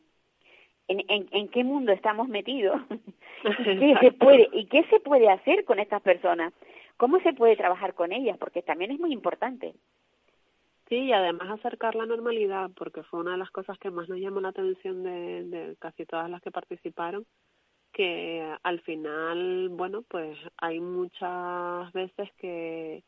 en, 0.87 1.03
en, 1.07 1.27
en 1.31 1.47
qué 1.49 1.63
mundo 1.63 1.91
estamos 1.91 2.27
metidos 2.27 2.81
y 3.43 3.75
qué 3.75 3.97
se 4.01 4.11
puede 4.11 4.49
y 4.51 4.65
qué 4.65 4.83
se 4.89 4.99
puede 4.99 5.29
hacer 5.29 5.65
con 5.65 5.79
estas 5.79 6.01
personas 6.01 6.53
cómo 6.97 7.19
se 7.21 7.33
puede 7.33 7.55
trabajar 7.55 7.93
con 7.93 8.11
ellas 8.11 8.37
porque 8.37 8.61
también 8.61 8.91
es 8.91 8.99
muy 8.99 9.11
importante. 9.11 9.73
Sí, 10.89 10.95
y 10.95 11.13
además 11.13 11.49
acercar 11.49 11.95
la 11.95 12.05
normalidad, 12.05 12.69
porque 12.75 13.03
fue 13.03 13.21
una 13.21 13.31
de 13.31 13.37
las 13.37 13.51
cosas 13.51 13.79
que 13.79 13.89
más 13.89 14.09
nos 14.09 14.19
llamó 14.19 14.41
la 14.41 14.49
atención 14.49 15.01
de, 15.01 15.43
de 15.45 15.75
casi 15.77 16.05
todas 16.05 16.29
las 16.29 16.41
que 16.41 16.51
participaron, 16.51 17.25
que 17.93 18.45
al 18.63 18.81
final, 18.81 19.69
bueno, 19.69 20.03
pues 20.07 20.37
hay 20.57 20.79
muchas 20.81 21.91
veces 21.93 22.29
que 22.37 23.03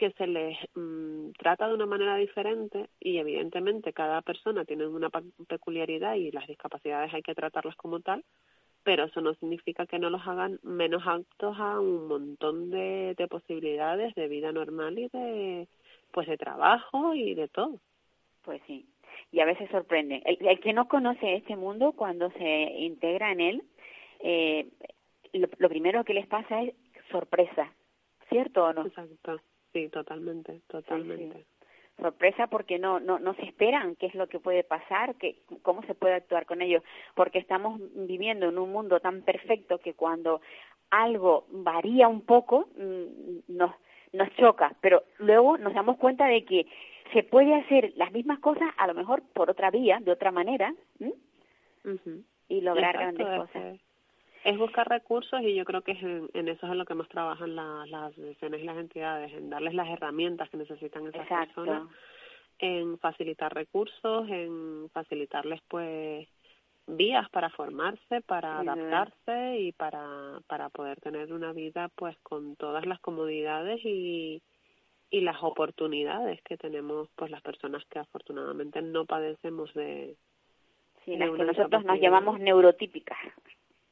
que 0.00 0.12
se 0.12 0.26
les 0.26 0.56
mm, 0.74 1.32
trata 1.32 1.68
de 1.68 1.74
una 1.74 1.84
manera 1.84 2.16
diferente 2.16 2.88
y 2.98 3.18
evidentemente 3.18 3.92
cada 3.92 4.22
persona 4.22 4.64
tiene 4.64 4.86
una 4.86 5.10
peculiaridad 5.46 6.14
y 6.14 6.30
las 6.30 6.46
discapacidades 6.46 7.12
hay 7.12 7.20
que 7.20 7.34
tratarlas 7.34 7.76
como 7.76 8.00
tal, 8.00 8.24
pero 8.82 9.04
eso 9.04 9.20
no 9.20 9.34
significa 9.34 9.84
que 9.84 9.98
no 9.98 10.08
los 10.08 10.26
hagan 10.26 10.58
menos 10.62 11.02
aptos 11.06 11.54
a 11.58 11.78
un 11.78 12.08
montón 12.08 12.70
de, 12.70 13.14
de 13.14 13.28
posibilidades 13.28 14.14
de 14.14 14.26
vida 14.26 14.52
normal 14.52 14.98
y 14.98 15.08
de 15.08 15.68
pues 16.12 16.26
de 16.26 16.38
trabajo 16.38 17.12
y 17.12 17.34
de 17.34 17.48
todo. 17.48 17.78
Pues 18.42 18.62
sí, 18.66 18.86
y 19.32 19.40
a 19.40 19.44
veces 19.44 19.68
sorprende. 19.70 20.22
El, 20.24 20.38
el 20.46 20.60
que 20.60 20.72
no 20.72 20.88
conoce 20.88 21.34
este 21.34 21.56
mundo, 21.56 21.92
cuando 21.92 22.30
se 22.30 22.72
integra 22.78 23.32
en 23.32 23.40
él, 23.40 23.62
eh, 24.20 24.66
lo, 25.34 25.46
lo 25.58 25.68
primero 25.68 26.04
que 26.04 26.14
les 26.14 26.26
pasa 26.26 26.62
es 26.62 26.74
sorpresa, 27.10 27.70
¿cierto 28.30 28.64
o 28.64 28.72
no? 28.72 28.86
Exacto. 28.86 29.42
Sí, 29.72 29.88
totalmente, 29.88 30.60
totalmente. 30.66 31.38
Sí, 31.38 31.44
sí. 31.44 32.02
Sorpresa 32.02 32.46
porque 32.46 32.78
no, 32.78 32.98
no, 32.98 33.18
no 33.18 33.34
se 33.34 33.44
esperan 33.44 33.94
qué 33.96 34.06
es 34.06 34.14
lo 34.14 34.26
que 34.26 34.40
puede 34.40 34.64
pasar, 34.64 35.16
que, 35.16 35.42
cómo 35.62 35.82
se 35.82 35.94
puede 35.94 36.14
actuar 36.14 36.46
con 36.46 36.62
ellos, 36.62 36.82
porque 37.14 37.38
estamos 37.38 37.78
viviendo 37.94 38.48
en 38.48 38.58
un 38.58 38.72
mundo 38.72 39.00
tan 39.00 39.22
perfecto 39.22 39.78
que 39.78 39.94
cuando 39.94 40.40
algo 40.90 41.46
varía 41.50 42.08
un 42.08 42.22
poco 42.22 42.68
mm, 42.76 43.54
nos, 43.54 43.72
nos 44.12 44.34
choca, 44.36 44.74
pero 44.80 45.04
luego 45.18 45.58
nos 45.58 45.74
damos 45.74 45.98
cuenta 45.98 46.26
de 46.26 46.44
que 46.44 46.66
se 47.12 47.22
puede 47.22 47.54
hacer 47.54 47.92
las 47.96 48.12
mismas 48.12 48.38
cosas 48.38 48.70
a 48.78 48.86
lo 48.86 48.94
mejor 48.94 49.22
por 49.34 49.50
otra 49.50 49.70
vía, 49.70 49.98
de 50.00 50.12
otra 50.12 50.30
manera, 50.30 50.74
uh 51.00 51.12
-huh. 51.84 52.24
y 52.48 52.60
lograr 52.62 52.94
Exacto, 52.94 53.24
grandes 53.24 53.40
cosas 53.46 53.89
es 54.44 54.58
buscar 54.58 54.88
recursos 54.88 55.40
y 55.42 55.54
yo 55.54 55.64
creo 55.64 55.82
que 55.82 55.92
es 55.92 56.02
en, 56.02 56.28
en, 56.32 56.48
eso 56.48 56.66
es 56.66 56.72
en 56.72 56.78
lo 56.78 56.84
que 56.84 56.94
más 56.94 57.08
trabajan 57.08 57.54
la, 57.54 57.84
las 57.86 58.12
asociaciones 58.12 58.62
y 58.62 58.64
las 58.64 58.78
entidades, 58.78 59.32
en 59.32 59.50
darles 59.50 59.74
las 59.74 59.88
herramientas 59.88 60.48
que 60.50 60.56
necesitan 60.56 61.06
esas 61.06 61.22
Exacto. 61.22 61.62
personas, 61.62 61.88
en 62.58 62.98
facilitar 62.98 63.54
recursos, 63.54 64.28
en 64.28 64.88
facilitarles 64.92 65.60
pues 65.68 66.28
vías 66.86 67.28
para 67.30 67.50
formarse, 67.50 68.20
para 68.22 68.60
adaptarse 68.60 69.58
y 69.58 69.72
para, 69.72 70.40
para 70.46 70.68
poder 70.70 71.00
tener 71.00 71.32
una 71.32 71.52
vida 71.52 71.88
pues 71.94 72.16
con 72.22 72.56
todas 72.56 72.86
las 72.86 73.00
comodidades 73.00 73.80
y, 73.84 74.42
y 75.10 75.20
las 75.20 75.42
oportunidades 75.42 76.40
que 76.42 76.56
tenemos 76.56 77.08
pues 77.14 77.30
las 77.30 77.42
personas 77.42 77.84
que 77.86 77.98
afortunadamente 77.98 78.82
no 78.82 79.04
padecemos 79.04 79.72
de, 79.74 80.16
sí, 81.04 81.16
las 81.16 81.30
que 81.30 81.44
nosotros 81.44 81.84
nos 81.84 82.00
llamamos 82.00 82.40
neurotípicas. 82.40 83.18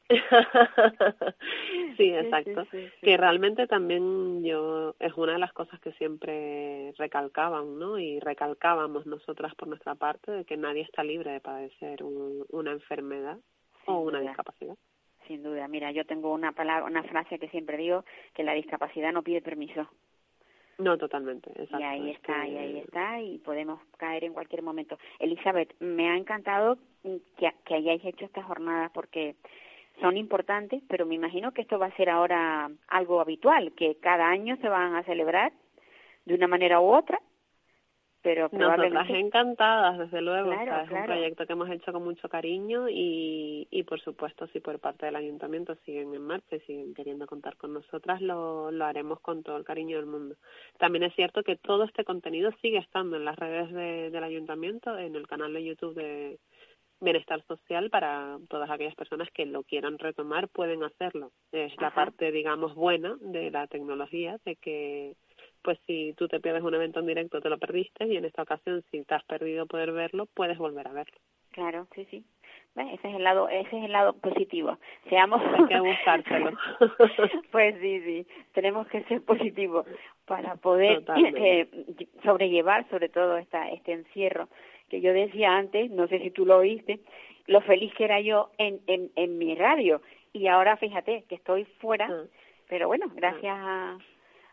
sí, 1.96 2.12
exacto. 2.14 2.64
sí, 2.64 2.68
sí, 2.70 2.88
sí. 2.88 3.00
Que 3.02 3.16
realmente 3.16 3.66
también 3.66 4.42
yo 4.44 4.94
es 4.98 5.12
una 5.14 5.32
de 5.34 5.38
las 5.38 5.52
cosas 5.52 5.78
que 5.80 5.92
siempre 5.92 6.92
recalcaban, 6.96 7.78
¿no? 7.78 7.98
Y 7.98 8.18
recalcábamos 8.20 9.06
nosotras 9.06 9.54
por 9.54 9.68
nuestra 9.68 9.94
parte 9.94 10.30
de 10.32 10.44
que 10.44 10.56
nadie 10.56 10.82
está 10.82 11.04
libre 11.04 11.32
de 11.32 11.40
padecer 11.40 12.02
un, 12.02 12.46
una 12.50 12.72
enfermedad 12.72 13.38
Sin 13.84 13.94
o 13.94 14.00
una 14.00 14.20
duda. 14.20 14.30
discapacidad. 14.30 14.76
Sin 15.26 15.42
duda, 15.42 15.68
mira, 15.68 15.90
yo 15.92 16.06
tengo 16.06 16.32
una 16.32 16.52
palabra, 16.52 16.86
una 16.86 17.02
frase 17.02 17.38
que 17.38 17.48
siempre 17.50 17.76
digo, 17.76 18.04
que 18.34 18.44
la 18.44 18.54
discapacidad 18.54 19.12
no 19.12 19.22
pide 19.22 19.42
permiso. 19.42 19.86
No, 20.78 20.96
totalmente, 20.96 21.50
exacto. 21.50 21.80
Y 21.80 21.82
ahí 21.82 22.10
es 22.10 22.16
está, 22.16 22.46
y 22.46 22.56
ahí 22.56 22.78
está, 22.78 23.20
y 23.20 23.38
podemos 23.38 23.80
caer 23.98 24.24
en 24.24 24.32
cualquier 24.32 24.62
momento. 24.62 24.96
Elizabeth, 25.18 25.74
me 25.80 26.08
ha 26.08 26.16
encantado 26.16 26.78
que, 27.02 27.52
que 27.64 27.74
hayáis 27.74 28.04
hecho 28.04 28.24
estas 28.24 28.44
jornadas 28.46 28.90
porque 28.94 29.34
son 30.00 30.16
importantes, 30.16 30.82
pero 30.88 31.06
me 31.06 31.14
imagino 31.14 31.52
que 31.52 31.62
esto 31.62 31.78
va 31.78 31.86
a 31.86 31.96
ser 31.96 32.08
ahora 32.10 32.70
algo 32.88 33.20
habitual, 33.20 33.72
que 33.72 33.96
cada 34.00 34.28
año 34.28 34.56
se 34.60 34.68
van 34.68 34.94
a 34.96 35.02
celebrar 35.04 35.52
de 36.24 36.34
una 36.34 36.46
manera 36.46 36.80
u 36.80 36.94
otra, 36.94 37.20
pero 38.20 38.48
Nosotras 38.52 38.74
probablemente... 38.76 39.18
encantadas, 39.20 39.96
desde 39.98 40.20
luego. 40.20 40.50
Claro, 40.50 40.62
o 40.62 40.74
sea, 40.74 40.82
es 40.82 40.88
claro. 40.88 41.02
un 41.04 41.06
proyecto 41.06 41.46
que 41.46 41.52
hemos 41.52 41.70
hecho 41.70 41.92
con 41.92 42.04
mucho 42.04 42.28
cariño 42.28 42.88
y, 42.88 43.68
y 43.70 43.82
por 43.84 44.00
supuesto, 44.00 44.48
si 44.48 44.58
por 44.60 44.78
parte 44.80 45.06
del 45.06 45.16
ayuntamiento 45.16 45.76
siguen 45.84 46.12
en 46.14 46.22
marcha 46.22 46.56
y 46.56 46.60
siguen 46.60 46.94
queriendo 46.94 47.26
contar 47.26 47.56
con 47.56 47.72
nosotras, 47.72 48.20
lo, 48.20 48.72
lo 48.72 48.84
haremos 48.84 49.20
con 49.20 49.42
todo 49.44 49.56
el 49.56 49.64
cariño 49.64 49.96
del 49.96 50.06
mundo. 50.06 50.34
También 50.78 51.04
es 51.04 51.14
cierto 51.14 51.42
que 51.44 51.56
todo 51.56 51.84
este 51.84 52.04
contenido 52.04 52.50
sigue 52.60 52.78
estando 52.78 53.16
en 53.16 53.24
las 53.24 53.36
redes 53.36 53.72
de- 53.72 54.10
del 54.10 54.24
ayuntamiento, 54.24 54.98
en 54.98 55.14
el 55.14 55.26
canal 55.28 55.52
de 55.52 55.64
YouTube 55.64 55.94
de 55.94 56.38
Bienestar 57.00 57.42
Social, 57.46 57.90
para 57.90 58.38
todas 58.48 58.70
aquellas 58.70 58.94
personas 58.94 59.28
que 59.32 59.46
lo 59.46 59.62
quieran 59.62 59.98
retomar, 59.98 60.48
pueden 60.48 60.82
hacerlo. 60.82 61.30
Es 61.52 61.76
la 61.80 61.94
parte, 61.94 62.32
digamos, 62.32 62.74
buena 62.74 63.16
de 63.20 63.50
la 63.50 63.66
tecnología, 63.66 64.38
de 64.44 64.56
que 64.56 65.14
pues 65.62 65.78
si 65.86 66.14
tú 66.16 66.28
te 66.28 66.40
pierdes 66.40 66.62
un 66.62 66.74
evento 66.74 67.00
en 67.00 67.06
directo 67.06 67.40
te 67.40 67.48
lo 67.48 67.58
perdiste 67.58 68.06
y 68.06 68.16
en 68.16 68.24
esta 68.24 68.42
ocasión 68.42 68.82
si 68.90 69.04
te 69.04 69.14
has 69.14 69.24
perdido 69.24 69.66
poder 69.66 69.92
verlo 69.92 70.26
puedes 70.26 70.56
volver 70.56 70.86
a 70.86 70.92
verlo 70.92 71.18
Claro, 71.50 71.88
sí, 71.94 72.06
sí. 72.10 72.24
Ese 72.76 73.08
es 73.08 73.16
el 73.16 73.24
lado, 73.24 73.48
ese 73.48 73.76
es 73.76 73.84
el 73.84 73.90
lado 73.90 74.12
positivo. 74.12 74.78
Seamos 75.08 75.42
hay 75.42 75.66
que 75.66 75.80
buscárselo 75.80 76.52
pues 77.50 77.74
sí, 77.80 78.00
sí, 78.02 78.26
tenemos 78.52 78.86
que 78.86 79.02
ser 79.04 79.22
positivos 79.22 79.84
para 80.24 80.54
poder 80.54 81.02
eh, 81.16 81.66
sobrellevar 82.22 82.88
sobre 82.88 83.08
todo 83.08 83.36
esta, 83.38 83.68
este 83.70 83.92
encierro 83.92 84.48
que 84.88 85.00
yo 85.00 85.12
decía 85.12 85.56
antes, 85.56 85.90
no 85.90 86.06
sé 86.08 86.18
si 86.20 86.30
tú 86.30 86.44
lo 86.46 86.58
oíste, 86.58 87.00
lo 87.46 87.60
feliz 87.62 87.92
que 87.94 88.04
era 88.04 88.20
yo 88.20 88.50
en, 88.58 88.80
en, 88.86 89.10
en 89.16 89.38
mi 89.38 89.54
radio 89.54 90.00
y 90.32 90.46
ahora 90.48 90.76
fíjate 90.76 91.24
que 91.28 91.34
estoy 91.36 91.64
fuera, 91.80 92.06
Ah. 92.10 92.24
pero 92.68 92.86
bueno, 92.88 93.06
gracias 93.14 93.56
a, 93.58 93.98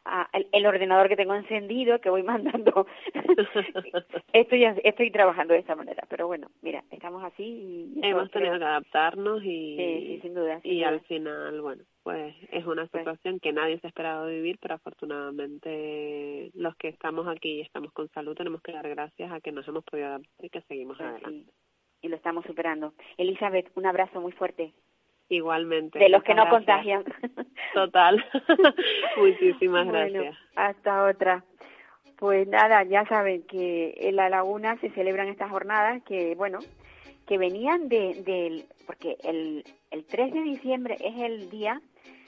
a 0.06 0.30
el, 0.34 0.48
el 0.54 0.66
ordenador 0.66 1.10
que 1.10 1.16
tengo 1.18 1.36
encendido, 1.36 2.00
que 2.00 2.10
voy 2.10 2.24
mandando, 2.64 2.88
estoy, 4.34 4.64
estoy 4.84 5.12
trabajando 5.12 5.54
de 5.54 5.60
esta 5.60 5.76
manera, 5.76 6.04
pero 6.10 6.28
bueno, 6.28 6.48
mira, 6.62 6.84
estamos 6.92 7.24
así 7.24 7.92
y 7.96 8.00
hemos 8.06 8.30
tenido 8.32 8.52
creo- 8.52 8.60
que 8.60 8.66
adaptarnos 8.66 9.44
y 9.44 9.76
Sí, 9.78 10.08
sí, 10.16 10.20
sin 10.22 10.34
duda, 10.34 10.62
sin 10.62 10.72
y 10.72 10.78
duda. 10.80 10.88
al 10.90 11.00
final 11.02 11.62
bueno 11.62 11.84
pues 12.06 12.36
es 12.52 12.64
una 12.68 12.86
Pues- 12.86 13.02
situación 13.02 13.40
que 13.40 13.52
nadie 13.52 13.80
se 13.80 13.88
ha 13.88 13.90
esperado 13.90 14.28
vivir 14.28 14.60
pero 14.62 14.76
afortunadamente 14.76 16.52
los 16.54 16.76
que 16.76 16.90
estamos 16.90 17.28
aquí 17.28 17.54
y 17.54 17.62
estamos 17.62 17.92
con 17.94 18.08
salud 18.12 18.36
tenemos 18.36 18.62
que 18.62 18.74
dar 18.74 18.88
gracias 18.88 19.32
a 19.32 19.42
que 19.42 19.52
nos 19.52 19.68
hemos 19.68 19.84
podido 19.84 20.08
adaptar 20.10 20.46
y 20.46 20.50
que 20.52 20.62
seguimos 20.62 20.98
Pues 20.98 21.10
adelante 21.10 21.52
y 22.02 22.08
lo 22.08 22.16
estamos 22.18 22.46
superando. 22.46 22.94
Elizabeth, 23.18 23.72
un 23.76 23.88
abrazo 23.88 24.22
muy 24.22 24.32
fuerte. 24.34 24.72
igualmente 25.30 25.98
De 25.98 26.10
los 26.10 26.22
que 26.22 26.36
no 26.36 26.44
gracias. 26.44 26.60
contagian. 26.60 27.04
total 27.74 28.24
muchísimas 29.18 29.88
Bueno, 29.88 29.92
gracias 30.12 30.38
hasta 30.56 31.06
otra. 31.06 31.44
Pues 32.20 32.48
nada, 32.48 32.84
ya 32.84 33.06
saben 33.08 33.42
que 33.48 33.96
en 33.98 34.16
La 34.16 34.30
Laguna 34.30 34.78
se 34.80 34.90
celebran 34.92 35.28
estas 35.28 35.50
jornadas 35.50 36.02
que, 36.04 36.36
bueno, 36.36 36.60
que 37.28 37.38
venían 37.40 37.90
de, 37.90 38.22
del, 38.24 38.66
porque 38.86 39.18
el, 39.24 39.64
el 39.92 40.06
3 40.06 40.32
de 40.34 40.42
diciembre 40.44 40.96
es 41.02 41.18
el 41.18 41.50
día 41.50 41.82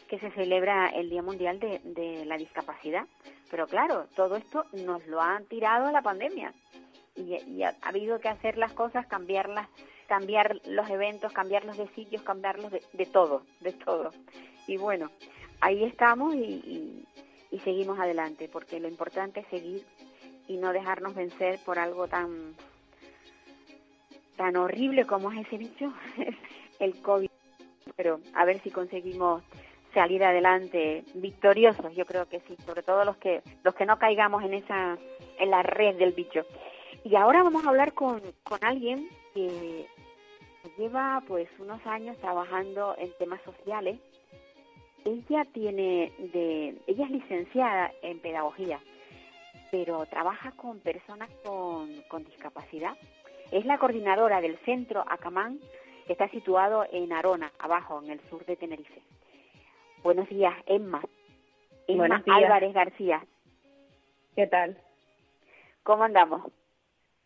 que 0.08 0.20
se 0.20 0.32
celebra 0.32 0.88
el 0.89 1.10
Día 1.10 1.22
Mundial 1.22 1.60
de, 1.60 2.26
la 2.26 2.38
Discapacidad. 2.38 3.05
Pero 3.49 3.68
claro, 3.68 4.08
todo 4.16 4.36
esto 4.36 4.66
nos 4.74 5.05
lo 5.08 5.22
han 5.22 5.45
tirado 5.45 5.88
a 5.88 5.91
la 5.91 6.01
pandemia. 6.01 6.53
Y, 7.16 7.64
ha, 7.64 7.76
ha 7.82 7.89
habido 7.89 8.20
que 8.20 8.30
hacer 8.30 8.58
las 8.58 8.74
cosas, 8.74 9.08
cambiarlas, 9.08 9.68
cambiar 10.08 10.60
los 10.66 10.89
eventos, 10.89 11.34
cambiarlos 11.34 11.78
de 11.78 11.88
sitios, 11.89 12.22
cambiarlos 12.22 12.72
de, 12.72 13.05
todo, 13.05 13.43
de 13.62 13.74
todo. 13.74 14.12
Y 14.68 14.78
bueno, 14.78 15.12
ahí 15.62 15.84
estamos 15.84 16.36
y, 16.36 16.39
y, 16.39 17.05
y 17.51 17.60
seguimos 17.60 17.99
adelante, 17.99 18.49
porque 18.51 18.80
lo 18.80 18.88
importante 18.88 19.41
es 19.41 19.47
seguir 19.47 19.84
y 20.47 20.58
no 20.58 20.74
dejarnos 20.74 21.16
vencer 21.16 21.60
por 21.66 21.80
algo 21.80 22.08
tan 22.08 22.55
tan 24.38 24.55
horrible 24.55 25.05
como 25.05 25.32
es 25.32 25.45
ese 25.47 25.58
bicho, 25.58 25.91
el 26.80 27.01
COVID. 27.01 27.30
Pero 27.95 28.20
a 28.34 28.45
ver 28.45 28.62
si 28.62 28.70
conseguimos 28.70 29.43
salir 29.94 30.24
adelante 30.24 31.04
victoriosos, 31.16 31.96
yo 31.96 32.06
creo 32.06 32.28
que 32.28 32.42
sí, 32.42 32.56
sobre 32.66 32.84
todo 32.84 33.06
los 33.06 33.18
que 33.18 33.42
los 33.64 33.76
que 33.76 33.86
no 33.86 33.98
caigamos 33.98 34.44
en 34.44 34.54
esa 34.54 34.98
en 35.40 35.50
la 35.50 35.64
red 35.64 35.96
del 35.96 36.14
bicho. 36.14 36.42
Y 37.04 37.16
ahora 37.16 37.44
vamos 37.44 37.66
a 37.66 37.70
hablar 37.70 37.94
con, 37.94 38.22
con 38.44 38.60
alguien 38.64 39.10
que 39.34 39.88
lleva 40.78 41.24
pues 41.28 41.48
unos 41.60 41.86
años 41.86 42.18
trabajando 42.18 42.96
en 42.98 43.12
temas 43.18 43.42
sociales 43.44 44.00
ella 45.08 45.46
tiene 45.54 46.12
de, 46.18 46.76
ella 46.86 47.06
es 47.06 47.12
licenciada 47.12 47.92
en 48.02 48.20
pedagogía, 48.20 48.80
pero 49.72 50.06
trabaja 50.06 50.52
con 50.52 50.80
personas 50.80 51.30
con, 51.46 52.02
con 52.10 52.26
discapacidad. 52.26 52.94
Es 53.52 53.66
la 53.66 53.78
coordinadora 53.78 54.42
del 54.42 54.58
centro 54.66 55.06
Acamán, 55.08 55.60
que 56.06 56.14
está 56.14 56.28
situado 56.30 56.86
en 56.92 57.14
Arona, 57.14 57.52
abajo, 57.60 58.02
en 58.04 58.12
el 58.12 58.20
sur 58.30 58.46
de 58.46 58.58
Tenerife. 58.58 59.02
Buenos 60.08 60.30
días, 60.30 60.53
Emma. 60.68 61.01
Emma 61.86 62.08
Buenos 62.08 62.24
días. 62.24 62.38
Álvarez 62.38 62.74
García. 62.74 63.26
¿Qué 64.38 64.47
tal? 64.47 64.78
¿Cómo 65.84 66.05
andamos? 66.05 66.49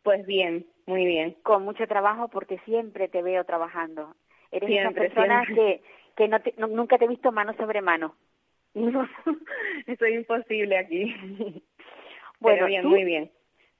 Pues 0.02 0.26
bien, 0.26 0.66
muy 0.88 1.06
bien. 1.06 1.38
Con 1.44 1.64
mucho 1.64 1.86
trabajo 1.86 2.28
porque 2.30 2.58
siempre 2.66 3.08
te 3.08 3.22
veo 3.22 3.44
trabajando. 3.46 4.16
Eres 4.50 4.68
Siempre, 4.68 5.06
esa 5.06 5.14
persona 5.14 5.46
siempre. 5.46 5.78
que, 5.78 5.84
que 6.16 6.28
no 6.28 6.40
te- 6.42 6.56
no- 6.58 6.66
nunca 6.66 6.98
te 6.98 7.06
he 7.06 7.08
visto 7.08 7.32
mano 7.32 7.54
sobre 7.54 7.82
mano. 7.82 8.16
No, 8.74 9.08
eso 9.86 10.06
es 10.06 10.14
imposible 10.16 10.76
aquí. 10.80 11.14
Bueno, 12.40 12.56
Pero 12.56 12.66
bien, 12.66 12.82
tú- 12.82 12.90
muy 12.90 13.04
bien. 13.04 13.32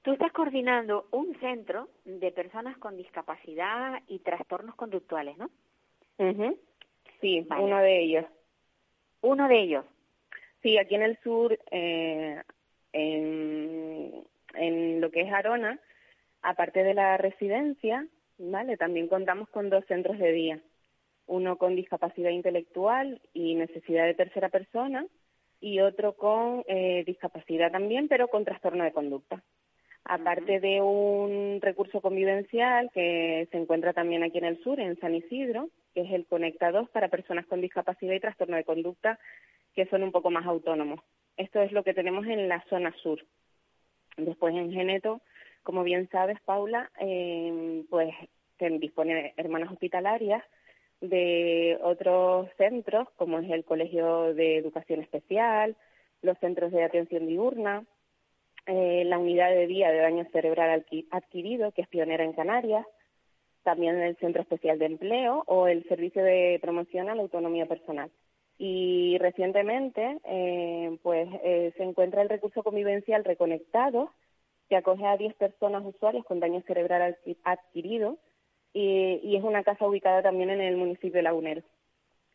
Tú 0.02 0.12
estás 0.12 0.30
coordinando 0.30 1.08
un 1.10 1.34
centro 1.40 1.88
de 2.04 2.30
personas 2.30 2.78
con 2.78 2.96
discapacidad 2.96 4.00
y 4.06 4.20
trastornos 4.20 4.76
conductuales, 4.76 5.36
¿no? 5.38 5.50
Sí, 7.20 7.40
Vale. 7.48 7.64
uno 7.64 7.78
de 7.80 7.98
ellos. 8.00 8.26
Uno 9.22 9.48
de 9.48 9.60
ellos. 9.60 9.84
Sí, 10.62 10.78
aquí 10.78 10.94
en 10.94 11.02
el 11.02 11.18
sur, 11.22 11.58
eh, 11.70 12.40
en, 12.92 14.24
en 14.54 15.00
lo 15.00 15.10
que 15.10 15.22
es 15.22 15.32
Arona, 15.32 15.80
aparte 16.42 16.84
de 16.84 16.94
la 16.94 17.16
residencia, 17.16 18.06
¿vale? 18.38 18.76
También 18.76 19.08
contamos 19.08 19.48
con 19.48 19.70
dos 19.70 19.84
centros 19.86 20.18
de 20.18 20.32
día. 20.32 20.60
Uno 21.26 21.56
con 21.56 21.76
discapacidad 21.76 22.30
intelectual 22.30 23.20
y 23.32 23.54
necesidad 23.54 24.06
de 24.06 24.14
tercera 24.14 24.48
persona 24.48 25.06
y 25.60 25.80
otro 25.80 26.14
con 26.14 26.64
eh, 26.66 27.04
discapacidad 27.06 27.70
también, 27.70 28.08
pero 28.08 28.28
con 28.28 28.44
trastorno 28.44 28.84
de 28.84 28.92
conducta. 28.92 29.42
Aparte 30.04 30.58
de 30.58 30.82
un 30.82 31.60
recurso 31.62 32.00
convivencial 32.00 32.90
que 32.92 33.46
se 33.52 33.56
encuentra 33.56 33.92
también 33.92 34.24
aquí 34.24 34.38
en 34.38 34.46
el 34.46 34.62
sur, 34.62 34.80
en 34.80 34.98
San 34.98 35.14
Isidro, 35.14 35.70
que 35.94 36.02
es 36.02 36.10
el 36.12 36.26
Conecta 36.26 36.70
2 36.70 36.88
para 36.90 37.08
personas 37.08 37.46
con 37.46 37.60
discapacidad 37.60 38.14
y 38.14 38.20
trastorno 38.20 38.56
de 38.56 38.64
conducta 38.64 39.18
que 39.74 39.86
son 39.86 40.02
un 40.02 40.12
poco 40.12 40.30
más 40.30 40.46
autónomos. 40.46 41.00
Esto 41.36 41.60
es 41.62 41.72
lo 41.72 41.82
que 41.82 41.94
tenemos 41.94 42.26
en 42.26 42.48
la 42.48 42.62
zona 42.68 42.94
sur. 43.02 43.24
Después 44.16 44.54
en 44.54 44.72
Geneto, 44.72 45.20
como 45.62 45.82
bien 45.82 46.08
sabes, 46.10 46.38
Paula, 46.42 46.90
eh, 47.00 47.84
pues 47.88 48.14
dispone 48.58 49.34
hermanas 49.36 49.72
hospitalarias 49.72 50.44
de 51.00 51.78
otros 51.82 52.48
centros, 52.56 53.08
como 53.16 53.40
es 53.40 53.50
el 53.50 53.64
Colegio 53.64 54.34
de 54.34 54.56
Educación 54.56 55.00
Especial, 55.00 55.74
los 56.20 56.38
centros 56.38 56.70
de 56.70 56.84
atención 56.84 57.26
diurna, 57.26 57.84
eh, 58.66 59.02
la 59.04 59.18
unidad 59.18 59.50
de 59.50 59.66
día 59.66 59.90
de 59.90 59.98
daño 59.98 60.24
cerebral 60.30 60.80
adqui- 60.84 61.06
adquirido, 61.10 61.72
que 61.72 61.82
es 61.82 61.88
pionera 61.88 62.22
en 62.22 62.34
Canarias, 62.34 62.86
también 63.62 64.00
el 64.00 64.16
Centro 64.16 64.42
Especial 64.42 64.78
de 64.78 64.86
Empleo 64.86 65.42
o 65.46 65.66
el 65.68 65.84
Servicio 65.88 66.22
de 66.24 66.58
Promoción 66.60 67.08
a 67.08 67.14
la 67.14 67.22
Autonomía 67.22 67.66
Personal. 67.66 68.10
Y 68.58 69.16
recientemente, 69.18 70.18
eh, 70.24 70.96
pues 71.02 71.28
eh, 71.42 71.72
se 71.76 71.82
encuentra 71.82 72.22
el 72.22 72.28
recurso 72.28 72.62
convivencial 72.62 73.24
reconectado, 73.24 74.10
que 74.68 74.76
acoge 74.76 75.04
a 75.04 75.16
10 75.16 75.34
personas 75.34 75.84
usuarias 75.84 76.24
con 76.24 76.40
daño 76.40 76.60
cerebral 76.62 77.16
adqui- 77.16 77.36
adquirido 77.44 78.18
y, 78.72 79.20
y 79.22 79.36
es 79.36 79.42
una 79.44 79.62
casa 79.64 79.86
ubicada 79.86 80.22
también 80.22 80.50
en 80.50 80.60
el 80.60 80.76
municipio 80.76 81.12
de 81.18 81.22
Lagunero. 81.22 81.62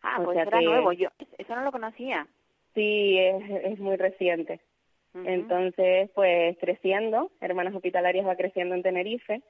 Ah, 0.03 0.17
O 0.21 0.25
pues 0.25 0.37
era 0.37 0.59
que- 0.59 0.65
nuevo. 0.65 0.91
Yo 0.93 1.09
eso 1.37 1.55
no 1.55 1.63
lo 1.63 1.71
conocía. 1.71 2.27
Sí, 2.75 3.17
es, 3.17 3.43
es 3.63 3.79
muy 3.79 3.95
reciente. 3.95 4.59
Entonces, 5.25 6.11
pues 6.13 6.55
creciendo, 6.59 7.31
Hermanas 7.41 7.73
Hospitalarias 7.73 8.27
va 8.27 8.35
creciendo 8.35 8.75
en 8.75 8.83
Tenerife 8.83 9.41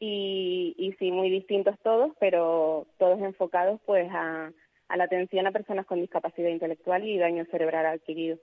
y, 0.00 0.74
y 0.78 0.92
sí, 0.92 1.10
muy 1.10 1.30
distintos 1.30 1.78
todos, 1.80 2.12
pero 2.20 2.86
todos 2.98 3.20
enfocados 3.20 3.80
pues 3.86 4.08
a, 4.12 4.52
a 4.88 4.96
la 4.96 5.04
atención 5.04 5.46
a 5.46 5.52
personas 5.52 5.86
con 5.86 6.00
discapacidad 6.00 6.50
intelectual 6.50 7.04
y 7.04 7.18
daño 7.18 7.44
cerebral 7.46 7.86
adquirido. 7.86 8.38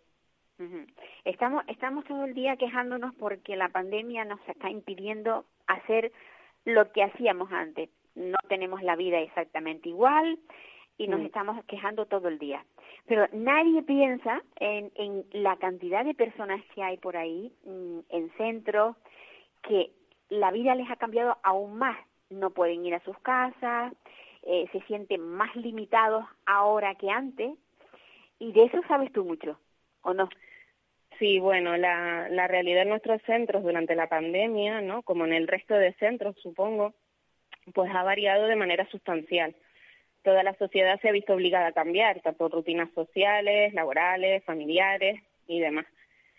Estamos, 1.26 1.64
estamos 1.68 2.06
todo 2.06 2.24
el 2.26 2.34
día 2.34 2.56
quejándonos 2.56 3.14
porque 3.16 3.56
la 3.58 3.70
pandemia 3.70 4.24
nos 4.26 4.40
está 4.48 4.70
impidiendo 4.70 5.46
hacer 5.68 6.12
lo 6.64 6.92
que 6.94 7.04
hacíamos 7.04 7.52
antes. 7.52 7.90
No 8.16 8.38
tenemos 8.48 8.82
la 8.82 8.96
vida 8.96 9.20
exactamente 9.20 9.90
igual 9.90 10.40
y 10.98 11.08
nos 11.10 11.20
Mm. 11.20 11.26
estamos 11.26 11.66
quejando 11.66 12.06
todo 12.06 12.30
el 12.30 12.40
día. 12.40 12.64
Pero 13.06 13.28
nadie 13.34 13.84
piensa 13.84 14.42
en, 14.56 14.92
en 14.96 15.26
la 15.32 15.58
cantidad 15.58 16.06
de 16.06 16.14
personas 16.14 16.64
que 16.74 16.82
hay 16.82 16.98
por 16.98 17.18
ahí, 17.18 17.52
mm, 17.66 18.00
en 18.10 18.32
centros, 18.38 18.96
que 19.64 19.92
la 20.30 20.52
vida 20.52 20.76
les 20.76 20.90
ha 20.90 20.96
cambiado 20.96 21.38
aún 21.44 21.78
más. 21.78 21.98
No 22.30 22.50
pueden 22.50 22.86
ir 22.86 22.96
a 22.96 23.04
sus 23.04 23.18
casas, 23.20 23.94
eh, 24.44 24.68
se 24.72 24.82
sienten 24.82 25.22
más 25.22 25.56
limitados 25.56 26.26
ahora 26.46 26.96
que 26.96 27.10
antes. 27.10 27.52
Y 28.40 28.52
de 28.52 28.66
eso 28.66 28.82
sabes 28.88 29.12
tú 29.14 29.24
mucho, 29.24 29.60
¿o 30.02 30.14
no? 30.14 30.30
Sí, 31.20 31.40
bueno, 31.40 31.78
la, 31.78 32.28
la 32.30 32.48
realidad 32.48 32.82
en 32.82 32.90
nuestros 32.90 33.22
centros 33.22 33.64
durante 33.64 33.96
la 33.96 34.08
pandemia, 34.08 34.82
¿no? 34.82 35.02
Como 35.04 35.26
en 35.26 35.34
el 35.34 35.48
resto 35.48 35.74
de 35.74 35.94
centros, 35.94 36.36
supongo, 36.42 36.94
pues 37.74 37.90
ha 37.94 38.04
variado 38.04 38.48
de 38.48 38.56
manera 38.56 38.86
sustancial. 38.90 39.56
Toda 40.24 40.44
la 40.44 40.54
sociedad 40.56 41.00
se 41.00 41.10
ha 41.10 41.14
visto 41.14 41.34
obligada 41.34 41.68
a 41.68 41.74
cambiar, 41.74 42.20
tanto 42.22 42.50
rutinas 42.50 42.90
sociales, 42.94 43.74
laborales, 43.74 44.44
familiares 44.44 45.22
y 45.48 45.60
demás. 45.60 45.86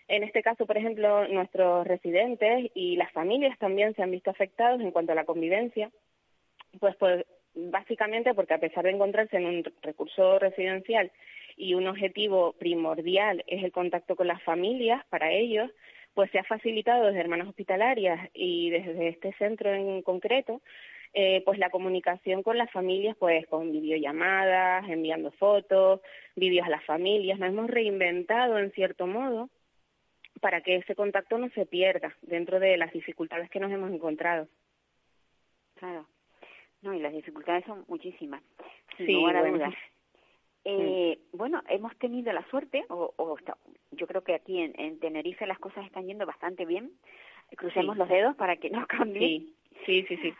En 0.07 0.23
este 0.23 0.41
caso, 0.41 0.65
por 0.65 0.77
ejemplo, 0.77 1.27
nuestros 1.27 1.85
residentes 1.85 2.71
y 2.73 2.95
las 2.95 3.11
familias 3.11 3.57
también 3.59 3.93
se 3.95 4.03
han 4.03 4.11
visto 4.11 4.29
afectados 4.29 4.79
en 4.79 4.91
cuanto 4.91 5.11
a 5.11 5.15
la 5.15 5.25
convivencia, 5.25 5.91
pues, 6.79 6.95
pues 6.95 7.25
básicamente 7.53 8.33
porque 8.33 8.53
a 8.53 8.59
pesar 8.59 8.85
de 8.85 8.91
encontrarse 8.91 9.37
en 9.37 9.45
un 9.45 9.63
recurso 9.81 10.39
residencial 10.39 11.11
y 11.57 11.73
un 11.73 11.87
objetivo 11.87 12.53
primordial 12.53 13.43
es 13.47 13.63
el 13.63 13.71
contacto 13.71 14.15
con 14.15 14.27
las 14.27 14.41
familias 14.43 15.03
para 15.09 15.31
ellos, 15.31 15.71
pues 16.13 16.31
se 16.31 16.39
ha 16.39 16.43
facilitado 16.43 17.07
desde 17.07 17.19
hermanas 17.19 17.47
hospitalarias 17.47 18.29
y 18.33 18.69
desde 18.69 19.09
este 19.09 19.33
centro 19.33 19.73
en 19.73 20.01
concreto, 20.03 20.61
eh, 21.13 21.41
pues 21.45 21.57
la 21.57 21.69
comunicación 21.69 22.43
con 22.43 22.57
las 22.57 22.71
familias, 22.71 23.15
pues 23.17 23.45
con 23.47 23.71
videollamadas, 23.71 24.87
enviando 24.89 25.31
fotos, 25.31 26.01
vídeos 26.35 26.65
a 26.65 26.69
las 26.69 26.85
familias, 26.85 27.39
nos 27.39 27.49
hemos 27.49 27.69
reinventado 27.69 28.57
en 28.59 28.71
cierto 28.71 29.07
modo 29.07 29.49
para 30.39 30.61
que 30.61 30.75
ese 30.77 30.95
contacto 30.95 31.37
no 31.37 31.49
se 31.49 31.65
pierda 31.65 32.15
dentro 32.21 32.59
de 32.59 32.77
las 32.77 32.91
dificultades 32.93 33.49
que 33.49 33.59
nos 33.59 33.71
hemos 33.71 33.91
encontrado. 33.91 34.47
Claro. 35.75 36.05
No, 36.81 36.93
y 36.93 36.99
las 36.99 37.13
dificultades 37.13 37.65
son 37.65 37.85
muchísimas, 37.87 38.41
sin 38.97 39.05
Sí, 39.07 39.13
lugar 39.13 39.37
a 39.37 39.41
bueno. 39.41 39.57
dudas. 39.57 39.73
Eh, 40.69 41.17
Bueno, 41.31 41.63
hemos 41.69 41.95
tenido 41.97 42.33
la 42.33 42.45
suerte, 42.49 42.83
o, 42.89 43.37
yo 43.91 44.05
creo 44.05 44.21
que 44.25 44.33
aquí 44.35 44.59
en, 44.59 44.77
en 44.77 44.99
Tenerife 44.99 45.47
las 45.47 45.59
cosas 45.59 45.85
están 45.85 46.05
yendo 46.07 46.25
bastante 46.25 46.65
bien. 46.65 46.91
Crucemos 47.55 47.95
Sí. 47.95 47.99
los 47.99 48.09
dedos 48.09 48.35
para 48.35 48.57
que 48.57 48.69
no 48.69 48.85
cambie. 48.85 49.19
Sí, 49.21 49.55
sí, 49.85 50.05
sí, 50.09 50.17
sí. 50.17 50.33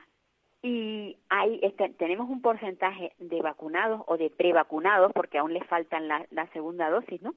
Y 0.64 1.18
hay, 1.30 1.62
este, 1.64 1.88
tenemos 1.92 2.30
un 2.30 2.42
porcentaje 2.42 3.14
de 3.20 3.42
vacunados 3.42 4.02
o 4.08 4.18
de 4.18 4.30
prevacunados, 4.30 5.14
porque 5.14 5.38
aún 5.38 5.54
les 5.54 5.66
faltan 5.68 6.10
la, 6.10 6.26
la 6.32 6.48
segunda 6.48 6.90
dosis, 6.90 7.22
¿no? 7.22 7.34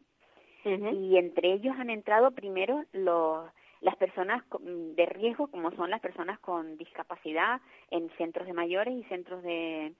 Y 0.64 1.16
entre 1.16 1.52
ellos 1.52 1.74
han 1.78 1.90
entrado 1.90 2.30
primero 2.32 2.84
los 2.92 3.50
las 3.80 3.96
personas 3.96 4.42
con- 4.44 4.94
de 4.94 5.06
riesgo 5.06 5.46
como 5.48 5.70
son 5.72 5.88
las 5.90 6.00
personas 6.00 6.38
con 6.40 6.76
discapacidad 6.76 7.62
en 7.90 8.10
centros 8.18 8.46
de 8.46 8.52
mayores 8.52 8.92
y 8.94 9.04
centros 9.04 9.42
de 9.42 9.94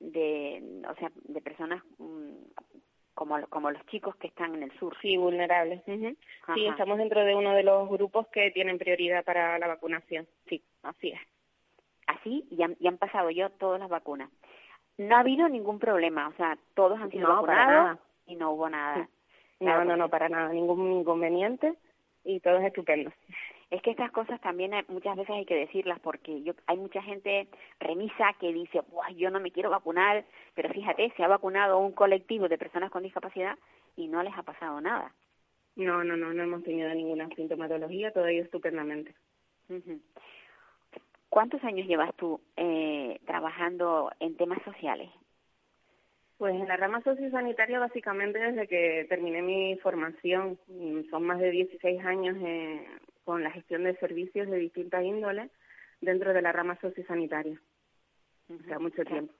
de 0.00 0.82
o 0.88 0.94
sea 0.96 1.10
de 1.24 1.40
personas 1.40 1.82
mm, 1.98 2.32
como 3.14 3.44
como 3.48 3.70
los 3.72 3.84
chicos 3.86 4.14
que 4.16 4.28
están 4.28 4.54
en 4.54 4.62
el 4.62 4.72
sur 4.78 4.96
Sí, 5.02 5.16
vulnerables. 5.16 5.82
Ujú. 5.88 6.16
Sí, 6.54 6.66
estamos 6.66 6.98
dentro 6.98 7.24
de 7.24 7.34
uno 7.34 7.52
de 7.54 7.64
los 7.64 7.88
grupos 7.88 8.28
que 8.28 8.52
tienen 8.52 8.78
prioridad 8.78 9.24
para 9.24 9.58
la 9.58 9.66
vacunación. 9.66 10.28
Sí, 10.46 10.62
así 10.84 11.08
es. 11.10 11.20
así 12.06 12.46
y 12.50 12.62
han, 12.62 12.76
y 12.78 12.86
han 12.86 12.98
pasado 12.98 13.30
yo 13.30 13.50
todas 13.50 13.80
las 13.80 13.88
vacunas 13.88 14.30
no 14.96 15.16
ha 15.16 15.20
habido 15.20 15.48
ningún 15.48 15.78
problema 15.80 16.28
o 16.28 16.32
sea 16.34 16.56
todos 16.74 17.00
han 17.00 17.10
sido 17.10 17.28
No, 17.28 17.34
vacunados 17.42 17.98
y 18.26 18.36
no 18.36 18.52
hubo 18.52 18.68
nada 18.70 19.08
Claro, 19.58 19.84
no, 19.84 19.96
no, 19.96 20.04
porque- 20.04 20.10
para 20.10 20.28
nada, 20.28 20.52
ningún 20.52 20.92
inconveniente 20.92 21.74
y 22.24 22.40
todo 22.40 22.58
es 22.58 22.66
estupendo. 22.66 23.10
Es 23.70 23.82
que 23.82 23.90
estas 23.90 24.10
cosas 24.12 24.40
también 24.40 24.72
hay- 24.72 24.84
muchas 24.88 25.16
veces 25.16 25.34
hay 25.34 25.44
que 25.44 25.54
decirlas 25.54 26.00
porque 26.00 26.42
yo, 26.42 26.54
hay 26.66 26.78
mucha 26.78 27.02
gente 27.02 27.48
remisa 27.80 28.34
que 28.40 28.52
dice, 28.52 28.80
Buah, 28.90 29.10
yo 29.10 29.30
no 29.30 29.40
me 29.40 29.50
quiero 29.50 29.68
vacunar, 29.70 30.24
pero 30.54 30.70
fíjate, 30.70 31.12
se 31.16 31.22
ha 31.24 31.28
vacunado 31.28 31.78
un 31.78 31.92
colectivo 31.92 32.48
de 32.48 32.56
personas 32.56 32.90
con 32.90 33.02
discapacidad 33.02 33.58
y 33.96 34.08
no 34.08 34.22
les 34.22 34.36
ha 34.36 34.42
pasado 34.42 34.80
nada. 34.80 35.12
No, 35.76 36.02
no, 36.02 36.16
no, 36.16 36.32
no 36.32 36.42
hemos 36.42 36.64
tenido 36.64 36.88
ninguna 36.94 37.28
sintomatología, 37.36 38.10
todo 38.12 38.26
ello 38.26 38.42
estupendamente. 38.42 39.14
¿Cuántos 41.28 41.62
años 41.62 41.86
llevas 41.86 42.14
tú 42.16 42.40
eh, 42.56 43.20
trabajando 43.26 44.10
en 44.18 44.36
temas 44.36 44.62
sociales? 44.62 45.10
Pues 46.38 46.54
en 46.54 46.68
la 46.68 46.76
rama 46.76 47.02
sociosanitaria 47.02 47.80
básicamente 47.80 48.38
desde 48.38 48.68
que 48.68 49.06
terminé 49.08 49.42
mi 49.42 49.76
formación, 49.78 50.56
mm, 50.68 51.10
son 51.10 51.24
más 51.24 51.40
de 51.40 51.50
16 51.50 52.04
años 52.04 52.36
eh, 52.40 52.86
con 53.24 53.42
la 53.42 53.50
gestión 53.50 53.82
de 53.82 53.96
servicios 53.96 54.48
de 54.48 54.56
distintas 54.58 55.04
índoles 55.04 55.50
dentro 56.00 56.32
de 56.32 56.40
la 56.40 56.52
rama 56.52 56.78
sociosanitaria. 56.80 57.60
O 58.48 58.62
sea, 58.68 58.78
mucho 58.78 59.04
tiempo. 59.04 59.34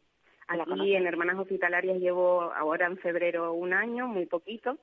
Aquí 0.49 0.97
en 0.97 1.07
Hermanas 1.07 1.39
Hospitalarias 1.39 2.01
llevo 2.01 2.53
ahora 2.53 2.87
en 2.87 2.99
febrero 2.99 3.53
un 3.53 3.75
año, 3.75 4.09
muy 4.09 4.27
poquito, 4.27 4.79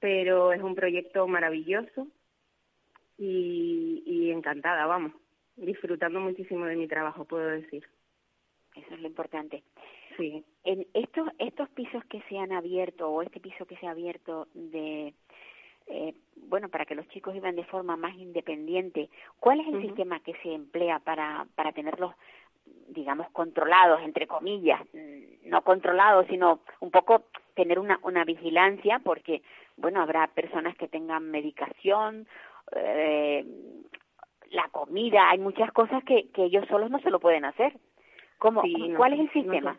pero 0.00 0.52
es 0.52 0.60
un 0.60 0.74
proyecto 0.74 1.28
maravilloso 1.28 2.08
y, 3.18 4.02
y 4.04 4.30
encantada, 4.32 4.86
vamos, 4.86 5.12
disfrutando 5.54 6.18
muchísimo 6.18 6.66
de 6.66 6.76
mi 6.76 6.88
trabajo, 6.88 7.24
puedo 7.24 7.46
decir. 7.46 7.86
Eso 8.74 8.94
es 8.94 9.00
lo 9.00 9.06
importante. 9.06 9.62
Sí. 10.16 10.44
En 10.64 10.86
estos, 10.94 11.28
estos 11.38 11.68
pisos 11.70 12.04
que 12.06 12.22
se 12.28 12.38
han 12.38 12.52
abierto 12.52 13.08
o 13.08 13.22
este 13.22 13.40
piso 13.40 13.66
que 13.66 13.76
se 13.76 13.86
ha 13.86 13.90
abierto 13.90 14.48
de, 14.54 15.14
eh, 15.88 16.14
bueno, 16.48 16.68
para 16.68 16.84
que 16.84 16.94
los 16.94 17.08
chicos 17.08 17.34
vivan 17.34 17.56
de 17.56 17.64
forma 17.64 17.96
más 17.96 18.14
independiente, 18.16 19.08
¿cuál 19.38 19.60
es 19.60 19.68
el 19.68 19.82
sistema 19.82 20.20
que 20.20 20.34
se 20.42 20.52
emplea 20.52 20.98
para, 20.98 21.46
para 21.54 21.72
tenerlos, 21.72 22.14
digamos, 22.88 23.28
controlados, 23.30 24.00
entre 24.02 24.26
comillas? 24.26 24.80
Mm, 24.92 25.48
no 25.48 25.62
controlados, 25.62 26.26
sino 26.26 26.60
un 26.80 26.90
poco 26.90 27.24
tener 27.54 27.78
una, 27.78 27.98
una 28.02 28.24
vigilancia, 28.24 29.00
porque, 29.04 29.42
bueno, 29.76 30.02
habrá 30.02 30.26
personas 30.28 30.76
que 30.76 30.88
tengan 30.88 31.30
medicación, 31.30 32.26
eh, 32.74 33.44
la 34.50 34.68
comida, 34.68 35.30
hay 35.30 35.38
muchas 35.38 35.70
cosas 35.72 36.02
que, 36.04 36.28
que 36.30 36.44
ellos 36.44 36.66
solos 36.68 36.90
no 36.90 37.00
se 37.00 37.10
lo 37.10 37.20
pueden 37.20 37.44
hacer. 37.44 37.78
¿Cómo, 38.38 38.62
¿Cuál 38.96 39.14
es 39.14 39.20
el 39.20 39.32
sistema? 39.32 39.78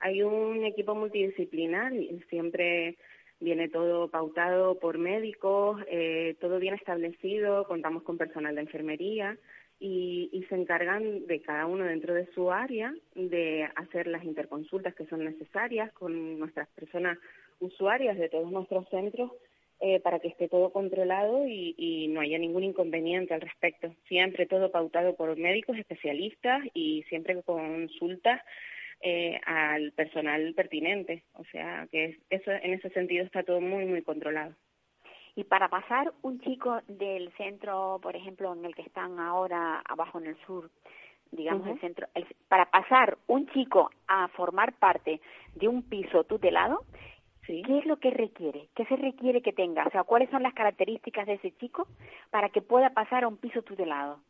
Hay 0.00 0.22
un 0.22 0.64
equipo 0.64 0.94
multidisciplinar 0.94 1.92
siempre 2.28 2.96
viene 3.40 3.68
todo 3.68 4.08
pautado 4.08 4.78
por 4.78 4.98
médicos, 4.98 5.80
eh, 5.88 6.36
todo 6.40 6.58
bien 6.58 6.74
establecido, 6.74 7.64
contamos 7.66 8.02
con 8.02 8.16
personal 8.16 8.54
de 8.54 8.62
enfermería 8.62 9.36
y, 9.78 10.44
se 10.48 10.54
encargan 10.54 11.26
de 11.26 11.40
cada 11.42 11.66
uno 11.66 11.84
dentro 11.84 12.14
de 12.14 12.26
su 12.32 12.52
área 12.52 12.94
de 13.14 13.68
hacer 13.74 14.06
las 14.06 14.24
interconsultas 14.24 14.94
que 14.94 15.06
son 15.06 15.24
necesarias 15.24 15.92
con 15.92 16.38
nuestras 16.38 16.68
personas 16.68 17.18
usuarias 17.58 18.16
de 18.16 18.28
todos 18.28 18.50
nuestros 18.50 18.88
centros 18.90 19.32
eh, 19.80 20.00
para 20.00 20.20
que 20.20 20.28
esté 20.28 20.48
todo 20.48 20.70
controlado 20.70 21.46
y, 21.46 21.74
y, 21.76 22.08
no 22.08 22.20
haya 22.20 22.38
ningún 22.38 22.62
inconveniente 22.62 23.34
al 23.34 23.40
respecto. 23.40 23.92
Siempre 24.08 24.46
todo 24.46 24.70
pautado 24.70 25.16
por 25.16 25.36
médicos 25.36 25.76
especialistas 25.76 26.62
y 26.72 27.02
siempre 27.08 27.42
con 27.42 27.88
consultas 27.88 28.40
eh, 29.00 29.40
al 29.44 29.92
personal 29.92 30.54
pertinente. 30.54 31.24
O 31.34 31.44
sea, 31.44 31.86
que 31.90 32.18
eso 32.30 32.50
en 32.50 32.74
ese 32.74 32.90
sentido 32.90 33.24
está 33.24 33.42
todo 33.42 33.60
muy, 33.60 33.84
muy 33.84 34.02
controlado. 34.02 34.54
Y 35.34 35.44
para 35.44 35.68
pasar 35.68 36.12
un 36.22 36.40
chico 36.40 36.80
del 36.88 37.30
centro, 37.36 38.00
por 38.02 38.16
ejemplo, 38.16 38.54
en 38.54 38.64
el 38.64 38.74
que 38.74 38.82
están 38.82 39.18
ahora 39.18 39.82
abajo 39.86 40.18
en 40.18 40.28
el 40.28 40.36
sur, 40.46 40.70
digamos 41.30 41.66
el 41.66 41.78
centro, 41.80 42.06
para 42.48 42.70
pasar 42.70 43.18
un 43.26 43.46
chico 43.48 43.90
a 44.08 44.28
formar 44.28 44.72
parte 44.78 45.20
de 45.54 45.68
un 45.68 45.82
piso 45.82 46.24
tutelado, 46.24 46.84
¿qué 47.46 47.78
es 47.78 47.84
lo 47.84 47.98
que 47.98 48.10
requiere? 48.10 48.68
¿Qué 48.74 48.86
se 48.86 48.96
requiere 48.96 49.42
que 49.42 49.52
tenga? 49.52 49.86
O 49.86 49.90
sea, 49.90 50.04
¿cuáles 50.04 50.30
son 50.30 50.42
las 50.42 50.54
características 50.54 51.26
de 51.26 51.34
ese 51.34 51.52
chico 51.58 51.86
para 52.30 52.48
que 52.48 52.62
pueda 52.62 52.90
pasar 52.90 53.24
a 53.24 53.28
un 53.28 53.36
piso 53.36 53.60
tutelado? 53.62 54.20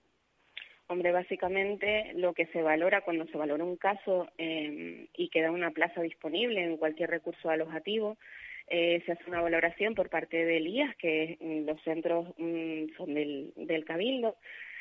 Hombre, 0.88 1.10
básicamente 1.10 2.12
lo 2.14 2.32
que 2.32 2.46
se 2.46 2.62
valora 2.62 3.00
cuando 3.00 3.26
se 3.26 3.36
valora 3.36 3.64
un 3.64 3.76
caso 3.76 4.28
eh, 4.38 5.08
y 5.16 5.28
queda 5.30 5.50
una 5.50 5.72
plaza 5.72 6.00
disponible 6.00 6.62
en 6.62 6.76
cualquier 6.76 7.10
recurso 7.10 7.50
alojativo, 7.50 8.16
eh, 8.68 9.02
se 9.04 9.12
hace 9.12 9.24
una 9.26 9.40
valoración 9.40 9.94
por 9.94 10.10
parte 10.10 10.44
del 10.44 10.66
IAS, 10.66 10.94
que 10.96 11.38
mm, 11.40 11.66
los 11.66 11.80
centros 11.82 12.28
mm, 12.38 12.96
son 12.96 13.14
del, 13.14 13.52
del 13.56 13.84
Cabildo, 13.84 14.36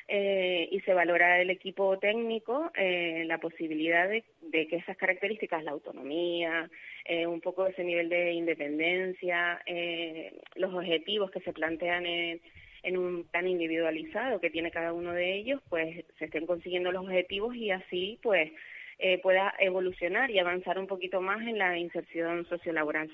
eh, 0.08 0.70
y 0.72 0.82
se 0.82 0.94
valora 0.94 1.42
el 1.42 1.50
equipo 1.50 1.98
técnico 1.98 2.72
eh, 2.76 3.24
la 3.26 3.40
posibilidad 3.40 4.08
de, 4.08 4.24
de, 4.42 4.68
que 4.68 4.76
esas 4.76 4.98
características, 4.98 5.64
la 5.64 5.72
autonomía, 5.72 6.70
eh, 7.06 7.26
un 7.26 7.42
poco 7.42 7.66
ese 7.66 7.84
nivel 7.84 8.10
de 8.10 8.34
independencia, 8.34 9.62
eh, 9.66 10.40
los 10.56 10.72
objetivos 10.76 11.32
que 11.32 11.40
se 11.40 11.54
plantean 11.54 12.06
en 12.06 12.42
en 12.86 12.98
un 12.98 13.24
plan 13.24 13.48
individualizado 13.48 14.40
que 14.40 14.52
tiene 14.52 14.72
cada 14.72 14.94
uno 14.94 15.12
de 15.12 15.36
ellos, 15.36 15.62
pues 15.70 16.06
se 16.20 16.26
estén 16.26 16.46
consiguiendo 16.46 16.92
los 16.92 17.04
objetivos 17.04 17.56
y 17.56 17.72
así 17.72 18.20
pues 18.22 18.52
eh, 19.00 19.20
pueda 19.22 19.54
evolucionar 19.60 20.30
y 20.30 20.40
avanzar 20.40 20.78
un 20.78 20.88
poquito 20.88 21.20
más 21.20 21.42
en 21.42 21.58
la 21.58 21.78
inserción 21.78 22.46
sociolaboral. 22.46 23.10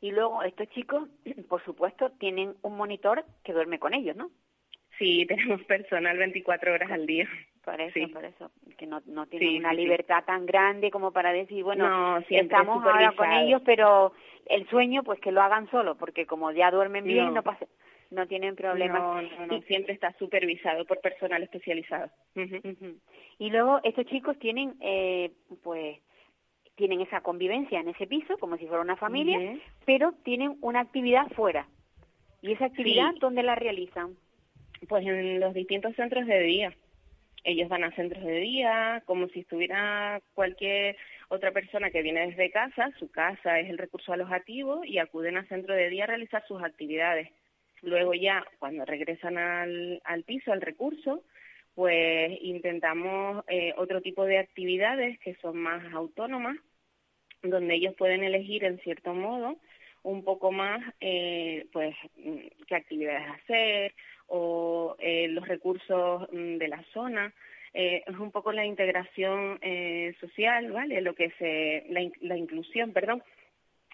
Y 0.00 0.10
luego 0.12 0.42
estos 0.42 0.68
chicos, 0.70 1.08
por 1.48 1.64
supuesto, 1.64 2.10
tienen 2.12 2.54
un 2.62 2.76
monitor 2.76 3.24
que 3.44 3.52
duerme 3.52 3.78
con 3.78 3.92
ellos, 3.92 4.16
¿no? 4.16 4.30
Sí, 4.98 5.26
tenemos 5.28 5.62
personal 5.64 6.16
24 6.16 6.72
horas 6.72 6.90
al 6.92 7.06
día. 7.06 7.28
Por 7.64 7.80
eso, 7.80 8.12
por 8.12 8.24
eso, 8.24 8.50
que 8.76 8.86
no, 8.86 9.02
no 9.06 9.26
tienen 9.26 9.58
una 9.58 9.72
libertad 9.72 10.24
tan 10.24 10.46
grande 10.46 10.90
como 10.90 11.12
para 11.12 11.32
decir, 11.32 11.62
bueno, 11.62 12.18
estamos 12.28 12.84
ahora 12.84 13.12
con 13.12 13.30
ellos, 13.30 13.62
pero 13.64 14.12
el 14.46 14.68
sueño, 14.68 15.04
pues 15.04 15.20
que 15.20 15.30
lo 15.30 15.42
hagan 15.42 15.70
solo, 15.70 15.96
porque 15.96 16.26
como 16.26 16.50
ya 16.50 16.72
duermen 16.72 17.04
bien, 17.04 17.32
no, 17.32 17.42
pasa 17.44 17.66
no 18.12 18.26
tienen 18.26 18.54
problemas. 18.54 19.24
No, 19.38 19.46
no, 19.46 19.62
siempre 19.62 19.94
está 19.94 20.12
supervisado 20.18 20.84
por 20.84 21.00
personal 21.00 21.42
especializado. 21.42 22.10
Y 23.38 23.50
luego 23.50 23.80
estos 23.82 24.06
chicos 24.06 24.38
tienen, 24.38 24.74
eh, 24.80 25.32
pues, 25.62 25.98
tienen 26.76 27.00
esa 27.00 27.20
convivencia 27.20 27.80
en 27.80 27.88
ese 27.88 28.06
piso, 28.06 28.36
como 28.38 28.56
si 28.56 28.66
fuera 28.66 28.82
una 28.82 28.96
familia, 28.96 29.58
pero 29.84 30.12
tienen 30.24 30.56
una 30.60 30.80
actividad 30.80 31.26
fuera. 31.34 31.66
¿Y 32.40 32.52
esa 32.52 32.66
actividad 32.66 33.12
dónde 33.20 33.42
la 33.42 33.54
realizan? 33.54 34.16
Pues 34.88 35.06
en 35.06 35.40
los 35.40 35.54
distintos 35.54 35.94
centros 35.94 36.26
de 36.26 36.40
día. 36.40 36.72
Ellos 37.44 37.68
van 37.68 37.82
a 37.82 37.90
centros 37.92 38.24
de 38.24 38.38
día, 38.38 39.02
como 39.04 39.26
si 39.28 39.40
estuviera 39.40 40.20
cualquier 40.34 40.96
otra 41.28 41.50
persona 41.50 41.90
que 41.90 42.02
viene 42.02 42.28
desde 42.28 42.50
casa, 42.50 42.90
su 42.98 43.10
casa 43.10 43.58
es 43.58 43.68
el 43.68 43.78
recurso 43.78 44.12
alojativo 44.12 44.84
y 44.84 44.98
acuden 44.98 45.36
a 45.36 45.46
centro 45.46 45.74
de 45.74 45.88
día 45.88 46.04
a 46.04 46.08
realizar 46.08 46.44
sus 46.46 46.62
actividades 46.62 47.30
Luego 47.82 48.14
ya, 48.14 48.44
cuando 48.58 48.84
regresan 48.84 49.38
al, 49.38 50.00
al 50.04 50.22
piso, 50.24 50.52
al 50.52 50.60
recurso, 50.60 51.24
pues 51.74 52.38
intentamos 52.42 53.44
eh, 53.48 53.74
otro 53.76 54.00
tipo 54.00 54.24
de 54.24 54.38
actividades 54.38 55.18
que 55.20 55.34
son 55.36 55.58
más 55.58 55.92
autónomas, 55.92 56.56
donde 57.42 57.74
ellos 57.74 57.94
pueden 57.96 58.22
elegir 58.24 58.64
en 58.64 58.78
cierto 58.80 59.14
modo 59.14 59.58
un 60.02 60.24
poco 60.24 60.50
más 60.50 60.82
eh, 61.00 61.66
pues 61.72 61.94
mm, 62.16 62.64
qué 62.66 62.74
actividades 62.74 63.28
hacer 63.30 63.94
o 64.26 64.96
eh, 64.98 65.28
los 65.28 65.46
recursos 65.46 66.28
mm, 66.32 66.56
de 66.56 66.68
la 66.68 66.82
zona. 66.92 67.32
Eh, 67.74 68.02
es 68.06 68.18
un 68.18 68.30
poco 68.30 68.52
la 68.52 68.66
integración 68.66 69.58
social 70.20 70.70
vale 70.72 71.00
lo 71.00 71.14
que 71.14 71.30
se 71.38 71.86
la, 71.88 72.06
la 72.20 72.36
inclusión 72.36 72.92
perdón 72.92 73.22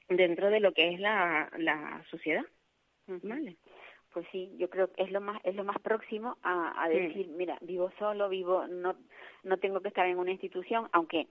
dentro 0.09 0.51
de 0.51 0.59
lo 0.59 0.72
que 0.72 0.89
es 0.95 0.99
la, 0.99 1.49
la 1.59 2.05
sociedad 2.11 2.45
vale 3.07 3.57
pues 4.12 4.26
sí, 4.32 4.50
yo 4.56 4.70
creo 4.70 4.92
que 4.92 5.02
es 5.02 5.11
lo 5.11 5.20
más 5.20 5.40
es 5.44 5.54
lo 5.54 5.64
más 5.64 5.78
próximo 5.80 6.36
a, 6.42 6.82
a 6.82 6.88
decir, 6.88 7.28
mira, 7.28 7.59
vivo 7.61 7.90
solo, 7.98 8.28
vivo 8.28 8.66
no 8.66 8.94
no 9.44 9.56
tengo 9.59 9.80
que 9.80 9.88
estar 9.88 10.06
en 10.06 10.18
una 10.18 10.32
institución, 10.32 10.88
aunque 10.92 11.28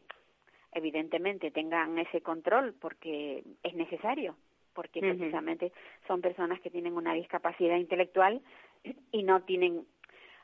evidentemente 0.73 1.51
tengan 1.51 1.97
ese 1.97 2.21
control 2.21 2.73
porque 2.79 3.43
es 3.63 3.73
necesario, 3.73 4.35
porque 4.73 4.99
precisamente 4.99 5.71
son 6.07 6.21
personas 6.21 6.59
que 6.61 6.69
tienen 6.69 6.95
una 6.95 7.13
discapacidad 7.13 7.77
intelectual 7.77 8.41
y 9.11 9.23
no 9.23 9.41
tienen 9.41 9.85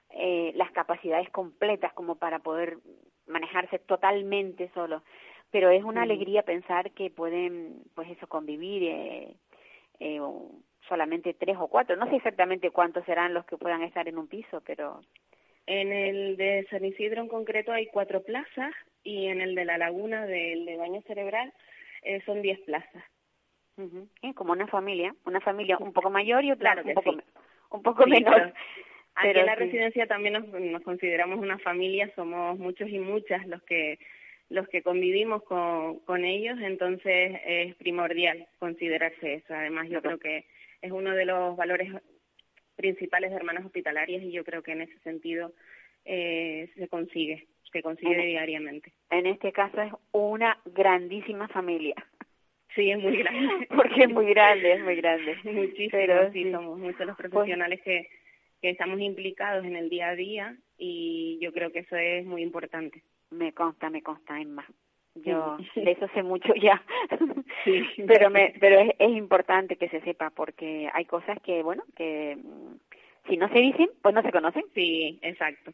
eh, 0.10 0.52
las 0.56 0.72
capacidades 0.72 1.30
completas 1.30 1.94
como 1.94 2.16
para 2.16 2.40
poder 2.40 2.78
manejarse 3.28 3.80
totalmente 3.80 4.70
solo. 4.74 5.04
Pero 5.52 5.70
es 5.70 5.84
una 5.84 6.02
alegría 6.02 6.42
pensar 6.42 6.92
que 6.92 7.12
pueden, 7.12 7.84
pues 7.94 8.10
eso, 8.10 8.28
convivir 8.28 8.84
eh, 8.84 9.36
eh, 10.00 10.20
solamente 10.88 11.34
tres 11.34 11.58
o 11.60 11.68
cuatro. 11.68 11.96
No 11.96 12.10
sé 12.10 12.18
exactamente 12.18 12.72
cuántos 12.72 13.06
serán 13.06 13.34
los 13.34 13.46
que 13.46 13.58
puedan 13.58 13.84
estar 13.84 14.08
en 14.08 14.18
un 14.18 14.28
piso, 14.28 14.62
pero... 14.66 15.02
En 15.66 15.94
el 15.94 16.36
de 16.36 16.68
San 16.70 16.84
Isidro 16.84 17.22
en 17.22 17.30
concreto 17.30 17.72
hay 17.72 17.88
cuatro 17.88 18.22
plazas 18.22 18.74
y 19.02 19.28
en 19.28 19.40
el 19.40 19.56
de 19.56 19.64
la 19.64 19.78
laguna 19.78 20.26
del 20.26 20.66
de 20.66 20.76
baño 20.76 21.02
cerebral 21.04 21.54
eh, 22.02 22.22
son 22.26 22.42
diez 22.42 22.60
plazas. 22.62 23.04
como 24.36 24.52
una 24.52 24.68
familia, 24.68 25.16
una 25.26 25.40
familia 25.40 25.78
un 25.80 25.94
poco 25.94 26.10
mayor 26.10 26.44
y 26.44 26.52
otra 26.52 26.76
un, 26.84 26.94
poco, 26.94 27.16
un 27.72 27.82
poco 27.82 28.06
menor. 28.08 28.54
Aquí 29.16 29.40
en 29.40 29.46
la 29.46 29.56
residencia 29.56 30.06
también 30.06 30.34
nos, 30.34 30.48
nos 30.48 30.82
consideramos 30.82 31.40
una 31.40 31.58
familia, 31.60 32.12
somos 32.16 32.60
muchos 32.60 32.90
y 32.90 33.00
muchas 33.00 33.48
los 33.48 33.64
que 33.64 34.00
los 34.50 34.68
que 34.68 34.84
convivimos 34.84 35.44
con, 35.44 36.00
con 36.00 36.26
ellos, 36.26 36.60
entonces 36.62 37.40
es 37.46 37.76
primordial 37.76 38.48
considerarse 38.60 39.36
eso. 39.36 39.54
Además, 39.54 39.90
yo 39.90 40.02
creo 40.02 40.20
que 40.20 40.46
es 40.84 40.92
uno 40.92 41.12
de 41.16 41.26
los 41.26 41.56
valores 41.58 41.92
principales 42.76 43.32
de 43.32 43.38
hermanas 43.38 43.66
hospitalarias 43.66 44.22
y 44.24 44.32
yo 44.32 44.44
creo 44.44 44.62
que 44.62 44.74
en 44.74 44.82
ese 44.82 45.00
sentido 45.00 45.54
eh, 46.06 46.70
se 46.76 46.88
consigue 46.88 47.48
que 47.72 47.82
consigue 47.82 48.24
diariamente. 48.28 48.94
En 49.10 49.26
este 49.26 49.52
caso 49.52 49.82
es 49.82 49.92
una 50.12 50.60
grandísima 50.66 51.48
familia. 51.48 51.96
Sí, 52.76 52.92
es 52.92 53.00
muy 53.00 53.18
grande. 53.18 53.68
Porque 53.76 54.04
es 54.04 54.10
muy 54.12 54.28
grande, 54.28 54.74
es 54.74 54.84
muy 54.84 54.96
grande. 54.96 55.36
Muchísimo, 55.44 55.90
Pero 55.92 56.32
sí, 56.32 56.44
sí. 56.44 56.52
somos 56.52 56.78
muchos 56.78 57.06
los 57.08 57.16
Pues- 57.18 57.32
profesionales 57.32 57.82
que, 57.82 58.08
que 58.62 58.70
estamos 58.70 59.00
implicados 59.00 59.66
en 59.66 59.76
el 59.76 59.90
día 59.90 60.10
a 60.10 60.16
día 60.16 60.56
y 60.78 61.40
yo 61.42 61.52
creo 61.52 61.72
que 61.72 61.80
eso 61.80 61.96
es 61.96 62.26
muy 62.26 62.44
importante. 62.44 63.02
Me 63.32 63.54
consta, 63.54 63.90
me 63.90 64.04
consta, 64.04 64.40
Emma. 64.40 64.68
Yo 65.16 65.58
de 65.76 65.92
eso 65.92 66.08
sé 66.14 66.24
mucho 66.24 66.54
ya. 66.62 66.82
Sí. 67.64 67.84
pero 68.08 68.30
me, 68.30 68.54
pero 68.60 68.80
es, 68.80 68.96
es 69.00 69.10
importante 69.10 69.76
que 69.76 69.90
se 69.90 70.02
sepa 70.02 70.32
porque 70.32 70.90
hay 70.94 71.06
cosas 71.06 71.40
que, 71.42 71.62
bueno, 71.64 71.84
que 71.96 72.38
mm, 72.38 72.76
si 73.30 73.38
no 73.38 73.48
se 73.50 73.60
dicen, 73.60 73.90
pues 74.02 74.14
no 74.16 74.22
se 74.22 74.32
conocen. 74.32 74.64
Sí, 74.74 75.20
exacto. 75.22 75.72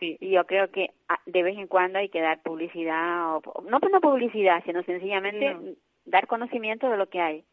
Sí. 0.00 0.16
Y 0.20 0.30
yo 0.30 0.46
creo 0.46 0.70
que 0.70 0.90
ah, 1.08 1.20
de 1.26 1.42
vez 1.42 1.58
en 1.58 1.66
cuando 1.66 1.98
hay 1.98 2.08
que 2.08 2.20
dar 2.20 2.40
publicidad, 2.42 3.36
o, 3.36 3.42
no 3.68 3.80
pues 3.80 3.92
no 3.92 4.00
publicidad, 4.00 4.62
sino 4.64 4.82
sencillamente 4.84 5.54
No. 5.54 5.72
dar 6.06 6.26
conocimiento 6.26 6.88
de 6.88 6.96
lo 6.96 7.08
que 7.08 7.20
hay. 7.20 7.44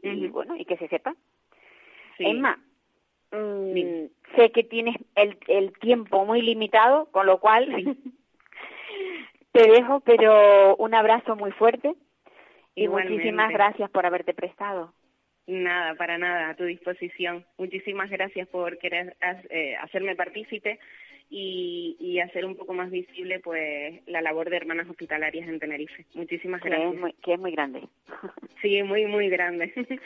Y 0.00 0.28
bueno, 0.28 0.54
y 0.54 0.64
que 0.64 0.76
se 0.76 0.86
sepa. 0.88 1.16
Sí. 2.16 2.24
Emma, 2.24 2.56
mm, 3.32 4.06
sé 4.36 4.52
que 4.52 4.62
tienes 4.62 4.96
el, 5.16 5.36
el 5.48 5.72
tiempo 5.80 6.24
muy 6.24 6.40
limitado, 6.40 7.06
con 7.06 7.26
lo 7.26 7.40
cual 7.40 7.66
te 9.62 9.70
dejo, 9.70 10.00
pero 10.00 10.76
un 10.76 10.94
abrazo 10.94 11.36
muy 11.36 11.50
fuerte 11.52 11.94
y 12.74 12.84
Igualmente. 12.84 13.14
muchísimas 13.14 13.50
gracias 13.52 13.90
por 13.90 14.06
haberte 14.06 14.34
prestado. 14.34 14.92
Nada, 15.46 15.94
para 15.94 16.18
nada, 16.18 16.50
a 16.50 16.54
tu 16.54 16.64
disposición. 16.64 17.44
Muchísimas 17.56 18.10
gracias 18.10 18.46
por 18.48 18.78
querer 18.78 19.16
eh, 19.50 19.76
hacerme 19.76 20.14
partícipe 20.14 20.78
y, 21.30 21.96
y 21.98 22.20
hacer 22.20 22.44
un 22.44 22.54
poco 22.54 22.72
más 22.74 22.90
visible 22.90 23.40
pues 23.40 24.00
la 24.06 24.20
labor 24.20 24.50
de 24.50 24.56
hermanas 24.58 24.88
hospitalarias 24.88 25.48
en 25.48 25.58
Tenerife. 25.58 26.04
Muchísimas 26.14 26.60
Que 26.62 26.68
gracias. 26.68 26.94
es 26.94 27.00
muy, 27.00 27.12
que 27.14 27.32
es 27.34 27.40
muy 27.40 27.52
grande. 27.52 27.88
Sí, 28.60 28.82
muy, 28.82 29.06
muy 29.06 29.28
grande. 29.30 29.72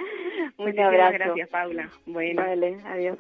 Muchísimas 0.59 1.13
gracias, 1.13 1.49
Paula. 1.49 1.91
Bueno, 2.07 2.43
Vale, 2.43 2.77
adiós. 2.85 3.19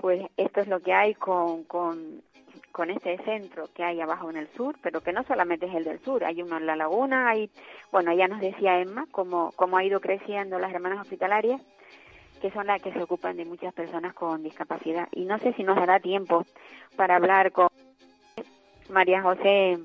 Pues 0.00 0.22
esto 0.36 0.60
es 0.60 0.68
lo 0.68 0.80
que 0.80 0.92
hay 0.92 1.14
con, 1.14 1.64
con, 1.64 2.22
con 2.72 2.90
este 2.90 3.18
centro 3.24 3.68
que 3.74 3.84
hay 3.84 4.00
abajo 4.00 4.30
en 4.30 4.36
el 4.36 4.48
sur, 4.56 4.76
pero 4.82 5.00
que 5.00 5.12
no 5.12 5.22
solamente 5.24 5.66
es 5.66 5.74
el 5.74 5.84
del 5.84 6.00
sur, 6.00 6.24
hay 6.24 6.42
uno 6.42 6.56
en 6.56 6.66
la 6.66 6.76
laguna, 6.76 7.28
hay, 7.28 7.50
bueno, 7.90 8.12
ya 8.12 8.28
nos 8.28 8.40
decía 8.40 8.80
Emma 8.80 9.06
cómo, 9.10 9.52
cómo 9.56 9.76
ha 9.76 9.84
ido 9.84 10.00
creciendo 10.00 10.58
las 10.58 10.72
hermanas 10.72 11.00
hospitalarias, 11.00 11.60
que 12.40 12.50
son 12.50 12.66
las 12.66 12.80
que 12.80 12.92
se 12.92 13.02
ocupan 13.02 13.36
de 13.36 13.44
muchas 13.44 13.74
personas 13.74 14.14
con 14.14 14.42
discapacidad. 14.42 15.08
Y 15.12 15.24
no 15.24 15.38
sé 15.38 15.52
si 15.54 15.62
nos 15.62 15.76
dará 15.76 16.00
tiempo 16.00 16.44
para 16.96 17.16
hablar 17.16 17.52
con 17.52 17.68
María 18.88 19.22
José, 19.22 19.78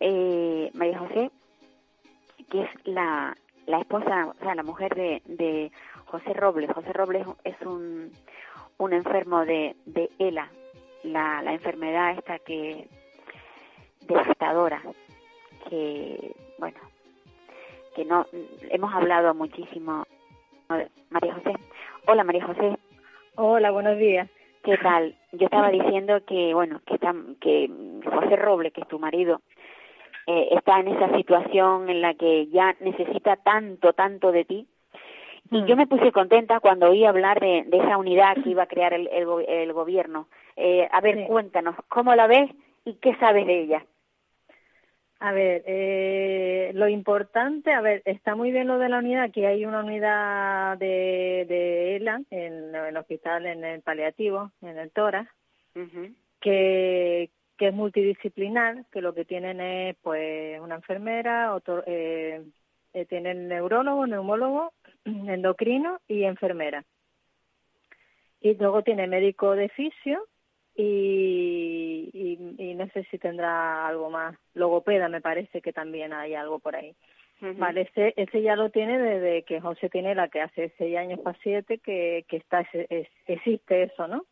eh, 0.00 0.70
María 0.74 0.98
José, 0.98 1.30
que 2.50 2.62
es 2.62 2.70
la, 2.84 3.36
la 3.66 3.80
esposa, 3.80 4.26
o 4.26 4.44
sea, 4.44 4.54
la 4.54 4.62
mujer 4.62 4.94
de, 4.94 5.22
de 5.24 5.72
José 6.06 6.34
Robles. 6.34 6.70
José 6.72 6.92
Robles 6.92 7.26
es 7.44 7.60
un, 7.62 8.12
un 8.78 8.92
enfermo 8.92 9.44
de, 9.44 9.76
de 9.86 10.10
ELA, 10.18 10.50
la, 11.04 11.42
la 11.42 11.52
enfermedad 11.52 12.18
esta 12.18 12.38
que 12.40 12.88
devastadora, 14.06 14.82
que, 15.68 16.34
bueno, 16.58 16.78
que 17.94 18.04
no, 18.04 18.26
hemos 18.70 18.92
hablado 18.92 19.34
muchísimo. 19.34 20.04
María 21.10 21.34
José. 21.34 21.54
Hola, 22.06 22.24
María 22.24 22.46
José. 22.46 22.76
Hola, 23.36 23.70
buenos 23.70 23.98
días. 23.98 24.28
¿Qué 24.62 24.78
tal? 24.78 25.14
Yo 25.32 25.44
estaba 25.46 25.70
diciendo 25.70 26.24
que, 26.26 26.54
bueno, 26.54 26.80
que, 26.86 26.94
está, 26.94 27.14
que 27.40 27.70
José 28.04 28.36
Robles, 28.36 28.72
que 28.72 28.80
es 28.80 28.88
tu 28.88 28.98
marido, 28.98 29.42
eh, 30.26 30.48
está 30.52 30.80
en 30.80 30.88
esa 30.88 31.14
situación 31.16 31.90
en 31.90 32.00
la 32.00 32.14
que 32.14 32.46
ya 32.46 32.74
necesita 32.80 33.36
tanto, 33.36 33.92
tanto 33.92 34.32
de 34.32 34.44
ti. 34.44 34.66
Y 35.54 35.64
yo 35.66 35.76
me 35.76 35.86
puse 35.86 36.10
contenta 36.10 36.58
cuando 36.60 36.90
oí 36.90 37.04
hablar 37.04 37.38
de, 37.38 37.62
de 37.66 37.76
esa 37.78 37.96
unidad 37.96 38.34
que 38.42 38.50
iba 38.50 38.64
a 38.64 38.66
crear 38.66 38.92
el, 38.92 39.06
el, 39.08 39.24
go- 39.24 39.40
el 39.40 39.72
gobierno. 39.72 40.28
Eh, 40.56 40.88
a 40.90 41.00
ver, 41.00 41.16
Sí. 41.16 41.24
cuéntanos, 41.26 41.76
¿cómo 41.88 42.14
la 42.14 42.26
ves 42.26 42.50
y 42.84 42.94
qué 42.94 43.14
sabes 43.16 43.46
de 43.46 43.60
ella? 43.60 43.86
A 45.20 45.32
ver, 45.32 45.62
eh, 45.66 46.72
lo 46.74 46.88
importante, 46.88 47.72
a 47.72 47.80
ver, 47.80 48.02
está 48.04 48.34
muy 48.34 48.50
bien 48.50 48.66
lo 48.66 48.78
de 48.78 48.88
la 48.88 48.98
unidad, 48.98 49.30
que 49.30 49.46
hay 49.46 49.64
una 49.64 49.80
unidad 49.84 50.76
de, 50.76 51.46
de 51.48 51.96
ELA 51.96 52.20
en 52.30 52.74
el 52.74 52.96
hospital, 52.96 53.46
en 53.46 53.64
el 53.64 53.80
paliativo, 53.80 54.50
en 54.60 54.76
el 54.76 54.90
tórax, 54.90 55.30
que, 56.40 57.30
que 57.56 57.68
es 57.68 57.74
multidisciplinar, 57.74 58.84
que 58.92 59.00
lo 59.00 59.14
que 59.14 59.24
tienen 59.24 59.60
es 59.60 59.96
pues 60.02 60.60
una 60.60 60.74
enfermera, 60.74 61.54
otro, 61.54 61.82
eh, 61.86 62.42
eh, 62.92 63.06
tienen 63.06 63.48
neurólogo, 63.48 64.06
neumólogo, 64.06 64.72
endocrino 65.04 66.00
y 66.08 66.24
enfermera. 66.24 66.84
Y 68.40 68.54
luego 68.54 68.82
tiene 68.82 69.06
médico 69.06 69.54
de 69.56 69.68
fisio 69.70 70.26
y, 70.74 72.10
y, 72.12 72.62
y 72.62 72.74
no 72.74 72.86
sé 72.88 73.04
si 73.10 73.18
tendrá 73.18 73.86
algo 73.86 74.10
más. 74.10 74.36
Logopeda 74.54 75.08
me 75.08 75.20
parece 75.20 75.62
que 75.62 75.72
también 75.72 76.12
hay 76.12 76.34
algo 76.34 76.58
por 76.58 76.76
ahí. 76.76 76.94
Vale, 77.58 77.82
ese, 77.82 78.14
ese 78.16 78.42
ya 78.42 78.56
lo 78.56 78.70
tiene 78.70 78.98
desde 78.98 79.42
que 79.42 79.60
José 79.60 79.90
tiene 79.90 80.14
la 80.14 80.28
que 80.28 80.40
hace 80.40 80.72
seis 80.78 80.96
años 80.96 81.20
para 81.20 81.38
siete 81.42 81.78
que, 81.78 82.24
que 82.28 82.36
está 82.38 82.60
es- 82.72 83.08
existe 83.26 83.82
eso, 83.82 84.08
¿no? 84.08 84.24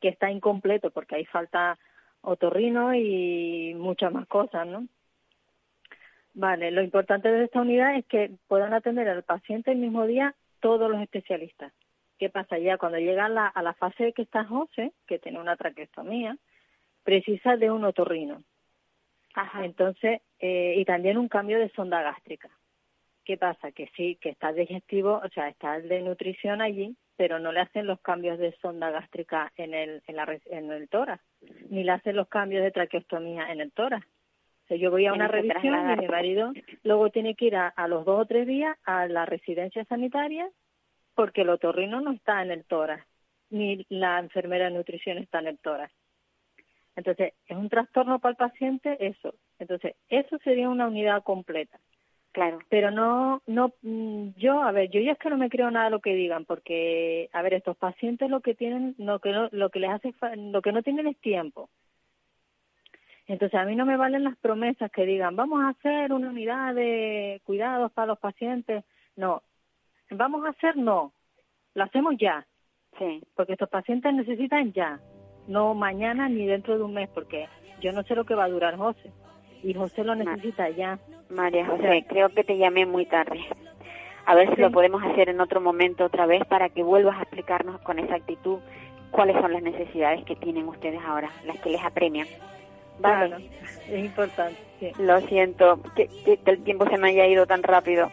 Que 0.00 0.08
está 0.08 0.30
incompleto 0.30 0.90
porque 0.90 1.16
ahí 1.16 1.24
falta 1.26 1.78
otorrino 2.22 2.94
y 2.94 3.74
muchas 3.74 4.12
más 4.12 4.26
cosas, 4.28 4.66
¿no? 4.66 4.86
Vale, 6.34 6.72
lo 6.72 6.82
importante 6.82 7.30
de 7.30 7.44
esta 7.44 7.60
unidad 7.60 7.96
es 7.96 8.04
que 8.06 8.32
puedan 8.48 8.74
atender 8.74 9.08
al 9.08 9.22
paciente 9.22 9.70
el 9.70 9.78
mismo 9.78 10.04
día 10.06 10.34
todos 10.60 10.90
los 10.90 11.00
especialistas. 11.00 11.72
¿Qué 12.18 12.28
pasa? 12.28 12.58
Ya 12.58 12.76
cuando 12.76 12.98
llega 12.98 13.26
a 13.26 13.28
la, 13.28 13.46
a 13.46 13.62
la 13.62 13.74
fase 13.74 14.12
que 14.12 14.22
está 14.22 14.44
José, 14.44 14.92
que 15.06 15.18
tiene 15.18 15.40
una 15.40 15.56
traqueostomía, 15.56 16.36
precisa 17.04 17.56
de 17.56 17.70
un 17.70 17.84
otorrino. 17.84 18.42
Entonces, 19.62 20.22
eh, 20.38 20.74
y 20.76 20.84
también 20.84 21.18
un 21.18 21.28
cambio 21.28 21.58
de 21.58 21.68
sonda 21.70 22.02
gástrica. 22.02 22.50
¿Qué 23.24 23.36
pasa? 23.36 23.72
Que 23.72 23.88
sí, 23.96 24.16
que 24.20 24.28
está 24.28 24.52
digestivo, 24.52 25.20
o 25.24 25.28
sea, 25.30 25.48
está 25.48 25.76
el 25.76 25.88
de 25.88 26.02
nutrición 26.02 26.60
allí, 26.60 26.96
pero 27.16 27.38
no 27.38 27.52
le 27.52 27.60
hacen 27.60 27.86
los 27.86 28.00
cambios 28.00 28.38
de 28.38 28.52
sonda 28.60 28.90
gástrica 28.90 29.52
en 29.56 29.72
el, 29.74 30.02
en 30.06 30.16
la, 30.16 30.38
en 30.46 30.70
el 30.70 30.88
tórax, 30.88 31.24
ni 31.70 31.84
le 31.84 31.92
hacen 31.92 32.16
los 32.16 32.28
cambios 32.28 32.62
de 32.62 32.70
traqueostomía 32.70 33.50
en 33.50 33.60
el 33.60 33.72
tórax. 33.72 34.06
Yo 34.78 34.90
voy 34.90 35.06
a 35.06 35.12
una 35.12 35.28
revisión 35.28 35.90
y 35.92 35.96
mi 35.96 36.08
marido 36.08 36.52
luego 36.82 37.10
tiene 37.10 37.34
que 37.34 37.46
ir 37.46 37.56
a, 37.56 37.68
a 37.68 37.88
los 37.88 38.04
dos 38.04 38.22
o 38.22 38.26
tres 38.26 38.46
días 38.46 38.76
a 38.84 39.06
la 39.06 39.26
residencia 39.26 39.84
sanitaria 39.84 40.48
porque 41.14 41.42
el 41.42 41.50
otorrino 41.50 42.00
no 42.00 42.12
está 42.12 42.42
en 42.42 42.50
el 42.50 42.64
tórax, 42.64 43.06
ni 43.50 43.86
la 43.88 44.18
enfermera 44.18 44.66
de 44.66 44.72
nutrición 44.72 45.18
está 45.18 45.38
en 45.38 45.48
el 45.48 45.58
tórax. 45.58 45.92
Entonces, 46.96 47.34
es 47.46 47.56
un 47.56 47.68
trastorno 47.68 48.18
para 48.18 48.30
el 48.30 48.36
paciente 48.36 48.96
eso. 49.04 49.34
Entonces, 49.58 49.96
eso 50.08 50.38
sería 50.38 50.68
una 50.68 50.86
unidad 50.86 51.22
completa. 51.22 51.78
Claro. 52.32 52.58
Pero 52.68 52.90
no, 52.90 53.42
no, 53.46 53.72
mm, 53.82 54.30
yo, 54.36 54.60
a 54.60 54.72
ver, 54.72 54.90
yo 54.90 55.00
ya 55.00 55.12
es 55.12 55.18
que 55.18 55.30
no 55.30 55.36
me 55.36 55.50
creo 55.50 55.70
nada 55.70 55.86
de 55.86 55.90
lo 55.92 56.00
que 56.00 56.14
digan, 56.14 56.44
porque, 56.44 57.28
a 57.32 57.42
ver, 57.42 57.54
estos 57.54 57.76
pacientes 57.76 58.28
lo 58.28 58.40
que 58.40 58.54
tienen, 58.54 58.94
lo 58.98 59.20
que 59.20 59.30
no, 59.30 59.48
lo 59.52 59.70
que 59.70 59.78
les 59.78 59.90
hace, 59.90 60.12
lo 60.36 60.60
que 60.60 60.72
no 60.72 60.82
tienen 60.82 61.06
es 61.06 61.16
tiempo. 61.18 61.70
Entonces, 63.26 63.58
a 63.58 63.64
mí 63.64 63.74
no 63.74 63.86
me 63.86 63.96
valen 63.96 64.24
las 64.24 64.36
promesas 64.36 64.90
que 64.90 65.06
digan, 65.06 65.34
vamos 65.36 65.62
a 65.62 65.70
hacer 65.70 66.12
una 66.12 66.28
unidad 66.28 66.74
de 66.74 67.40
cuidados 67.44 67.90
para 67.92 68.08
los 68.08 68.18
pacientes. 68.18 68.84
No, 69.16 69.42
vamos 70.10 70.44
a 70.44 70.50
hacer 70.50 70.76
no, 70.76 71.12
lo 71.74 71.84
hacemos 71.84 72.14
ya. 72.18 72.46
Sí. 72.98 73.22
Porque 73.34 73.52
estos 73.54 73.70
pacientes 73.70 74.12
necesitan 74.14 74.72
ya, 74.72 75.00
no 75.48 75.74
mañana 75.74 76.28
ni 76.28 76.46
dentro 76.46 76.76
de 76.76 76.84
un 76.84 76.94
mes, 76.94 77.08
porque 77.08 77.48
yo 77.80 77.92
no 77.92 78.02
sé 78.02 78.14
lo 78.14 78.24
que 78.24 78.34
va 78.34 78.44
a 78.44 78.48
durar 78.48 78.76
José. 78.76 79.10
Y 79.62 79.72
José 79.74 80.04
lo 80.04 80.14
necesita 80.14 80.68
ya. 80.68 80.98
María 81.30 81.62
O 81.64 81.76
José, 81.76 81.82
sea- 81.82 82.06
creo 82.06 82.28
que 82.28 82.44
te 82.44 82.58
llamé 82.58 82.84
muy 82.84 83.06
tarde. 83.06 83.40
A 84.26 84.34
ver 84.34 84.48
si 84.50 84.56
Sí. 84.56 84.60
lo 84.60 84.70
podemos 84.70 85.02
hacer 85.02 85.28
en 85.30 85.40
otro 85.40 85.60
momento 85.60 86.04
otra 86.04 86.26
vez 86.26 86.44
para 86.46 86.68
que 86.68 86.82
vuelvas 86.82 87.16
a 87.18 87.22
explicarnos 87.22 87.80
con 87.80 87.98
exactitud 87.98 88.58
cuáles 89.10 89.36
son 89.40 89.52
las 89.52 89.62
necesidades 89.62 90.24
que 90.24 90.36
tienen 90.36 90.68
ustedes 90.68 91.00
ahora, 91.04 91.30
las 91.46 91.58
que 91.60 91.70
les 91.70 91.82
apremian. 91.82 92.26
Vale. 92.98 93.28
Claro, 93.28 93.44
es 93.88 94.04
importante. 94.04 94.56
Sí. 94.80 94.92
Lo 94.98 95.20
siento, 95.22 95.80
que, 95.96 96.08
que- 96.24 96.36
que 96.38 96.50
el 96.50 96.62
tiempo 96.64 96.86
se 96.88 96.96
me 96.98 97.08
haya 97.10 97.26
ido 97.26 97.46
tan 97.46 97.62
rápido. 97.62 98.10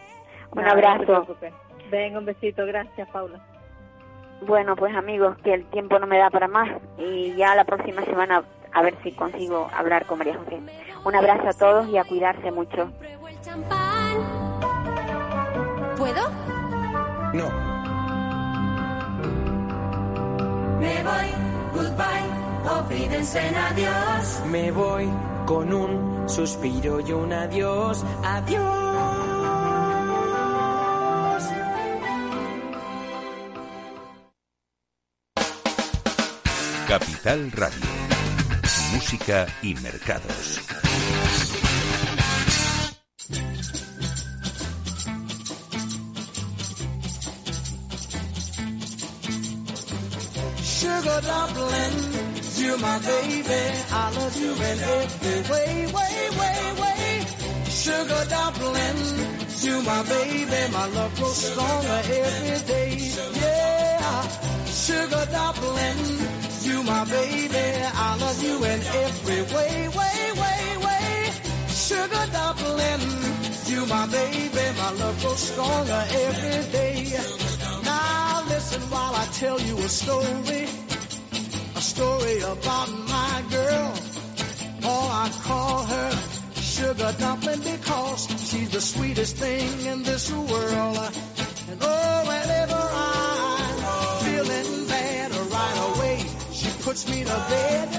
Un 0.51 0.63
Nada, 0.63 0.67
no 0.67 0.71
abrazo. 0.73 1.05
preocupes. 1.05 1.53
Venga, 1.89 2.19
un 2.19 2.25
besito. 2.25 2.65
Gracias, 2.65 3.07
Paula. 3.09 3.39
Bueno, 4.41 4.75
pues 4.75 4.95
amigos, 4.95 5.37
que 5.43 5.53
el 5.53 5.65
tiempo 5.65 5.99
no 5.99 6.07
me 6.07 6.17
da 6.17 6.29
para 6.31 6.47
más 6.47 6.69
y 6.97 7.35
ya 7.35 7.53
la 7.55 7.63
próxima 7.63 8.03
semana 8.05 8.43
a 8.73 8.81
ver 8.81 8.95
si 9.03 9.11
consigo 9.11 9.69
hablar 9.75 10.05
con 10.07 10.17
María 10.17 10.35
José. 10.37 10.59
Un 11.05 11.15
abrazo 11.15 11.47
a 11.49 11.53
todos 11.53 11.87
y 11.89 11.97
a 11.97 12.03
cuidarse 12.03 12.49
mucho. 12.51 12.91
¿Puedo? 15.97 16.29
No. 17.33 17.49
Me 20.79 21.03
voy, 21.03 21.29
goodbye, 21.73 22.40
olvídense 22.65 23.39
en 23.47 23.55
adiós. 23.55 24.41
Me 24.51 24.71
voy 24.71 25.09
con 25.45 25.73
un 25.73 26.29
suspiro 26.29 26.99
y 26.99 27.11
un 27.11 27.33
adiós, 27.33 28.03
adiós. 28.23 29.21
Capital 36.87 37.51
Radio. 37.53 37.87
Música 38.93 39.47
y 39.61 39.75
mercados. 39.75 40.59
Sugar 50.91 51.21
dumpling, 51.21 51.97
you're 52.59 52.77
my 52.79 52.99
baby. 52.99 53.61
I 53.91 54.11
love 54.17 54.35
you 54.35 54.51
in 54.51 54.77
every 54.99 55.39
way, 55.51 55.85
way, 55.95 56.17
way, 56.39 56.59
way. 56.81 57.25
Sugar 57.69 58.23
dumpling, 58.29 58.99
you 59.63 59.81
my 59.83 60.03
baby. 60.03 60.61
My 60.73 60.85
love 60.87 61.15
grows 61.15 61.37
stronger 61.37 62.01
every 62.19 62.67
day. 62.67 62.91
Yeah, 63.39 64.21
sugar 64.67 65.25
dumpling, 65.31 66.01
you 66.67 66.83
my 66.83 67.05
baby. 67.05 67.65
I 68.07 68.17
love 68.23 68.43
you 68.43 68.57
in 68.71 68.81
every 69.03 69.41
way, 69.55 69.87
way, 69.97 70.17
way, 70.41 70.63
way. 70.85 71.31
Sugar 71.69 72.25
dumpling, 72.35 73.03
you 73.71 73.85
my 73.85 74.05
baby. 74.07 74.65
My 74.77 74.91
love 74.91 75.21
grows 75.21 75.39
stronger 75.39 76.03
every 76.25 76.71
day. 76.73 77.50
Listen 78.71 78.89
while 78.89 79.15
I 79.15 79.25
tell 79.33 79.59
you 79.59 79.77
a 79.79 79.89
story, 79.89 80.63
a 81.75 81.81
story 81.81 82.39
about 82.39 82.89
my 82.89 83.43
girl. 83.49 83.93
Oh, 84.83 85.07
I 85.11 85.29
call 85.43 85.83
her 85.83 86.11
sugar 86.55 87.13
dumpling 87.19 87.59
because 87.59 88.27
she's 88.49 88.69
the 88.69 88.79
sweetest 88.79 89.35
thing 89.35 89.85
in 89.85 90.03
this 90.03 90.31
world. 90.31 90.97
And 91.69 91.79
oh, 91.81 92.23
whenever 92.31 92.81
I'm 93.11 94.23
feeling 94.23 94.87
bad 94.87 95.31
right 95.35 95.77
away, 95.89 96.25
she 96.53 96.69
puts 96.83 97.09
me 97.09 97.25
to 97.25 97.37
bed. 97.49 97.89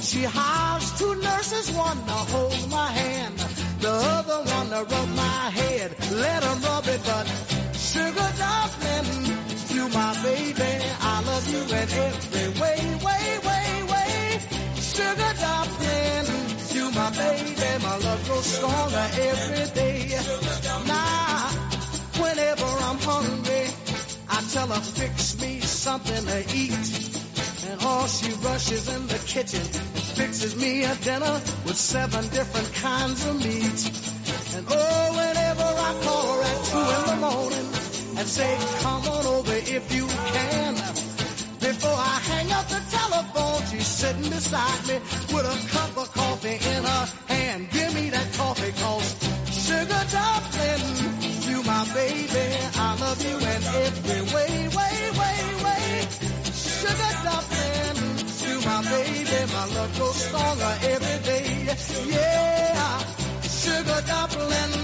She 0.00 0.22
hires 0.24 0.98
two 0.98 1.14
nurses, 1.16 1.70
one 1.72 1.98
to 2.06 2.18
hold 2.32 2.70
my 2.70 2.90
hand, 2.90 3.36
the 3.80 3.92
other 3.92 4.50
one 4.50 4.68
to 4.70 4.94
rub 4.94 5.08
my 5.10 5.50
head. 5.50 5.94
Let 6.10 6.42
her 6.42 6.56
rub 6.68 6.86
it, 6.88 7.00
but 7.04 7.26
sugar 7.74 8.32
dumpling, 8.38 9.43
you 9.84 9.94
my 9.94 10.22
baby. 10.22 10.72
I 11.00 11.22
love 11.26 11.48
you 11.50 11.62
in 11.62 11.88
every 12.04 12.60
way, 12.60 12.80
way, 13.06 13.26
way, 13.48 13.68
way. 13.92 14.40
Sugar 14.76 15.32
dumpling, 15.42 16.26
you 16.74 16.90
my 16.92 17.10
baby. 17.10 17.70
My 17.82 17.96
love 17.96 18.24
grows 18.26 18.46
stronger 18.46 19.06
every 19.28 19.66
day. 19.74 20.18
Now, 20.86 21.48
whenever 22.22 22.70
I'm 22.88 22.98
hungry, 22.98 23.66
I 24.28 24.38
tell 24.52 24.68
her 24.68 24.80
fix 24.80 25.40
me 25.40 25.60
something 25.60 26.24
to 26.26 26.40
eat. 26.54 27.10
And 27.70 27.80
all 27.82 28.06
she 28.06 28.30
rushes 28.48 28.88
in 28.88 29.06
the 29.06 29.18
kitchen 29.26 29.60
and 29.60 30.04
fixes 30.18 30.56
me 30.56 30.84
a 30.84 30.94
dinner 30.96 31.40
with 31.64 31.76
seven 31.76 32.28
different 32.28 32.72
kinds 32.74 33.26
of 33.26 33.36
meat. 33.36 33.80
And 34.56 34.66
oh, 34.70 34.93
and 38.24 38.32
say, 38.32 38.56
come 38.80 39.02
on 39.14 39.26
over 39.26 39.52
if 39.52 39.84
you 39.94 40.06
can. 40.06 40.74
Before 41.60 41.98
I 42.14 42.16
hang 42.30 42.48
up 42.52 42.66
the 42.68 42.82
telephone, 42.98 43.60
she's 43.68 43.86
sitting 43.86 44.30
beside 44.30 44.80
me 44.88 44.96
with 45.32 45.46
a 45.54 45.56
cup 45.74 45.92
of 46.02 46.08
coffee 46.12 46.58
in 46.74 46.82
her 46.92 47.04
hand. 47.28 47.68
Give 47.70 47.94
me 47.94 48.08
that 48.16 48.28
coffee 48.32 48.72
cause 48.80 49.10
sugar 49.66 50.04
dumpling, 50.16 50.84
you 51.48 51.58
my 51.64 51.84
baby. 51.92 52.46
I 52.86 52.90
love 53.04 53.20
you 53.28 53.36
in 53.52 53.62
every 53.84 54.22
way, 54.34 54.52
way, 54.78 54.96
way, 55.20 55.38
way. 55.64 55.86
Sugar 56.78 57.12
dumpling, 57.26 57.96
you 58.44 58.56
my 58.68 58.80
baby. 58.94 59.40
My 59.52 59.64
love 59.76 59.92
grows 59.96 60.16
stronger 60.26 60.74
every 60.92 61.18
day. 61.28 61.46
Yeah, 62.08 62.98
sugar 63.42 64.00
dumpling. 64.06 64.83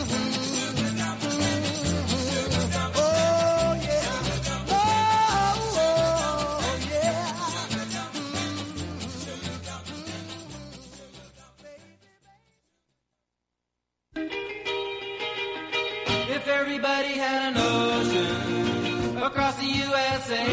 An 17.31 17.57
ocean 17.57 19.17
across 19.19 19.57
the 19.57 19.67
USA, 19.67 20.47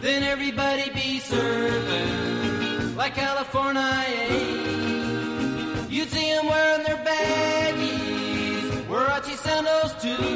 then 0.00 0.22
everybody 0.22 0.90
be 0.90 1.18
serving 1.20 2.96
like 2.96 3.14
California. 3.14 3.82
You'd 5.88 6.10
see 6.10 6.28
them 6.34 6.46
wearing 6.46 6.84
their 6.84 7.00
baggies, 7.10 8.64
Warachi 8.90 9.36
sandals 9.36 9.94
too, 10.04 10.26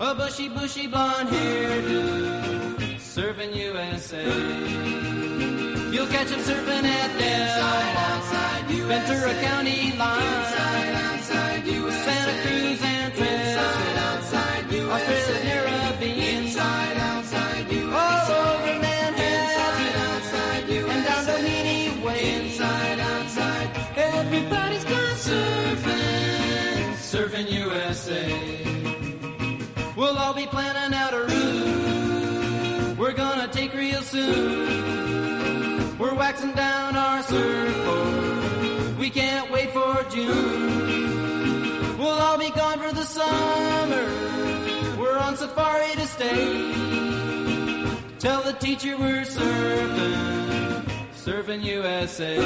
a 0.00 0.14
bushy, 0.14 0.48
bushy 0.48 0.86
blonde 0.86 1.28
hairdo, 1.28 2.98
serving 3.00 3.54
USA. 3.54 4.24
You'll 5.92 6.06
catch 6.08 6.28
them 6.28 6.40
surfing 6.40 6.84
at 6.84 7.10
Del, 7.18 7.66
Ventura 8.86 9.34
County 9.42 9.92
line, 9.96 10.44
Santa 10.52 10.95
surfing, 27.16 27.50
USA. 27.50 28.24
We'll 29.96 30.18
all 30.18 30.34
be 30.34 30.44
planning 30.46 30.94
out 30.94 31.14
a 31.14 31.20
route 31.20 32.98
we're 32.98 33.14
gonna 33.14 33.48
take 33.48 33.72
real 33.72 34.02
soon. 34.02 35.96
We're 35.98 36.12
waxing 36.14 36.52
down 36.52 36.94
our 36.96 37.22
surfboard. 37.22 38.98
We 38.98 39.08
can't 39.08 39.50
wait 39.50 39.72
for 39.72 40.04
June. 40.14 41.96
We'll 41.98 42.20
all 42.26 42.36
be 42.38 42.50
gone 42.50 42.78
for 42.80 42.92
the 42.92 43.04
summer. 43.04 44.06
We're 45.00 45.16
on 45.18 45.38
safari 45.38 45.94
to 45.94 46.06
stay. 46.06 46.72
Tell 48.18 48.42
the 48.42 48.52
teacher 48.54 48.96
we're 48.98 49.24
surfing, 49.24 50.84
surfing 51.24 51.62
USA. 51.64 52.36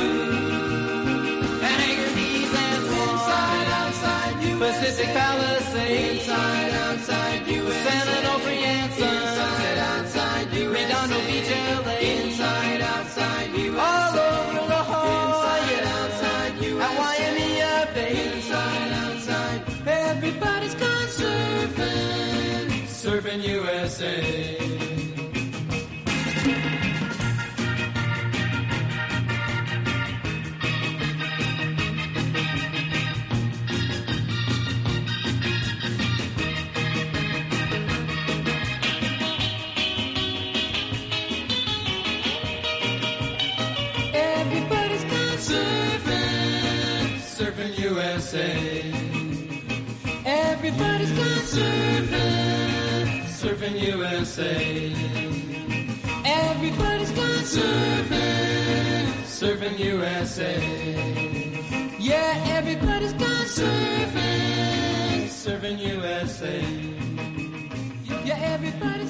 Pacific 4.60 5.06
Palisades. 5.06 6.20
Inside, 6.20 6.72
outside, 6.84 7.46
USA. 7.48 7.80
San 7.80 8.06
Onofre 8.16 8.56
and 8.74 8.92
Sunset. 8.92 9.78
Outside, 9.78 10.52
USA. 10.52 10.68
Redondo 10.76 11.18
Beach, 11.26 11.50
LA. 11.86 11.94
Inside, 12.12 12.80
outside, 12.82 13.50
USA. 13.56 13.80
All 13.80 14.18
over 14.18 14.60
La 14.68 14.82
Jolla. 14.84 15.56
Inside, 15.64 15.84
outside, 15.96 16.54
USA. 16.60 16.84
At 16.84 16.92
Waimea 17.00 17.88
Bay. 17.94 18.12
Inside, 18.36 18.92
outside. 19.02 19.60
Everybody's 19.86 20.74
gone 20.74 21.08
surfing, 21.18 22.68
surfing 23.00 23.42
USA. 23.48 24.99
USA. 48.32 48.92
Everybody's 50.24 51.10
gone 51.10 51.42
surfing, 51.52 53.24
surfing 53.26 53.80
USA. 53.80 54.92
Everybody's 56.24 57.10
gone 57.10 57.44
surfing, 57.54 59.06
surfing 59.26 59.78
USA. 59.80 60.54
Yeah, 61.98 62.44
everybody's 62.56 63.14
gone 63.14 63.46
surfing, 63.58 65.26
surfing 65.26 65.78
USA. 65.80 66.62
Yeah, 68.24 68.38
everybody's 68.54 69.09